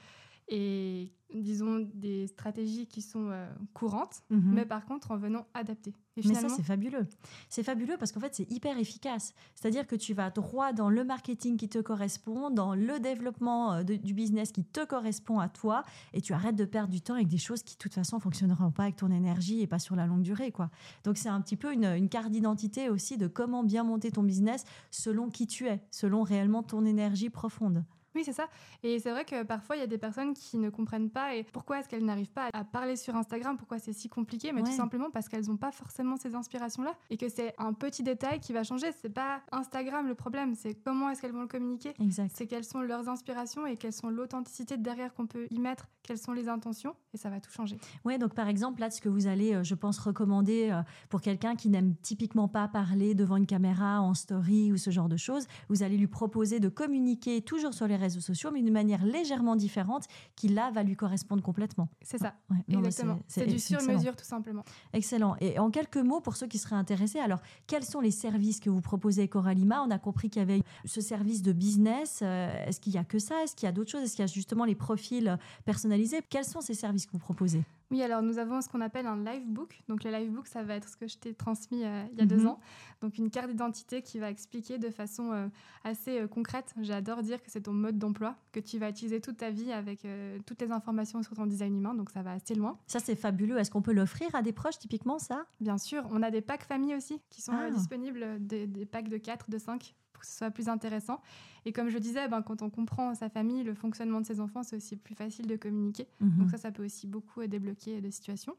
et 0.48 1.12
disons 1.34 1.88
des 1.94 2.28
stratégies 2.28 2.86
qui 2.86 3.02
sont 3.02 3.30
euh, 3.30 3.48
courantes, 3.74 4.22
Mhm. 4.30 4.52
mais 4.54 4.64
par 4.64 4.86
contre 4.86 5.10
en 5.10 5.16
venant 5.16 5.44
adapter. 5.54 5.92
Et 6.16 6.26
Mais 6.26 6.34
ça, 6.34 6.48
c'est 6.48 6.62
fabuleux. 6.62 7.06
C'est 7.50 7.62
fabuleux 7.64 7.96
parce 7.98 8.10
qu'en 8.12 8.20
fait, 8.20 8.34
c'est 8.34 8.50
hyper 8.50 8.78
efficace. 8.78 9.34
C'est-à-dire 9.54 9.86
que 9.86 9.96
tu 9.96 10.14
vas 10.14 10.30
droit 10.30 10.72
dans 10.72 10.88
le 10.88 11.04
marketing 11.04 11.56
qui 11.58 11.68
te 11.68 11.78
correspond, 11.78 12.48
dans 12.50 12.74
le 12.74 13.00
développement 13.00 13.72
euh, 13.74 13.82
de- 13.82 13.96
du 13.96 14.14
business 14.14 14.52
qui 14.52 14.64
te 14.64 14.84
correspond 14.86 15.40
à 15.40 15.48
toi, 15.48 15.82
et 16.14 16.22
tu 16.22 16.32
arrêtes 16.32 16.56
de 16.56 16.64
perdre 16.64 16.90
du 16.92 17.00
temps 17.02 17.14
avec 17.14 17.28
des 17.28 17.36
choses 17.38 17.62
qui, 17.64 17.74
de 17.74 17.78
toute 17.80 17.92
façon, 17.92 18.18
fonctionneront 18.20 18.70
pas 18.70 18.84
avec 18.84 18.96
ton 18.96 19.10
énergie 19.10 19.60
et 19.60 19.66
pas 19.66 19.80
sur 19.80 19.96
la 19.96 20.06
longue 20.06 20.22
durée. 20.22 20.52
quoi. 20.52 20.70
Donc, 21.04 21.18
c'est 21.18 21.28
un 21.28 21.40
petit 21.40 21.56
peu 21.56 21.72
une, 21.72 21.84
une 21.84 22.08
carte 22.08 22.30
d'identité 22.30 22.88
aussi 22.88 23.18
de 23.18 23.26
comment 23.26 23.62
bien 23.64 23.82
monter 23.84 24.10
ton 24.12 24.22
business 24.22 24.64
selon 24.92 25.28
qui 25.28 25.46
tu 25.46 25.66
es, 25.66 25.82
selon 25.90 26.22
réellement 26.22 26.62
ton 26.62 26.84
énergie 26.86 27.30
profonde. 27.30 27.84
Oui, 28.16 28.22
c'est 28.24 28.32
ça. 28.32 28.48
Et 28.82 28.98
c'est 28.98 29.10
vrai 29.10 29.24
que 29.26 29.42
parfois, 29.42 29.76
il 29.76 29.80
y 29.80 29.82
a 29.82 29.86
des 29.86 29.98
personnes 29.98 30.32
qui 30.32 30.56
ne 30.56 30.70
comprennent 30.70 31.10
pas 31.10 31.34
et 31.36 31.44
pourquoi 31.44 31.80
est-ce 31.80 31.88
qu'elles 31.88 32.04
n'arrivent 32.04 32.30
pas 32.32 32.48
à 32.52 32.64
parler 32.64 32.96
sur 32.96 33.14
Instagram, 33.14 33.56
pourquoi 33.58 33.78
c'est 33.78 33.92
si 33.92 34.08
compliqué, 34.08 34.52
mais 34.52 34.62
Ouais. 34.62 34.70
tout 34.70 34.74
simplement 34.76 35.10
parce 35.10 35.28
qu'elles 35.28 35.46
n'ont 35.46 35.58
pas 35.58 35.70
forcément 35.70 36.16
ces 36.16 36.34
inspirations-là 36.34 36.94
et 37.10 37.18
que 37.18 37.28
c'est 37.28 37.54
un 37.58 37.74
petit 37.74 38.02
détail 38.02 38.40
qui 38.40 38.52
va 38.54 38.64
changer. 38.64 38.86
C'est 39.02 39.10
pas 39.12 39.42
Instagram 39.52 40.06
le 40.08 40.14
problème, 40.14 40.54
c'est 40.54 40.74
comment 40.74 41.10
est-ce 41.10 41.20
qu'elles 41.20 41.32
vont 41.32 41.42
le 41.42 41.46
communiquer. 41.46 41.92
C'est 42.32 42.46
quelles 42.46 42.64
sont 42.64 42.80
leurs 42.80 43.08
inspirations 43.08 43.66
et 43.66 43.76
quelles 43.76 43.92
sont 43.92 44.08
l'authenticité 44.08 44.78
derrière 44.78 45.12
qu'on 45.12 45.26
peut 45.26 45.46
y 45.50 45.58
mettre, 45.60 45.88
quelles 46.02 46.16
sont 46.18 46.32
les 46.32 46.48
intentions, 46.48 46.94
et 47.12 47.18
ça 47.18 47.28
va 47.28 47.38
tout 47.40 47.50
changer. 47.50 47.76
Ouais, 48.04 48.16
donc 48.16 48.32
par 48.34 48.48
exemple, 48.48 48.80
là, 48.80 48.88
ce 48.90 49.00
que 49.02 49.08
vous 49.10 49.26
allez, 49.26 49.52
euh, 49.54 49.62
je 49.62 49.74
pense, 49.74 49.98
recommander 49.98 50.70
euh, 50.70 50.80
pour 51.10 51.20
quelqu'un 51.20 51.54
qui 51.54 51.68
n'aime 51.68 51.94
typiquement 51.96 52.48
pas 52.48 52.66
parler 52.68 53.14
devant 53.14 53.36
une 53.36 53.46
caméra, 53.46 54.00
en 54.00 54.14
story 54.14 54.72
ou 54.72 54.78
ce 54.78 54.90
genre 54.90 55.08
de 55.08 55.16
choses, 55.18 55.46
vous 55.68 55.82
allez 55.82 55.96
lui 55.98 56.06
proposer 56.06 56.60
de 56.60 56.68
communiquer 56.68 57.42
toujours 57.42 57.74
sur 57.74 57.86
les 57.86 57.96
réseaux 57.96 58.05
sociaux, 58.10 58.50
mais 58.52 58.62
d'une 58.62 58.72
manière 58.72 59.04
légèrement 59.04 59.56
différente, 59.56 60.04
qui 60.34 60.48
là 60.48 60.70
va 60.70 60.82
lui 60.82 60.96
correspondre 60.96 61.42
complètement. 61.42 61.88
C'est 62.02 62.18
ça, 62.18 62.34
Ouais, 62.50 62.56
non, 62.68 62.78
exactement. 62.78 63.18
c'est- 63.28 63.46
du 63.46 63.58
sur-mesure, 63.58 64.16
tout 64.16 64.24
simplement. 64.24 64.64
Excellent. 64.92 65.36
Et 65.40 65.58
en 65.58 65.70
quelques 65.70 65.96
mots, 65.96 66.20
pour 66.20 66.36
ceux 66.36 66.46
qui 66.46 66.58
seraient 66.58 66.76
intéressés, 66.76 67.18
alors 67.20 67.40
quels 67.66 67.84
sont 67.84 68.00
les 68.00 68.10
services 68.10 68.60
que 68.60 68.70
vous 68.70 68.80
proposez 68.80 69.28
Coralima? 69.28 69.82
On 69.82 69.90
a 69.90 69.98
compris 69.98 70.30
qu'il 70.30 70.40
y 70.40 70.42
avait 70.42 70.62
ce 70.84 71.00
service 71.00 71.42
de 71.42 71.52
business. 71.52 72.20
euh, 72.22 72.66
Est-ce 72.66 72.80
qu'il 72.80 72.92
y 72.94 72.98
a 72.98 73.04
que 73.04 73.18
ça? 73.18 73.42
Est-ce 73.42 73.54
qu'il 73.54 73.66
y 73.66 73.68
a 73.68 73.72
d'autres 73.72 73.90
choses? 73.90 74.02
Est-ce 74.02 74.16
qu'il 74.16 74.22
y 74.24 74.28
a 74.28 74.32
justement 74.32 74.64
les 74.64 74.74
profils 74.74 75.38
personnalisés? 75.64 76.20
Quels 76.28 76.44
sont 76.44 76.60
ces 76.60 76.74
services 76.74 77.06
que 77.06 77.12
vous 77.12 77.18
proposez? 77.18 77.62
Oui, 77.92 78.02
alors 78.02 78.20
nous 78.20 78.38
avons 78.38 78.60
ce 78.62 78.68
qu'on 78.68 78.80
appelle 78.80 79.06
un 79.06 79.22
live 79.24 79.46
book. 79.46 79.80
Donc 79.88 80.02
le 80.02 80.10
live 80.10 80.30
book, 80.32 80.48
ça 80.48 80.62
va 80.64 80.74
être 80.74 80.88
ce 80.88 80.96
que 80.96 81.06
je 81.06 81.18
t'ai 81.18 81.34
transmis 81.34 81.84
euh, 81.84 82.04
il 82.12 82.18
y 82.18 82.22
a 82.22 82.26
deux 82.26 82.38
Mhm. 82.38 82.46
ans. 82.48 82.60
Donc 83.00 83.16
une 83.18 83.30
carte 83.30 83.48
d'identité 83.48 84.02
qui 84.02 84.18
va 84.18 84.28
expliquer 84.28 84.78
de 84.78 84.90
façon 84.90 85.30
euh, 85.32 85.48
assez 85.84 86.18
euh, 86.20 86.26
concrète. 86.26 86.74
J'adore 86.80 87.22
dire 87.22 87.40
que 87.42 87.50
c'est 87.50 87.60
ton 87.62 87.72
mode 87.72 87.98
d'emploi, 87.98 88.34
que 88.50 88.58
tu 88.60 88.78
vas 88.78 88.90
utiliser 88.90 89.20
toute 89.20 89.36
ta 89.36 89.50
vie 89.50 89.70
avec 89.72 90.06
toutes 90.46 90.60
les 90.62 90.72
informations 90.72 91.22
sur 91.22 91.34
ton 91.36 91.46
design 91.46 91.76
humain. 91.76 91.94
Donc 91.94 92.10
ça 92.10 92.22
va 92.22 92.32
assez 92.32 92.54
loin. 92.54 92.78
Ça, 92.88 92.98
c'est 92.98 93.14
fabuleux. 93.16 93.58
Est-ce 93.58 93.70
qu'on 93.70 93.82
peut 93.82 93.92
l'offrir 93.92 94.34
à 94.34 94.42
des 94.42 94.52
proches, 94.52 94.78
typiquement, 94.78 95.18
ça? 95.18 95.46
Bien 95.60 95.78
sûr, 95.78 96.06
on 96.10 96.22
a 96.22 96.30
des 96.30 96.40
packs 96.40 96.64
famille 96.64 96.94
aussi 96.96 97.20
qui 97.30 97.40
sont 97.40 97.52
Ah. 97.54 97.70
disponibles, 97.70 98.44
des, 98.44 98.66
des 98.66 98.84
packs 98.86 99.08
de 99.08 99.16
4, 99.18 99.48
de 99.50 99.58
5 99.58 99.94
pour 100.16 100.22
que 100.22 100.26
ce 100.26 100.38
soit 100.38 100.50
plus 100.50 100.70
intéressant. 100.70 101.20
Et 101.66 101.72
comme 101.74 101.90
je 101.90 101.98
disais, 101.98 102.26
ben, 102.26 102.40
quand 102.40 102.62
on 102.62 102.70
comprend 102.70 103.14
sa 103.14 103.28
famille, 103.28 103.62
le 103.64 103.74
fonctionnement 103.74 104.22
de 104.22 104.26
ses 104.26 104.40
enfants, 104.40 104.62
c'est 104.62 104.76
aussi 104.76 104.96
plus 104.96 105.14
facile 105.14 105.46
de 105.46 105.56
communiquer. 105.56 106.08
Mhm. 106.20 106.38
Donc 106.38 106.50
ça, 106.50 106.56
ça 106.56 106.72
peut 106.72 106.84
aussi 106.86 107.06
beaucoup 107.06 107.46
débloquer 107.46 108.00
des 108.00 108.10
situations. 108.10 108.54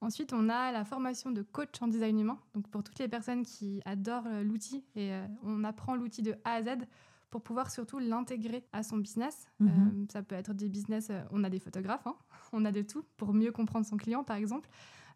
Ensuite, 0.00 0.32
on 0.32 0.48
a 0.48 0.72
la 0.72 0.84
formation 0.84 1.30
de 1.30 1.42
coach 1.42 1.80
en 1.80 1.86
design 1.86 2.18
humain. 2.18 2.38
Donc 2.54 2.66
pour 2.68 2.82
toutes 2.82 2.98
les 2.98 3.06
personnes 3.08 3.44
qui 3.44 3.80
adorent 3.84 4.26
euh, 4.26 4.42
l'outil 4.42 4.84
et 4.96 5.12
euh, 5.12 5.24
on 5.44 5.62
apprend 5.62 5.94
l'outil 5.94 6.22
de 6.22 6.34
A 6.44 6.54
à 6.54 6.62
Z 6.64 6.68
pour 7.30 7.42
pouvoir 7.42 7.70
surtout 7.70 7.98
l'intégrer 8.00 8.64
à 8.72 8.82
son 8.82 8.96
business. 8.96 9.46
Mhm. 9.60 9.68
Euh, 9.68 10.06
ça 10.12 10.22
peut 10.22 10.34
être 10.34 10.52
des 10.54 10.68
business, 10.68 11.12
on 11.30 11.44
a 11.44 11.50
des 11.50 11.60
photographes, 11.60 12.06
hein, 12.08 12.16
on 12.52 12.64
a 12.64 12.72
de 12.72 12.82
tout 12.82 13.04
pour 13.16 13.32
mieux 13.34 13.52
comprendre 13.52 13.86
son 13.86 13.96
client 13.96 14.24
par 14.24 14.36
exemple, 14.36 14.68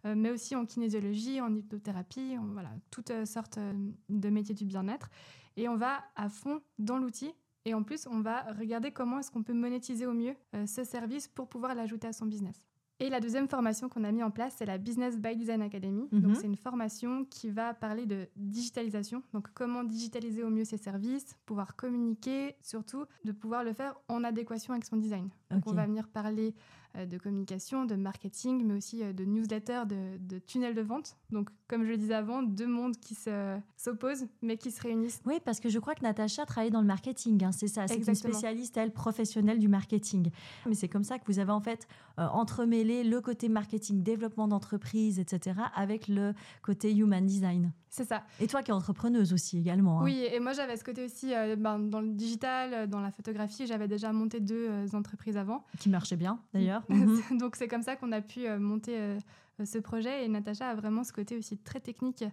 Euh, 0.05 0.17
mais 0.17 0.31
aussi 0.33 0.57
en 0.57 0.67
kinésiologie, 0.67 1.41
en 1.41 1.55
hypnothérapie, 1.55 2.37
en- 2.37 2.47
voilà, 2.53 2.71
toutes 2.91 3.13
sortes 3.25 3.61
de 4.09 4.29
métiers 4.31 4.53
du 4.55 4.65
bien-être. 4.65 5.09
Et 5.57 5.69
on 5.69 5.77
va 5.77 6.03
à 6.17 6.29
fond 6.29 6.61
dans 6.79 6.99
l'outil. 6.99 7.33
Et 7.65 7.75
en 7.75 7.83
plus, 7.83 8.07
on 8.11 8.21
va 8.21 8.43
regarder 8.59 8.91
comment 8.91 9.19
est-ce 9.19 9.31
qu'on 9.31 9.43
peut 9.43 9.53
monétiser 9.53 10.07
au 10.07 10.13
mieux 10.13 10.35
euh, 10.55 10.67
ce 10.67 10.83
service 10.85 11.29
pour 11.29 11.49
pouvoir 11.49 11.75
l'ajouter 11.75 12.09
à 12.09 12.13
son 12.13 12.27
business. 12.27 12.67
Et 13.03 13.09
la 13.09 13.19
deuxième 13.19 13.49
formation 13.49 13.89
qu'on 13.89 14.05
a 14.05 14.13
mis 14.13 14.23
en 14.23 14.31
place, 14.31 14.55
c'est 14.59 14.65
la 14.65 14.79
Business 14.79 15.19
by 15.19 15.35
Design 15.37 15.61
Academy. 15.61 16.09
Mhm. 16.13 16.21
Donc, 16.21 16.37
c'est 16.37 16.47
une 16.47 16.57
formation 16.57 17.25
qui 17.25 17.51
va 17.51 17.75
parler 17.75 18.07
de 18.07 18.29
digitalisation. 18.37 19.25
Donc, 19.33 19.49
comment 19.55 19.83
digitaliser 19.83 20.45
au 20.45 20.51
mieux 20.51 20.65
ses 20.65 20.77
services, 20.77 21.37
pouvoir 21.45 21.75
communiquer, 21.75 22.55
surtout 22.63 23.05
de 23.25 23.33
pouvoir 23.33 23.65
le 23.65 23.73
faire 23.73 23.99
en 24.09 24.23
adéquation 24.23 24.73
avec 24.73 24.85
son 24.85 24.97
design. 24.97 25.31
Donc, 25.51 25.67
on 25.67 25.73
va 25.73 25.87
venir 25.87 26.07
parler 26.07 26.55
de 26.95 27.19
communication, 27.19 27.85
de 27.85 27.95
marketing, 27.95 28.65
mais 28.67 28.75
aussi 28.75 29.03
euh, 29.03 29.13
de 29.13 29.25
newsletter, 29.25 29.83
de, 29.87 30.19
de 30.19 30.39
tunnel 30.39 30.75
de 30.75 30.83
vente. 30.83 31.17
Donc, 31.31 31.49
comme 31.69 31.85
je 31.85 31.91
le 31.91 31.97
disais 31.97 32.15
avant, 32.15 32.43
deux 32.43 32.67
mondes 32.67 32.97
qui 32.99 33.15
se- 33.15 33.59
s'opposent, 33.77 34.27
mais 34.43 34.57
qui 34.59 34.71
se 34.71 34.81
réunissent. 34.83 35.21
Oui, 35.25 35.41
parce 35.45 35.59
que 35.61 35.69
je 35.69 35.79
crois 35.79 35.95
que 35.95 36.03
Natacha 36.03 36.45
travaille 36.47 36.71
dans 36.71 36.81
le 36.83 36.87
marketing, 36.87 37.43
hein, 37.45 37.53
c'est 37.53 37.69
ça. 37.69 37.87
C'est 37.89 37.97
une 37.97 38.15
spécialiste, 38.15 38.77
elle, 38.77 38.93
professionnelle 38.93 39.59
du 39.59 39.69
marketing. 39.69 40.31
Mais 40.67 40.75
c'est 40.75 40.89
comme 40.89 41.05
ça 41.05 41.19
que 41.19 41.25
vous 41.27 41.39
avez 41.39 41.53
en 41.53 41.61
fait 41.61 41.87
euh, 42.19 42.27
entremêlé 42.27 43.05
le 43.05 43.21
côté 43.21 43.49
marketing, 43.49 44.03
développement 44.03 44.49
d'entreprise, 44.49 45.19
etc., 45.19 45.61
avec 45.75 46.09
le 46.09 46.35
côté 46.63 46.95
human 46.95 47.25
design. 47.25 47.73
C'est 47.89 48.05
ça. 48.07 48.25
Et 48.41 48.47
toi 48.47 48.63
qui 48.63 48.71
es 48.71 48.75
entrepreneuse 48.75 49.33
aussi 49.35 49.59
également. 49.59 50.01
hein. 50.01 50.05
Oui, 50.05 50.27
et 50.33 50.41
moi 50.41 50.53
j'avais 50.55 50.77
ce 50.79 50.85
côté 50.85 51.05
aussi 51.05 51.35
euh, 51.35 51.57
ben, 51.57 51.79
dans 51.79 52.01
le 52.01 52.09
digital, 52.09 52.73
euh, 52.73 52.87
dans 52.87 53.01
la 53.01 53.11
photographie, 53.11 53.67
j'avais 53.67 53.87
déjà 53.89 54.13
monté 54.15 54.41
deux 54.41 54.67
euh, 54.71 54.87
entreprises 54.95 55.37
avant. 55.37 55.65
Qui 55.79 55.91
marchait 55.91 56.17
bien 56.17 56.41
d'ailleurs. 56.55 56.82
Mhm. 57.33 57.39
Donc 57.39 57.57
c'est 57.57 57.69
comme 57.69 57.83
ça 57.83 57.97
qu'on 57.97 58.13
a 58.13 58.21
pu 58.21 58.47
euh, 58.47 58.59
monter 58.59 58.97
euh, 58.99 59.19
ce 59.65 59.79
projet 59.79 60.25
et 60.25 60.29
Natacha 60.29 60.69
a 60.71 60.75
vraiment 60.75 61.05
ce 61.05 61.13
côté 61.13 61.37
aussi 61.37 61.57
très 61.59 61.81
technique 61.81 62.25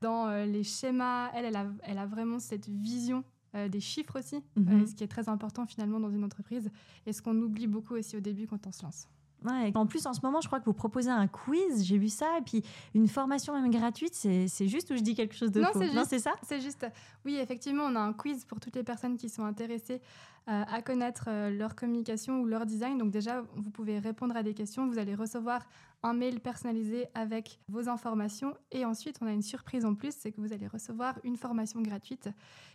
dans 0.00 0.28
euh, 0.28 0.44
les 0.46 0.62
schémas. 0.64 1.30
Elle, 1.34 1.44
elle 1.46 1.56
a, 1.56 1.66
elle 1.82 1.98
a 1.98 2.06
vraiment 2.06 2.38
cette 2.38 2.68
vision 2.68 3.24
euh, 3.54 3.68
des 3.68 3.80
chiffres 3.80 4.18
aussi, 4.18 4.42
Mhm. 4.56 4.82
euh, 4.82 4.86
ce 4.86 4.94
qui 4.94 5.04
est 5.04 5.08
très 5.08 5.28
important 5.28 5.66
finalement 5.66 6.00
dans 6.00 6.10
une 6.10 6.24
entreprise 6.24 6.70
et 7.06 7.12
ce 7.12 7.22
qu'on 7.22 7.36
oublie 7.40 7.66
beaucoup 7.66 7.94
aussi 7.94 8.16
au 8.16 8.20
début 8.20 8.46
quand 8.46 8.66
on 8.66 8.72
se 8.72 8.82
lance. 8.82 9.08
Ouais, 9.44 9.72
en 9.74 9.86
plus, 9.86 10.04
en 10.06 10.12
ce 10.12 10.20
moment, 10.22 10.40
je 10.40 10.48
crois 10.48 10.58
que 10.58 10.64
vous 10.64 10.72
proposez 10.72 11.10
un 11.10 11.28
quiz, 11.28 11.84
j'ai 11.84 11.96
vu 11.96 12.08
ça, 12.08 12.26
et 12.38 12.42
puis 12.42 12.64
une 12.94 13.06
formation 13.06 13.52
même 13.52 13.70
gratuite, 13.70 14.14
c'est 14.14 14.66
juste 14.66 14.90
ou 14.90 14.96
je 14.96 15.02
dis 15.02 15.14
quelque 15.14 15.34
chose 15.34 15.52
de 15.52 15.60
Non, 15.60 15.68
faux 15.72 15.84
Non, 15.94 16.02
c'est 16.04 16.18
ça 16.18 16.32
C'est 16.42 16.60
juste, 16.60 16.86
oui, 17.24 17.36
effectivement, 17.36 17.84
on 17.84 17.94
a 17.94 18.00
un 18.00 18.12
quiz 18.12 18.44
pour 18.44 18.58
toutes 18.58 18.74
les 18.74 18.82
personnes 18.82 19.16
qui 19.16 19.28
sont 19.28 19.44
intéressées 19.44 20.00
euh, 20.48 20.64
à 20.66 20.80
connaître 20.80 21.26
euh, 21.28 21.50
leur 21.50 21.76
communication 21.76 22.40
ou 22.40 22.46
leur 22.46 22.64
design. 22.64 22.96
Donc 22.96 23.10
déjà, 23.10 23.44
vous 23.54 23.70
pouvez 23.70 23.98
répondre 23.98 24.34
à 24.34 24.42
des 24.42 24.54
questions. 24.54 24.88
Vous 24.88 24.98
allez 24.98 25.14
recevoir 25.14 25.60
un 26.02 26.12
mail 26.14 26.40
personnalisé 26.40 27.06
avec 27.14 27.60
vos 27.68 27.88
informations. 27.88 28.54
Et 28.70 28.84
ensuite, 28.84 29.16
on 29.20 29.26
a 29.26 29.32
une 29.32 29.42
surprise 29.42 29.84
en 29.84 29.94
plus, 29.94 30.14
c'est 30.18 30.32
que 30.32 30.40
vous 30.40 30.52
allez 30.52 30.66
recevoir 30.66 31.18
une 31.24 31.36
formation 31.36 31.80
gratuite 31.80 32.28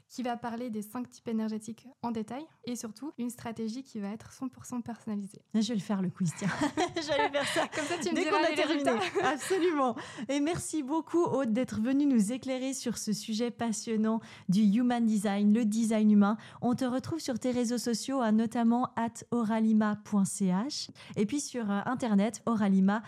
qui 0.09 0.21
va 0.21 0.38
parler 0.38 0.69
des 0.69 0.83
cinq 0.83 1.09
types 1.09 1.27
énergétiques 1.29 1.88
en 2.03 2.12
détail 2.12 2.43
et 2.65 2.75
surtout 2.75 3.13
une 3.17 3.31
stratégie 3.31 3.81
qui 3.81 3.99
va 3.99 4.09
être 4.09 4.29
100% 4.31 4.81
personnalisée. 4.83 5.41
Je 5.55 5.67
vais 5.69 5.73
le 5.73 5.79
faire 5.79 6.01
le 6.03 6.09
quiz, 6.09 6.31
tiens. 6.38 6.49
J'allais 7.07 7.29
faire 7.29 7.47
ça. 7.47 7.67
Comme 7.73 7.86
ça, 7.86 7.95
tu 7.97 8.09
me 8.12 8.15
Dès 8.15 8.25
qu'on 8.25 8.38
diras 8.38 8.45
a 8.45 8.49
les 8.49 8.55
terminé. 8.55 8.89
résultats. 8.91 9.27
Absolument. 9.29 9.95
Et 10.29 10.39
merci 10.39 10.83
beaucoup, 10.83 11.23
Aude, 11.23 11.51
d'être 11.53 11.81
venue 11.81 12.05
nous 12.05 12.31
éclairer 12.31 12.73
sur 12.73 12.97
ce 12.99 13.12
sujet 13.13 13.49
passionnant 13.49 14.19
du 14.49 14.62
human 14.62 15.03
design, 15.03 15.51
le 15.53 15.65
design 15.65 16.12
humain. 16.12 16.38
On 16.62 16.75
te 16.75 16.86
retrouve 16.86 17.19
sur 17.19 17.39
tes 17.39 17.51
réseaux 17.51 17.79
sociaux, 17.79 18.21
hein, 18.21 18.33
notamment 18.33 18.89
at 18.95 19.23
oralima.ch 19.31 20.89
et 21.15 21.25
puis 21.25 21.39
sur 21.39 21.71
euh, 21.71 21.79
internet 21.86 22.43
oralima.com. 22.45 23.01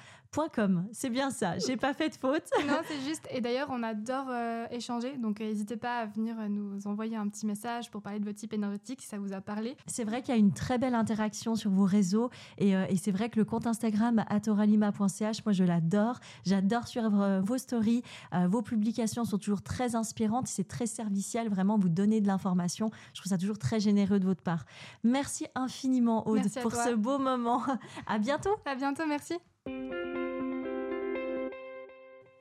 C'est 0.92 1.10
bien 1.10 1.30
ça, 1.30 1.58
j'ai 1.58 1.78
pas 1.78 1.94
fait 1.94 2.10
de 2.10 2.16
faute. 2.16 2.44
Non, 2.68 2.82
c'est 2.88 3.00
juste. 3.08 3.28
Et 3.32 3.42
d'ailleurs, 3.42 3.68
on 3.72 3.84
adore 3.84 4.26
euh, 4.30 4.66
échanger. 4.72 5.18
Donc, 5.18 5.40
euh, 5.40 5.46
n'hésitez 5.46 5.78
pas 5.78 6.00
à 6.00 6.06
venir 6.08 6.36
euh, 6.40 6.48
nous 6.50 6.88
envoyer 6.88 7.16
un 7.16 7.28
petit 7.30 7.46
message 7.46 7.92
pour 7.92 8.02
parler 8.02 8.20
de 8.20 8.26
votre 8.26 8.38
type 8.38 8.54
énergétique 8.54 9.02
si 9.02 9.08
ça 9.08 9.18
vous 9.18 9.34
a 9.34 9.42
parlé. 9.42 9.78
C'est 9.86 10.04
vrai 10.04 10.22
qu'il 10.22 10.34
y 10.34 10.38
a 10.38 10.40
une 10.40 10.54
très 10.54 10.78
belle 10.78 10.96
interaction 10.96 11.56
sur 11.56 11.70
vos 11.70 11.86
réseaux 11.86 12.32
et, 12.58 12.76
euh, 12.76 12.86
et 12.90 12.98
c'est 12.98 13.12
vrai 13.12 13.30
que 13.30 13.38
le 13.38 13.46
compte 13.46 13.68
Instagram 13.68 14.26
atoralima.ch, 14.30 15.46
moi 15.46 15.54
je 15.54 15.64
l'adore. 15.64 16.20
J'adore 16.44 16.88
suivre 16.88 17.42
vos 17.44 17.58
stories. 17.58 18.02
Vos 18.48 18.62
publications 18.62 19.26
sont 19.26 19.38
toujours 19.38 19.62
très 19.62 19.96
inspirantes. 19.96 20.48
C'est 20.48 20.68
très 20.68 20.88
serviciel. 20.88 21.50
Vraiment, 21.50 21.78
vous 21.78 21.90
donnez 21.90 22.22
de 22.22 22.28
l'information. 22.28 22.90
Je 23.14 23.22
trouve 23.22 23.30
ça 23.30 23.38
toujours 23.38 23.60
très 23.60 23.80
généreux 23.80 24.20
de 24.20 24.26
votre 24.26 24.42
part. 24.42 24.66
Merci 25.04 25.48
infiniment, 25.56 26.28
Aude, 26.28 26.38
Merci 26.38 26.60
pour 26.60 26.74
ce 26.74 26.94
beau 26.94 27.20
moment. 27.20 27.62
À 28.08 28.20
bientôt. 28.20 28.56
À 28.66 28.76
bientôt, 28.76 29.04
merci. 29.08 29.36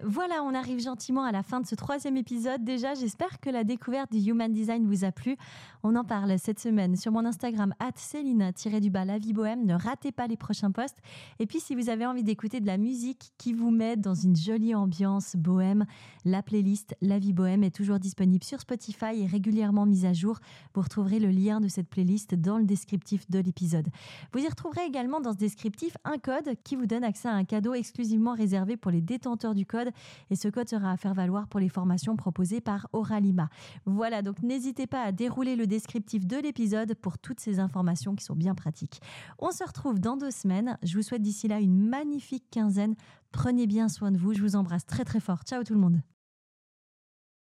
Voilà, 0.07 0.43
on 0.43 0.53
arrive 0.55 0.81
gentiment 0.81 1.25
à 1.25 1.33
la 1.33 1.43
fin 1.43 1.61
de 1.61 1.67
ce 1.67 1.75
troisième 1.75 2.19
épisode. 2.19 2.63
Déjà, 2.63 2.93
j'espère 2.93 3.41
que 3.41 3.49
la 3.49 3.65
découverte 3.65 4.13
du 4.13 4.19
Human 4.19 4.53
Design 4.53 4.87
vous 4.87 5.03
a 5.03 5.13
plu. 5.13 5.39
On 5.83 5.97
en 5.97 6.05
parle 6.05 6.39
cette 6.39 6.61
semaine 6.61 6.95
sur 6.95 7.11
mon 7.11 7.25
Instagram, 7.25 7.73
Céline-du-bas 7.97 9.05
la 9.07 9.17
vie 9.17 9.33
bohème. 9.33 9.65
Ne 9.65 9.75
ratez 9.75 10.13
pas 10.13 10.27
les 10.27 10.37
prochains 10.37 10.73
posts. 10.73 10.99
Et 11.39 11.47
puis, 11.47 11.59
si 11.59 11.75
vous 11.75 11.89
avez 11.89 12.05
envie 12.05 12.23
d'écouter 12.23 12.61
de 12.61 12.67
la 12.67 12.77
musique 12.77 13.33
qui 13.39 13.55
vous 13.55 13.71
met 13.71 13.97
dans 13.97 14.15
une 14.15 14.37
jolie 14.37 14.75
ambiance 14.75 15.37
bohème, 15.37 15.87
la 16.27 16.43
playlist 16.43 16.95
La 17.01 17.19
vie 17.19 17.33
bohème 17.33 17.65
est 17.65 17.75
toujours 17.75 17.99
disponible 17.99 18.45
sur 18.45 18.61
Spotify 18.61 19.23
et 19.23 19.27
régulièrement 19.27 19.87
mise 19.87 20.05
à 20.05 20.13
jour. 20.13 20.39
Vous 20.75 20.83
retrouverez 20.83 21.19
le 21.19 21.31
lien 21.31 21.61
de 21.61 21.69
cette 21.69 21.89
playlist 21.89 22.35
dans 22.35 22.59
le 22.59 22.65
descriptif 22.65 23.31
de 23.31 23.39
l'épisode. 23.39 23.89
Vous 24.35 24.41
y 24.41 24.49
retrouverez 24.49 24.85
également 24.85 25.21
dans 25.21 25.33
ce 25.33 25.39
descriptif 25.39 25.97
un 26.05 26.19
code 26.19 26.57
qui 26.63 26.77
vous 26.77 26.87
donne 26.87 27.05
accès 27.05 27.29
à 27.29 27.35
un 27.35 27.45
cadeau 27.45 27.73
exclusivement 27.73 28.35
réservé 28.35 28.77
pour 28.77 28.91
les 28.91 29.01
détenteurs 29.01 29.55
du 29.55 29.65
code 29.65 29.94
et 30.31 30.37
ce 30.37 30.49
code 30.49 30.69
sera 30.69 30.93
à 30.93 30.97
faire 30.97 31.15
valoir 31.15 31.49
pour 31.49 31.61
les 31.61 31.69
formations 31.69 32.17
proposées 32.17 32.61
par 32.61 32.89
Oralima. 32.93 33.49
Voilà, 33.87 34.23
donc 34.23 34.43
n'hésitez 34.43 34.87
pas 34.87 35.03
à 35.03 35.13
dérouler 35.13 35.57
le 35.57 35.67
descriptif 35.67 36.27
de 36.27 36.37
l'épisode 36.37 36.95
pour 36.95 37.19
toutes 37.19 37.41
ces 37.41 37.59
informations 37.59 38.15
qui 38.15 38.25
sont 38.25 38.37
bien 38.37 38.55
pratiques. 38.55 39.01
On 39.39 39.51
se 39.51 39.65
retrouve 39.65 40.01
dans 40.01 40.17
deux 40.17 40.31
semaines. 40.31 40.79
Je 40.83 40.97
vous 40.97 41.03
souhaite 41.03 41.23
d'ici 41.23 41.49
là 41.49 41.61
une 41.61 41.89
magnifique 41.89 42.45
quinzaine. 42.51 42.95
Prenez 43.33 43.67
bien 43.67 43.89
soin 43.89 44.13
de 44.13 44.19
vous. 44.19 44.33
Je 44.33 44.41
vous 44.41 44.57
embrasse 44.57 44.87
très 44.87 45.05
très 45.05 45.21
fort. 45.21 45.43
Ciao 45.45 45.63
tout 45.65 45.75
le 45.75 45.81
monde. 45.81 46.14